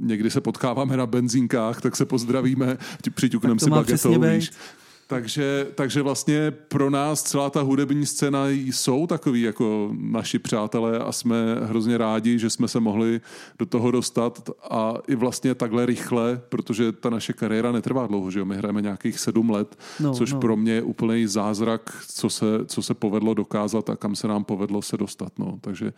někdy 0.00 0.30
se 0.30 0.40
potkáváme 0.40 0.96
na 0.96 1.06
benzínkách, 1.06 1.80
tak 1.80 1.96
se 1.96 2.04
pozdravíme, 2.04 2.78
přiťukneme 3.14 3.60
si 3.60 3.70
bagetou, 3.70 4.20
víš. 4.20 4.50
Takže, 5.12 5.66
takže 5.74 6.02
vlastně 6.02 6.50
pro 6.50 6.90
nás 6.90 7.22
celá 7.22 7.50
ta 7.50 7.60
hudební 7.60 8.06
scéna 8.06 8.48
jsou 8.48 9.06
takový 9.06 9.42
jako 9.42 9.90
naši 9.92 10.38
přátelé 10.38 10.98
a 10.98 11.12
jsme 11.12 11.36
hrozně 11.62 11.98
rádi, 11.98 12.38
že 12.38 12.50
jsme 12.50 12.68
se 12.68 12.80
mohli 12.80 13.20
do 13.58 13.66
toho 13.66 13.90
dostat 13.90 14.50
a 14.70 14.94
i 15.08 15.14
vlastně 15.14 15.54
takhle 15.54 15.86
rychle, 15.86 16.40
protože 16.48 16.92
ta 16.92 17.10
naše 17.10 17.32
kariéra 17.32 17.72
netrvá 17.72 18.06
dlouho, 18.06 18.30
že 18.30 18.38
jo? 18.38 18.44
my 18.44 18.56
hrajeme 18.56 18.82
nějakých 18.82 19.18
sedm 19.18 19.50
let, 19.50 19.78
no, 20.00 20.14
což 20.14 20.32
no. 20.32 20.40
pro 20.40 20.56
mě 20.56 20.72
je 20.72 20.82
úplný 20.82 21.26
zázrak, 21.26 22.04
co 22.08 22.30
se, 22.30 22.46
co 22.66 22.82
se 22.82 22.94
povedlo 22.94 23.34
dokázat 23.34 23.90
a 23.90 23.96
kam 23.96 24.16
se 24.16 24.28
nám 24.28 24.44
povedlo 24.44 24.82
se 24.82 24.96
dostat. 24.96 25.32
No. 25.38 25.58
Takže 25.60 25.92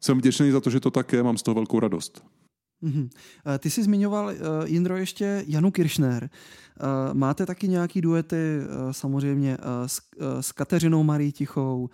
jsem 0.00 0.18
vděčný 0.18 0.50
za 0.50 0.60
to, 0.60 0.70
že 0.70 0.80
to 0.80 0.90
tak 0.90 1.12
je, 1.12 1.22
mám 1.22 1.38
z 1.38 1.42
toho 1.42 1.54
velkou 1.54 1.80
radost. 1.80 2.22
Mm-hmm. 2.82 3.08
Ty 3.58 3.70
jsi 3.70 3.82
zmiňoval, 3.82 4.26
uh, 4.26 4.32
Jindro, 4.64 4.96
ještě 4.96 5.44
Janu 5.46 5.70
Kiršner. 5.70 6.30
Uh, 6.30 7.14
máte 7.14 7.46
taky 7.46 7.68
nějaký 7.68 8.00
duety 8.00 8.58
uh, 8.60 8.92
samozřejmě 8.92 9.58
uh, 9.58 9.64
s, 9.86 10.00
uh, 10.16 10.26
s 10.40 10.52
Kateřinou 10.52 11.02
Marí 11.02 11.32
Tichou, 11.32 11.90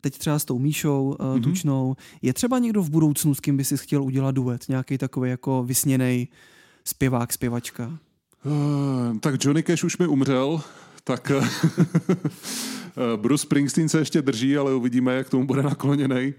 teď 0.00 0.18
třeba 0.18 0.38
s 0.38 0.44
tou 0.44 0.58
Míšou 0.58 1.16
uh, 1.20 1.26
mm-hmm. 1.26 1.42
Tučnou. 1.42 1.96
Je 2.22 2.32
třeba 2.32 2.58
někdo 2.58 2.82
v 2.82 2.90
budoucnu, 2.90 3.34
s 3.34 3.40
kým 3.40 3.56
by 3.56 3.64
si 3.64 3.76
chtěl 3.76 4.02
udělat 4.02 4.34
duet? 4.34 4.68
Nějaký 4.68 4.98
takový 4.98 5.30
jako 5.30 5.64
vysněný 5.64 6.28
zpěvák, 6.84 7.32
zpěvačka? 7.32 7.98
Uh, 8.44 9.18
tak 9.18 9.44
Johnny 9.44 9.62
Cash 9.62 9.84
už 9.84 9.98
mi 9.98 10.06
umřel, 10.06 10.60
tak 11.04 11.32
Bruce 13.16 13.42
Springsteen 13.42 13.88
se 13.88 13.98
ještě 13.98 14.22
drží, 14.22 14.56
ale 14.56 14.74
uvidíme, 14.74 15.14
jak 15.14 15.30
tomu 15.30 15.46
bude 15.46 15.62
nakloněný. 15.62 16.34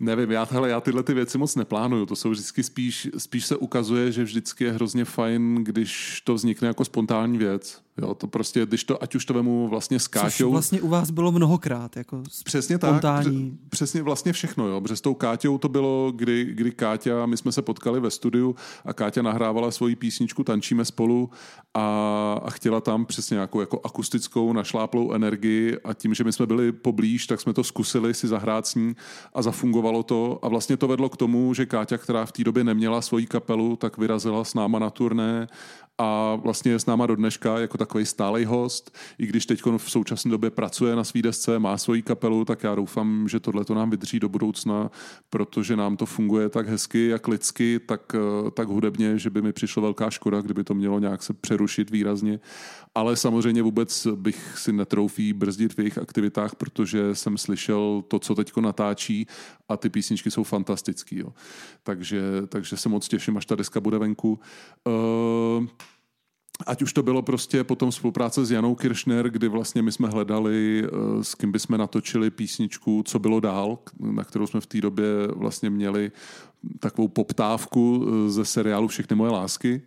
Nevím, 0.00 0.30
já, 0.30 0.48
hele, 0.50 0.68
já 0.68 0.80
tyhle 0.80 1.02
ty 1.02 1.14
věci 1.14 1.38
moc 1.38 1.56
neplánuju. 1.56 2.06
To 2.06 2.16
jsou 2.16 2.30
vždycky 2.30 2.62
spíš, 2.62 3.08
spíš 3.18 3.46
se 3.46 3.56
ukazuje, 3.56 4.12
že 4.12 4.24
vždycky 4.24 4.64
je 4.64 4.72
hrozně 4.72 5.04
fajn, 5.04 5.54
když 5.54 6.20
to 6.24 6.34
vznikne 6.34 6.68
jako 6.68 6.84
spontánní 6.84 7.38
věc. 7.38 7.82
Jo, 8.02 8.14
to 8.14 8.26
prostě, 8.26 8.66
když 8.66 8.84
to, 8.84 9.02
ať 9.02 9.14
už 9.14 9.24
to 9.24 9.34
vemu 9.34 9.68
vlastně 9.68 10.00
s 10.00 10.08
Káťou. 10.08 10.44
Což 10.44 10.52
vlastně 10.52 10.80
u 10.80 10.88
vás 10.88 11.10
bylo 11.10 11.32
mnohokrát, 11.32 11.96
jako 11.96 12.22
Přesně 12.44 12.76
spontánní. 12.76 13.50
tak, 13.50 13.70
přesně 13.70 14.02
vlastně 14.02 14.32
všechno, 14.32 14.66
jo. 14.68 14.80
Protože 14.80 14.96
s 14.96 15.00
tou 15.00 15.14
Káťou 15.14 15.58
to 15.58 15.68
bylo, 15.68 16.12
kdy, 16.16 16.44
kdy 16.44 16.70
Káťa, 16.70 17.26
my 17.26 17.36
jsme 17.36 17.52
se 17.52 17.62
potkali 17.62 18.00
ve 18.00 18.10
studiu 18.10 18.56
a 18.84 18.92
Káťa 18.92 19.22
nahrávala 19.22 19.70
svoji 19.70 19.96
písničku 19.96 20.44
Tančíme 20.44 20.84
spolu 20.84 21.30
a, 21.74 22.40
a 22.44 22.50
chtěla 22.50 22.80
tam 22.80 23.06
přesně 23.06 23.34
nějakou 23.34 23.60
jako 23.60 23.80
akustickou 23.84 24.52
našláplou 24.52 25.12
energii 25.12 25.76
a 25.84 25.89
tím, 25.98 26.14
že 26.14 26.24
my 26.24 26.32
jsme 26.32 26.46
byli 26.46 26.72
poblíž, 26.72 27.26
tak 27.26 27.40
jsme 27.40 27.52
to 27.52 27.64
zkusili 27.64 28.14
si 28.14 28.28
zahrát 28.28 28.66
s 28.66 28.74
ní 28.74 28.96
a 29.34 29.42
zafungovalo 29.42 30.02
to. 30.02 30.38
A 30.42 30.48
vlastně 30.48 30.76
to 30.76 30.88
vedlo 30.88 31.08
k 31.08 31.16
tomu, 31.16 31.54
že 31.54 31.66
Káťa, 31.66 31.98
která 31.98 32.26
v 32.26 32.32
té 32.32 32.44
době 32.44 32.64
neměla 32.64 33.02
svoji 33.02 33.26
kapelu, 33.26 33.76
tak 33.76 33.98
vyrazila 33.98 34.44
s 34.44 34.54
náma 34.54 34.78
na 34.78 34.90
turné 34.90 35.48
a 36.02 36.34
vlastně 36.34 36.72
je 36.72 36.78
s 36.78 36.86
náma 36.86 37.06
do 37.06 37.16
dneška 37.16 37.58
jako 37.58 37.78
takový 37.78 38.06
stálej 38.06 38.44
host, 38.44 38.96
i 39.18 39.26
když 39.26 39.46
teď 39.46 39.62
v 39.76 39.90
současné 39.90 40.30
době 40.30 40.50
pracuje 40.50 40.96
na 40.96 41.04
svý 41.04 41.22
desce, 41.22 41.58
má 41.58 41.78
svoji 41.78 42.02
kapelu, 42.02 42.44
tak 42.44 42.62
já 42.62 42.74
doufám, 42.74 43.28
že 43.28 43.40
tohle 43.40 43.64
to 43.64 43.74
nám 43.74 43.90
vydrží 43.90 44.20
do 44.20 44.28
budoucna, 44.28 44.90
protože 45.30 45.76
nám 45.76 45.96
to 45.96 46.06
funguje 46.06 46.48
tak 46.48 46.68
hezky, 46.68 47.06
jak 47.08 47.28
lidsky, 47.28 47.80
tak, 47.86 48.14
eh, 48.14 48.50
tak 48.50 48.68
hudebně, 48.68 49.18
že 49.18 49.30
by 49.30 49.42
mi 49.42 49.52
přišlo 49.52 49.82
velká 49.82 50.10
škoda, 50.10 50.40
kdyby 50.40 50.64
to 50.64 50.74
mělo 50.74 50.98
nějak 50.98 51.22
se 51.22 51.32
přerušit 51.32 51.90
výrazně. 51.90 52.40
Ale 52.94 53.16
samozřejmě 53.16 53.62
vůbec 53.62 54.06
bych 54.14 54.58
si 54.58 54.72
netroufí 54.72 55.32
brzdit 55.32 55.74
v 55.74 55.78
jejich 55.78 55.98
aktivitách, 55.98 56.54
protože 56.54 57.14
jsem 57.14 57.38
slyšel 57.38 58.04
to, 58.08 58.18
co 58.18 58.34
teďko 58.34 58.60
natáčí 58.60 59.26
a 59.68 59.76
ty 59.76 59.88
písničky 59.88 60.30
jsou 60.30 60.44
fantastický. 60.44 61.18
Jo. 61.18 61.32
Takže, 61.82 62.22
takže 62.48 62.76
se 62.76 62.88
moc 62.88 63.08
těším, 63.08 63.36
až 63.36 63.46
ta 63.46 63.54
deska 63.54 63.80
bude 63.80 63.98
venku. 63.98 64.40
Uh, 64.86 65.66
Ať 66.66 66.82
už 66.82 66.92
to 66.92 67.02
bylo 67.02 67.22
prostě 67.22 67.64
potom 67.64 67.92
spolupráce 67.92 68.46
s 68.46 68.50
Janou 68.50 68.74
Kiršner, 68.74 69.30
kdy 69.30 69.48
vlastně 69.48 69.82
my 69.82 69.92
jsme 69.92 70.08
hledali, 70.08 70.84
eh, 70.84 71.24
s 71.24 71.34
kým 71.34 71.52
bychom 71.52 71.78
natočili 71.78 72.30
písničku, 72.30 73.02
co 73.06 73.18
bylo 73.18 73.40
dál, 73.40 73.78
na 74.00 74.24
kterou 74.24 74.46
jsme 74.46 74.60
v 74.60 74.66
té 74.66 74.80
době 74.80 75.06
vlastně 75.36 75.70
měli 75.70 76.12
takovou 76.78 77.08
poptávku 77.08 78.06
eh, 78.06 78.30
ze 78.30 78.44
seriálu 78.44 78.88
Všechny 78.88 79.16
moje 79.16 79.32
lásky. 79.32 79.82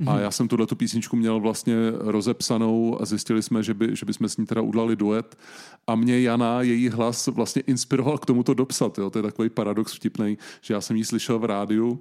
Mm-hmm. 0.00 0.10
A 0.10 0.12
mhm. 0.12 0.22
já 0.22 0.30
jsem 0.30 0.48
tuhle 0.48 0.66
tu 0.66 0.76
písničku 0.76 1.16
měl 1.16 1.40
vlastně 1.40 1.76
rozepsanou 1.98 3.02
a 3.02 3.04
zjistili 3.04 3.42
jsme, 3.42 3.62
že, 3.62 3.74
by, 3.74 3.96
že 3.96 4.06
bychom 4.06 4.28
s 4.28 4.36
ní 4.36 4.46
teda 4.46 4.60
udali 4.60 4.96
duet. 4.96 5.38
A 5.86 5.94
mě 5.94 6.20
Jana, 6.20 6.62
její 6.62 6.88
hlas 6.88 7.26
vlastně 7.26 7.62
inspiroval 7.66 8.18
k 8.18 8.26
tomuto 8.26 8.54
dopsat. 8.54 8.98
Jo? 8.98 9.10
To 9.10 9.18
je 9.18 9.22
takový 9.22 9.48
paradox 9.48 9.94
vtipný, 9.94 10.38
že 10.60 10.74
já 10.74 10.80
jsem 10.80 10.96
ji 10.96 11.04
slyšel 11.04 11.38
v 11.38 11.44
rádiu 11.44 12.00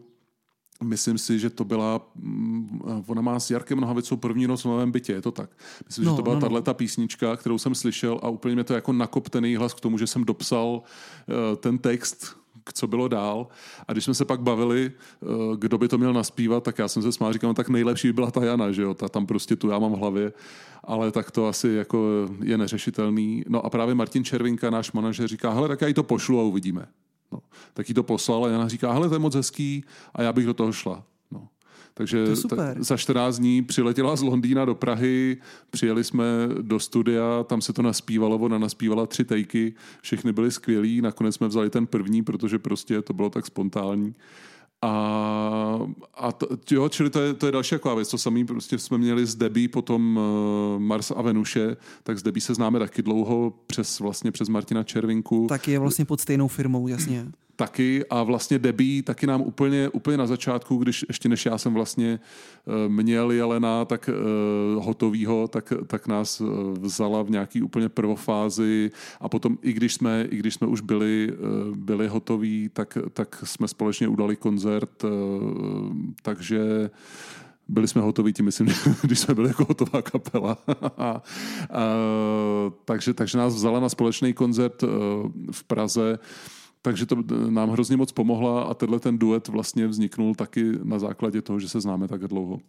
Myslím 0.83 1.17
si, 1.17 1.39
že 1.39 1.49
to 1.49 1.63
byla, 1.63 2.01
mm, 2.15 2.81
ona 3.07 3.21
má 3.21 3.39
s 3.39 3.51
Jarkem 3.51 3.79
Nohavicou 3.79 4.15
první 4.15 4.47
noc 4.47 4.61
v 4.61 4.65
novém 4.65 4.91
bytě, 4.91 5.13
je 5.13 5.21
to 5.21 5.31
tak. 5.31 5.49
Myslím, 5.87 6.05
no, 6.05 6.11
že 6.11 6.15
to 6.15 6.21
byla 6.21 6.35
no, 6.35 6.49
no. 6.49 6.61
tato 6.61 6.73
písnička, 6.73 7.35
kterou 7.35 7.57
jsem 7.57 7.75
slyšel 7.75 8.19
a 8.23 8.29
úplně 8.29 8.55
mě 8.55 8.63
to 8.63 8.73
jako 8.73 8.93
nakoptený 8.93 9.55
hlas 9.55 9.73
k 9.73 9.79
tomu, 9.79 9.97
že 9.97 10.07
jsem 10.07 10.23
dopsal 10.23 10.67
uh, 10.67 11.55
ten 11.55 11.77
text, 11.77 12.37
co 12.73 12.87
bylo 12.87 13.07
dál. 13.07 13.47
A 13.87 13.91
když 13.91 14.03
jsme 14.03 14.13
se 14.13 14.25
pak 14.25 14.41
bavili, 14.41 14.91
uh, 15.19 15.55
kdo 15.55 15.77
by 15.77 15.87
to 15.87 15.97
měl 15.97 16.13
naspívat, 16.13 16.63
tak 16.63 16.79
já 16.79 16.87
jsem 16.87 17.03
se 17.03 17.11
smál, 17.11 17.33
říkal, 17.33 17.49
no, 17.49 17.53
tak 17.53 17.69
nejlepší 17.69 18.07
by 18.07 18.13
byla 18.13 18.31
ta 18.31 18.45
Jana, 18.45 18.71
že 18.71 18.81
jo, 18.81 18.93
ta 18.93 19.09
tam 19.09 19.25
prostě 19.25 19.55
tu 19.55 19.69
já 19.69 19.79
mám 19.79 19.91
v 19.91 19.97
hlavě, 19.97 20.33
ale 20.83 21.11
tak 21.11 21.31
to 21.31 21.47
asi 21.47 21.69
jako 21.69 22.29
je 22.43 22.57
neřešitelný. 22.57 23.43
No 23.47 23.65
a 23.65 23.69
právě 23.69 23.95
Martin 23.95 24.23
Červinka, 24.23 24.69
náš 24.69 24.91
manažer, 24.91 25.27
říká, 25.27 25.51
hele, 25.51 25.67
tak 25.67 25.81
já 25.81 25.87
jí 25.87 25.93
to 25.93 26.03
pošlu 26.03 26.39
a 26.39 26.43
uvidíme. 26.43 26.87
No. 27.33 27.39
Tak 27.73 27.89
jí 27.89 27.95
to 27.95 28.03
poslal 28.03 28.45
a 28.45 28.49
Jana 28.49 28.67
říká, 28.67 28.93
hele, 28.93 29.09
to 29.09 29.15
je 29.15 29.19
moc 29.19 29.35
hezký 29.35 29.83
a 30.13 30.21
já 30.21 30.33
bych 30.33 30.45
do 30.45 30.53
toho 30.53 30.71
šla. 30.71 31.03
No. 31.31 31.47
Takže 31.93 32.25
ta, 32.49 32.55
za 32.79 32.97
14 32.97 33.37
dní 33.37 33.61
přiletěla 33.61 34.15
z 34.15 34.21
Londýna 34.21 34.65
do 34.65 34.75
Prahy, 34.75 35.37
přijeli 35.69 36.03
jsme 36.03 36.23
do 36.61 36.79
studia, 36.79 37.43
tam 37.43 37.61
se 37.61 37.73
to 37.73 37.81
naspívalo, 37.81 38.37
ona 38.37 38.57
naspívala 38.57 39.05
tři 39.05 39.25
tejky, 39.25 39.73
všechny 40.01 40.33
byly 40.33 40.51
skvělý, 40.51 41.01
nakonec 41.01 41.35
jsme 41.35 41.47
vzali 41.47 41.69
ten 41.69 41.87
první, 41.87 42.23
protože 42.23 42.59
prostě 42.59 43.01
to 43.01 43.13
bylo 43.13 43.29
tak 43.29 43.45
spontánní. 43.45 44.15
A, 44.85 45.79
a 46.15 46.31
to, 46.31 46.47
jo, 46.71 46.89
čili 46.89 47.09
to 47.09 47.19
je, 47.19 47.33
to 47.33 47.45
je 47.45 47.51
další 47.51 47.75
taková 47.75 47.95
věc. 47.95 48.09
To 48.09 48.17
samý 48.17 48.45
prostě 48.45 48.79
jsme 48.79 48.97
měli 48.97 49.25
s 49.25 49.35
Debí 49.35 49.67
potom 49.67 50.17
uh, 50.17 50.81
Mars 50.81 51.11
a 51.11 51.21
Venuše, 51.21 51.77
tak 52.03 52.19
s 52.19 52.23
Debí 52.23 52.41
se 52.41 52.53
známe 52.53 52.79
taky 52.79 53.01
dlouho 53.01 53.53
přes 53.67 53.99
vlastně 53.99 54.31
přes 54.31 54.49
Martina 54.49 54.83
Červinku. 54.83 55.45
Tak 55.49 55.67
je 55.67 55.79
vlastně 55.79 56.05
pod 56.05 56.21
stejnou 56.21 56.47
firmou, 56.47 56.87
jasně 56.87 57.25
taky 57.55 58.05
a 58.09 58.23
vlastně 58.23 58.59
Debí 58.59 59.01
taky 59.01 59.27
nám 59.27 59.41
úplně, 59.41 59.89
úplně 59.89 60.17
na 60.17 60.27
začátku, 60.27 60.77
když 60.77 61.05
ještě 61.07 61.29
než 61.29 61.45
já 61.45 61.57
jsem 61.57 61.73
vlastně 61.73 62.19
eh, 62.19 62.89
měl 62.89 63.31
Jelena 63.31 63.85
tak 63.85 64.09
uh, 64.09 64.85
hotovýho, 64.85 65.47
tak, 65.47 65.73
tak 65.87 66.07
nás 66.07 66.41
eh, 66.41 66.45
vzala 66.79 67.21
v 67.21 67.29
nějaký 67.29 67.61
úplně 67.61 67.89
prvofázi 67.89 68.91
a 69.19 69.29
potom 69.29 69.57
i 69.61 69.73
když 69.73 69.93
jsme, 69.93 70.27
i 70.29 70.37
když 70.37 70.53
jsme 70.53 70.67
už 70.67 70.81
byli, 70.81 71.33
byli 71.75 72.07
hotoví, 72.07 72.69
tak, 72.73 72.97
tak 73.13 73.43
jsme 73.43 73.67
společně 73.67 74.07
udali 74.07 74.35
koncert, 74.35 75.05
takže 76.21 76.89
byli 77.67 77.87
jsme 77.87 78.01
hotoví 78.01 78.33
tím, 78.33 78.45
myslím, 78.45 78.67
když 79.01 79.19
jsme 79.19 79.35
byli 79.35 79.47
jako 79.47 79.65
hotová 79.67 80.01
kapela. 80.01 80.57
a, 80.97 81.21
takže, 82.85 83.13
takže 83.13 83.37
nás 83.37 83.55
vzala 83.55 83.79
na 83.79 83.89
společný 83.89 84.33
koncert 84.33 84.83
v 85.51 85.63
Praze 85.63 86.19
takže 86.85 87.05
to 87.05 87.15
nám 87.49 87.69
hrozně 87.69 87.97
moc 87.97 88.11
pomohla 88.11 88.63
a 88.63 88.73
tenhle 88.73 88.99
ten 88.99 89.17
duet 89.17 89.47
vlastně 89.47 89.87
vzniknul 89.87 90.35
taky 90.35 90.71
na 90.83 90.99
základě 90.99 91.41
toho, 91.41 91.59
že 91.59 91.69
se 91.69 91.81
známe 91.81 92.07
tak 92.07 92.27
dlouho. 92.27 92.59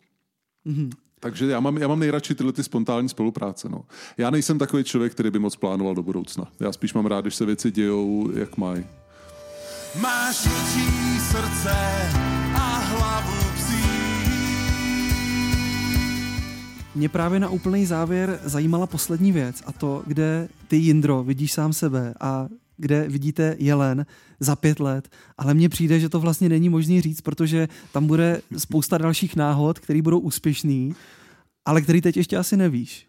Mm-hmm. 0.67 0.91
Takže 1.21 1.47
já 1.47 1.61
mám, 1.61 1.79
já 1.79 1.89
mám 1.89 1.99
nejradši 1.99 2.35
tyhle 2.35 2.53
ty 2.53 2.63
spontánní 2.63 3.09
spolupráce. 3.09 3.69
No. 3.69 3.85
Já 4.19 4.31
nejsem 4.31 4.59
takový 4.59 4.85
člověk, 4.85 5.13
který 5.13 5.31
by 5.31 5.39
moc 5.39 5.57
plánoval 5.57 5.95
do 5.95 6.03
budoucna. 6.03 6.45
Já 6.61 6.73
spíš 6.73 6.95
mám 6.95 7.07
rád, 7.07 7.21
když 7.21 7.35
se 7.35 7.47
věci 7.47 7.71
dějou, 7.71 8.31
jak 8.35 8.57
mají. 8.57 8.85
Máš 10.01 10.37
srdce 11.31 11.77
a 12.55 12.79
hlavu 12.79 13.51
psí. 13.55 13.85
Mě 16.95 17.09
právě 17.09 17.41
na 17.41 17.49
úplný 17.49 17.87
závěr 17.87 18.41
zajímala 18.45 18.87
poslední 18.87 19.33
věc 19.33 19.63
a 19.67 19.73
to, 19.73 20.03
kde 20.07 20.49
ty, 20.69 20.77
Jindro, 20.77 21.25
vidíš 21.25 21.53
sám 21.53 21.73
sebe 21.73 22.15
a 22.21 22.49
kde 22.77 23.09
vidíte 23.09 23.57
jelen 23.59 24.07
za 24.41 24.57
pět 24.57 24.81
let, 24.81 25.09
ale 25.39 25.55
mně 25.55 25.69
přijde, 25.69 26.01
že 26.01 26.09
to 26.09 26.21
vlastně 26.21 26.49
není 26.49 26.69
možný 26.69 27.01
říct, 27.01 27.21
protože 27.21 27.69
tam 27.93 28.07
bude 28.07 28.41
spousta 28.57 28.99
dalších 28.99 29.37
náhod, 29.37 29.79
které 29.79 30.03
budou 30.03 30.19
úspěšný, 30.19 30.95
ale 31.65 31.83
který 31.83 32.01
teď 32.01 32.17
ještě 32.17 32.37
asi 32.37 32.57
nevíš. 32.57 33.07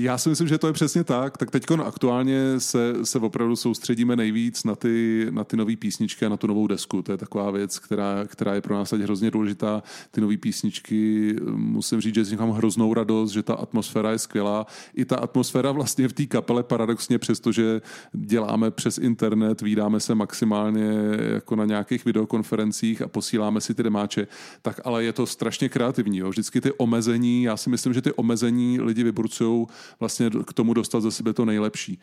Já 0.00 0.18
si 0.18 0.28
myslím, 0.28 0.48
že 0.48 0.58
to 0.58 0.66
je 0.66 0.72
přesně 0.72 1.04
tak. 1.04 1.36
Tak 1.36 1.50
teď 1.50 1.64
aktuálně 1.84 2.60
se, 2.60 2.94
se 3.02 3.18
opravdu 3.18 3.56
soustředíme 3.56 4.16
nejvíc 4.16 4.64
na 4.64 4.74
ty, 4.74 5.26
na 5.30 5.44
ty 5.44 5.56
nové 5.56 5.76
písničky 5.76 6.26
a 6.26 6.28
na 6.28 6.36
tu 6.36 6.46
novou 6.46 6.66
desku. 6.66 7.02
To 7.02 7.12
je 7.12 7.18
taková 7.18 7.50
věc, 7.50 7.78
která, 7.78 8.24
která 8.26 8.54
je 8.54 8.60
pro 8.60 8.74
nás 8.74 8.90
teď 8.90 9.00
hrozně 9.00 9.30
důležitá. 9.30 9.82
Ty 10.10 10.20
nové 10.20 10.36
písničky, 10.36 11.36
musím 11.50 12.00
říct, 12.00 12.14
že 12.14 12.24
z 12.24 12.30
nich 12.30 12.40
mám 12.40 12.50
hroznou 12.50 12.94
radost, 12.94 13.30
že 13.30 13.42
ta 13.42 13.54
atmosféra 13.54 14.10
je 14.10 14.18
skvělá. 14.18 14.66
I 14.94 15.04
ta 15.04 15.16
atmosféra 15.16 15.72
vlastně 15.72 16.08
v 16.08 16.12
té 16.12 16.26
kapele 16.26 16.62
paradoxně, 16.62 17.18
přestože 17.18 17.80
děláme 18.12 18.70
přes 18.70 18.98
internet, 18.98 19.60
výdáme 19.60 20.00
se 20.00 20.14
maximálně 20.14 20.92
jako 21.34 21.56
na 21.56 21.64
nějakých 21.64 22.04
videokonferencích 22.04 23.02
a 23.02 23.08
posíláme 23.08 23.60
si 23.60 23.74
ty 23.74 23.82
demáče, 23.82 24.26
tak 24.62 24.80
ale 24.84 25.04
je 25.04 25.12
to 25.12 25.26
strašně 25.26 25.68
kreativní. 25.68 26.18
Jo. 26.18 26.30
Vždycky 26.30 26.60
ty 26.60 26.72
omezení, 26.72 27.42
já 27.42 27.56
si 27.56 27.70
myslím, 27.70 27.94
že 27.94 28.02
ty 28.02 28.12
omezení 28.12 28.80
lidi 28.80 29.04
vyburcují 29.04 29.66
vlastně 30.00 30.30
k 30.46 30.52
tomu 30.52 30.74
dostat 30.74 31.00
ze 31.00 31.10
sebe 31.10 31.32
to 31.32 31.44
nejlepší. 31.44 32.00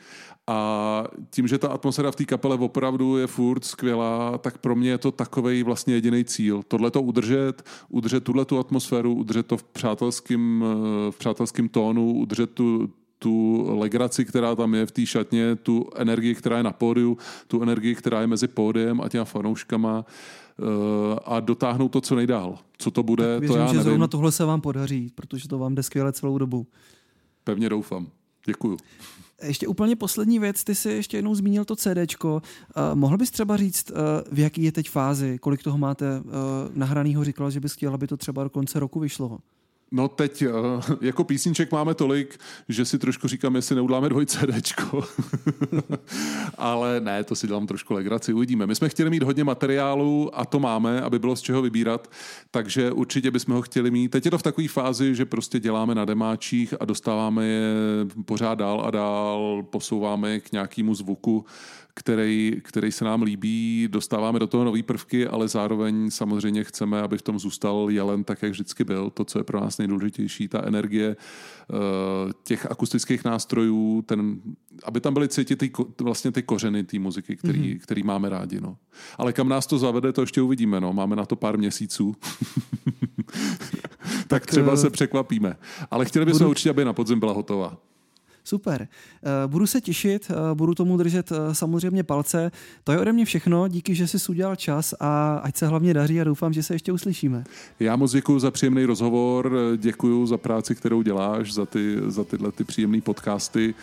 A 0.47 1.03
tím, 1.29 1.47
že 1.47 1.57
ta 1.57 1.67
atmosféra 1.67 2.11
v 2.11 2.15
té 2.15 2.25
kapele 2.25 2.55
opravdu 2.55 3.17
je 3.17 3.27
furt 3.27 3.65
skvělá, 3.65 4.37
tak 4.37 4.57
pro 4.57 4.75
mě 4.75 4.89
je 4.89 4.97
to 4.97 5.11
takový 5.11 5.63
vlastně 5.63 5.93
jediný 5.93 6.23
cíl. 6.25 6.63
Tohle 6.67 6.91
to 6.91 7.01
udržet, 7.01 7.63
udržet 7.89 8.23
tuhle 8.23 8.45
tu 8.45 8.59
atmosféru, 8.59 9.13
udržet 9.13 9.45
to 9.45 9.57
v 9.57 9.63
přátelském, 9.63 10.63
eh, 10.65 11.11
v 11.11 11.17
přátelském 11.17 11.69
tónu, 11.69 12.13
udržet 12.13 12.49
tu, 12.51 12.89
tu 13.19 13.65
legraci, 13.79 14.25
která 14.25 14.55
tam 14.55 14.73
je 14.73 14.85
v 14.85 14.91
té 14.91 15.05
šatně, 15.05 15.55
tu 15.55 15.89
energii, 15.95 16.35
která 16.35 16.57
je 16.57 16.63
na 16.63 16.71
pódiu, 16.71 17.17
tu 17.47 17.61
energii, 17.61 17.95
která 17.95 18.21
je 18.21 18.27
mezi 18.27 18.47
pódiem 18.47 19.01
a 19.01 19.09
těma 19.09 19.25
fanouškama 19.25 20.05
eh, 20.05 21.19
a 21.25 21.39
dotáhnout 21.39 21.89
to 21.89 22.01
co 22.01 22.15
nejdál. 22.15 22.57
Co 22.77 22.91
to 22.91 23.03
bude, 23.03 23.23
tak 23.23 23.39
věřím, 23.39 23.55
to 23.55 23.59
já 23.61 23.67
že 23.67 23.73
nevím. 23.73 23.83
zrovna 23.83 24.07
tohle 24.07 24.31
se 24.31 24.45
vám 24.45 24.61
podaří, 24.61 25.11
protože 25.15 25.47
to 25.47 25.59
vám 25.59 25.75
jde 25.75 25.83
skvěle 25.83 26.11
celou 26.11 26.37
dobu. 26.37 26.67
Pevně 27.45 27.69
doufám. 27.69 28.07
Děkuju. 28.45 28.77
Ještě 29.43 29.67
úplně 29.67 29.95
poslední 29.95 30.39
věc, 30.39 30.63
ty 30.63 30.75
jsi 30.75 30.89
ještě 30.89 31.17
jednou 31.17 31.35
zmínil 31.35 31.65
to 31.65 31.75
CDčko. 31.75 32.33
Uh, 32.33 32.95
mohl 32.95 33.17
bys 33.17 33.31
třeba 33.31 33.57
říct, 33.57 33.91
uh, 33.91 33.97
v 34.31 34.39
jaký 34.39 34.63
je 34.63 34.71
teď 34.71 34.89
fázi, 34.89 35.37
kolik 35.39 35.63
toho 35.63 35.77
máte 35.77 36.19
uh, 36.19 36.31
nahranýho? 36.73 37.23
Říkal, 37.23 37.51
že 37.51 37.59
bys 37.59 37.73
chtěl, 37.73 37.93
aby 37.93 38.07
to 38.07 38.17
třeba 38.17 38.43
do 38.43 38.49
konce 38.49 38.79
roku 38.79 38.99
vyšlo. 38.99 39.39
No 39.91 40.07
teď 40.07 40.41
eh, 40.41 40.49
jako 41.01 41.23
písniček 41.23 41.71
máme 41.71 41.93
tolik, 41.93 42.39
že 42.69 42.85
si 42.85 42.99
trošku 42.99 43.27
říkám, 43.27 43.55
jestli 43.55 43.75
neuděláme 43.75 44.09
dvoj 44.09 44.25
CDčko. 44.25 45.03
Ale 46.57 46.99
ne, 46.99 47.23
to 47.23 47.35
si 47.35 47.47
dělám 47.47 47.67
trošku 47.67 47.93
legraci, 47.93 48.33
uvidíme. 48.33 48.67
My 48.67 48.75
jsme 48.75 48.89
chtěli 48.89 49.09
mít 49.09 49.23
hodně 49.23 49.43
materiálu 49.43 50.39
a 50.39 50.45
to 50.45 50.59
máme, 50.59 51.01
aby 51.01 51.19
bylo 51.19 51.35
z 51.35 51.41
čeho 51.41 51.61
vybírat, 51.61 52.11
takže 52.51 52.91
určitě 52.91 53.31
bychom 53.31 53.55
ho 53.55 53.61
chtěli 53.61 53.91
mít. 53.91 54.09
Teď 54.09 54.25
je 54.25 54.31
to 54.31 54.37
v 54.37 54.43
takové 54.43 54.67
fázi, 54.67 55.15
že 55.15 55.25
prostě 55.25 55.59
děláme 55.59 55.95
na 55.95 56.05
demáčích 56.05 56.73
a 56.79 56.85
dostáváme 56.85 57.45
je 57.45 57.73
pořád 58.25 58.55
dál 58.55 58.81
a 58.85 58.91
dál, 58.91 59.63
posouváme 59.69 60.31
je 60.31 60.39
k 60.39 60.51
nějakému 60.51 60.95
zvuku, 60.95 61.45
který, 61.97 62.61
který 62.63 62.91
se 62.91 63.05
nám 63.05 63.21
líbí, 63.21 63.87
dostáváme 63.91 64.39
do 64.39 64.47
toho 64.47 64.63
nové 64.63 64.83
prvky, 64.83 65.27
ale 65.27 65.47
zároveň 65.47 66.11
samozřejmě 66.11 66.63
chceme, 66.63 67.01
aby 67.01 67.17
v 67.17 67.21
tom 67.21 67.39
zůstal 67.39 67.87
jelen 67.89 68.23
tak, 68.23 68.43
jak 68.43 68.51
vždycky 68.51 68.83
byl. 68.83 69.09
To, 69.09 69.25
co 69.25 69.39
je 69.39 69.43
pro 69.43 69.59
nás 69.59 69.77
nejdůležitější, 69.77 70.47
ta 70.47 70.67
energie 70.67 71.15
eh, 71.15 71.75
těch 72.43 72.71
akustických 72.71 73.23
nástrojů, 73.23 74.03
ten, 74.05 74.41
aby 74.83 75.01
tam 75.01 75.13
byly 75.13 75.27
cítit 75.27 75.55
ty, 75.55 75.71
vlastně 76.01 76.31
ty 76.31 76.43
kořeny 76.43 76.83
té 76.83 76.99
muziky, 76.99 77.35
který, 77.35 77.59
mm-hmm. 77.59 77.79
který 77.79 78.03
máme 78.03 78.29
rádi. 78.29 78.61
No. 78.61 78.77
Ale 79.17 79.33
kam 79.33 79.49
nás 79.49 79.67
to 79.67 79.77
zavede, 79.77 80.13
to 80.13 80.21
ještě 80.21 80.41
uvidíme. 80.41 80.81
No. 80.81 80.93
Máme 80.93 81.15
na 81.15 81.25
to 81.25 81.35
pár 81.35 81.57
měsíců. 81.57 82.15
tak 84.27 84.45
třeba 84.45 84.77
se 84.77 84.89
překvapíme. 84.89 85.55
Ale 85.91 86.05
chtěli 86.05 86.25
bychom 86.25 86.39
budu... 86.39 86.49
určitě, 86.49 86.69
aby 86.69 86.85
na 86.85 86.93
podzim 86.93 87.19
byla 87.19 87.33
hotová. 87.33 87.77
Super. 88.45 88.87
Eh, 89.23 89.47
budu 89.47 89.67
se 89.67 89.81
těšit, 89.81 90.31
eh, 90.31 90.55
budu 90.55 90.75
tomu 90.75 90.97
držet 90.97 91.31
eh, 91.31 91.55
samozřejmě 91.55 92.03
palce. 92.03 92.51
To 92.83 92.91
je 92.91 92.99
ode 92.99 93.13
mě 93.13 93.25
všechno, 93.25 93.67
díky, 93.67 93.95
že 93.95 94.07
jsi 94.07 94.17
udělal 94.29 94.55
čas 94.55 94.93
a 94.99 95.35
ať 95.43 95.57
se 95.57 95.67
hlavně 95.67 95.93
daří 95.93 96.21
a 96.21 96.23
doufám, 96.23 96.53
že 96.53 96.63
se 96.63 96.75
ještě 96.75 96.91
uslyšíme. 96.91 97.43
Já 97.79 97.95
moc 97.95 98.11
děkuji 98.11 98.39
za 98.39 98.51
příjemný 98.51 98.85
rozhovor, 98.85 99.51
děkuji 99.77 100.25
za 100.25 100.37
práci, 100.37 100.75
kterou 100.75 101.01
děláš, 101.01 101.53
za, 101.53 101.65
ty, 101.65 101.97
za 102.07 102.23
tyhle 102.23 102.51
ty 102.51 102.63
příjemné 102.63 103.01
podcasty. 103.01 103.73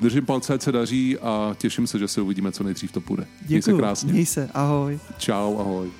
Držím 0.00 0.26
palce, 0.26 0.54
ať 0.54 0.62
se 0.62 0.72
daří 0.72 1.18
a 1.18 1.54
těším 1.58 1.86
se, 1.86 1.98
že 1.98 2.08
se 2.08 2.20
uvidíme 2.20 2.52
co 2.52 2.64
nejdřív 2.64 2.92
to 2.92 3.00
půjde. 3.00 3.26
Děkuji, 3.40 3.48
měj 3.48 3.62
se 3.62 3.72
krásně. 3.72 4.12
Měj 4.12 4.26
se, 4.26 4.50
ahoj. 4.54 4.98
Čau, 5.18 5.58
ahoj. 5.58 5.90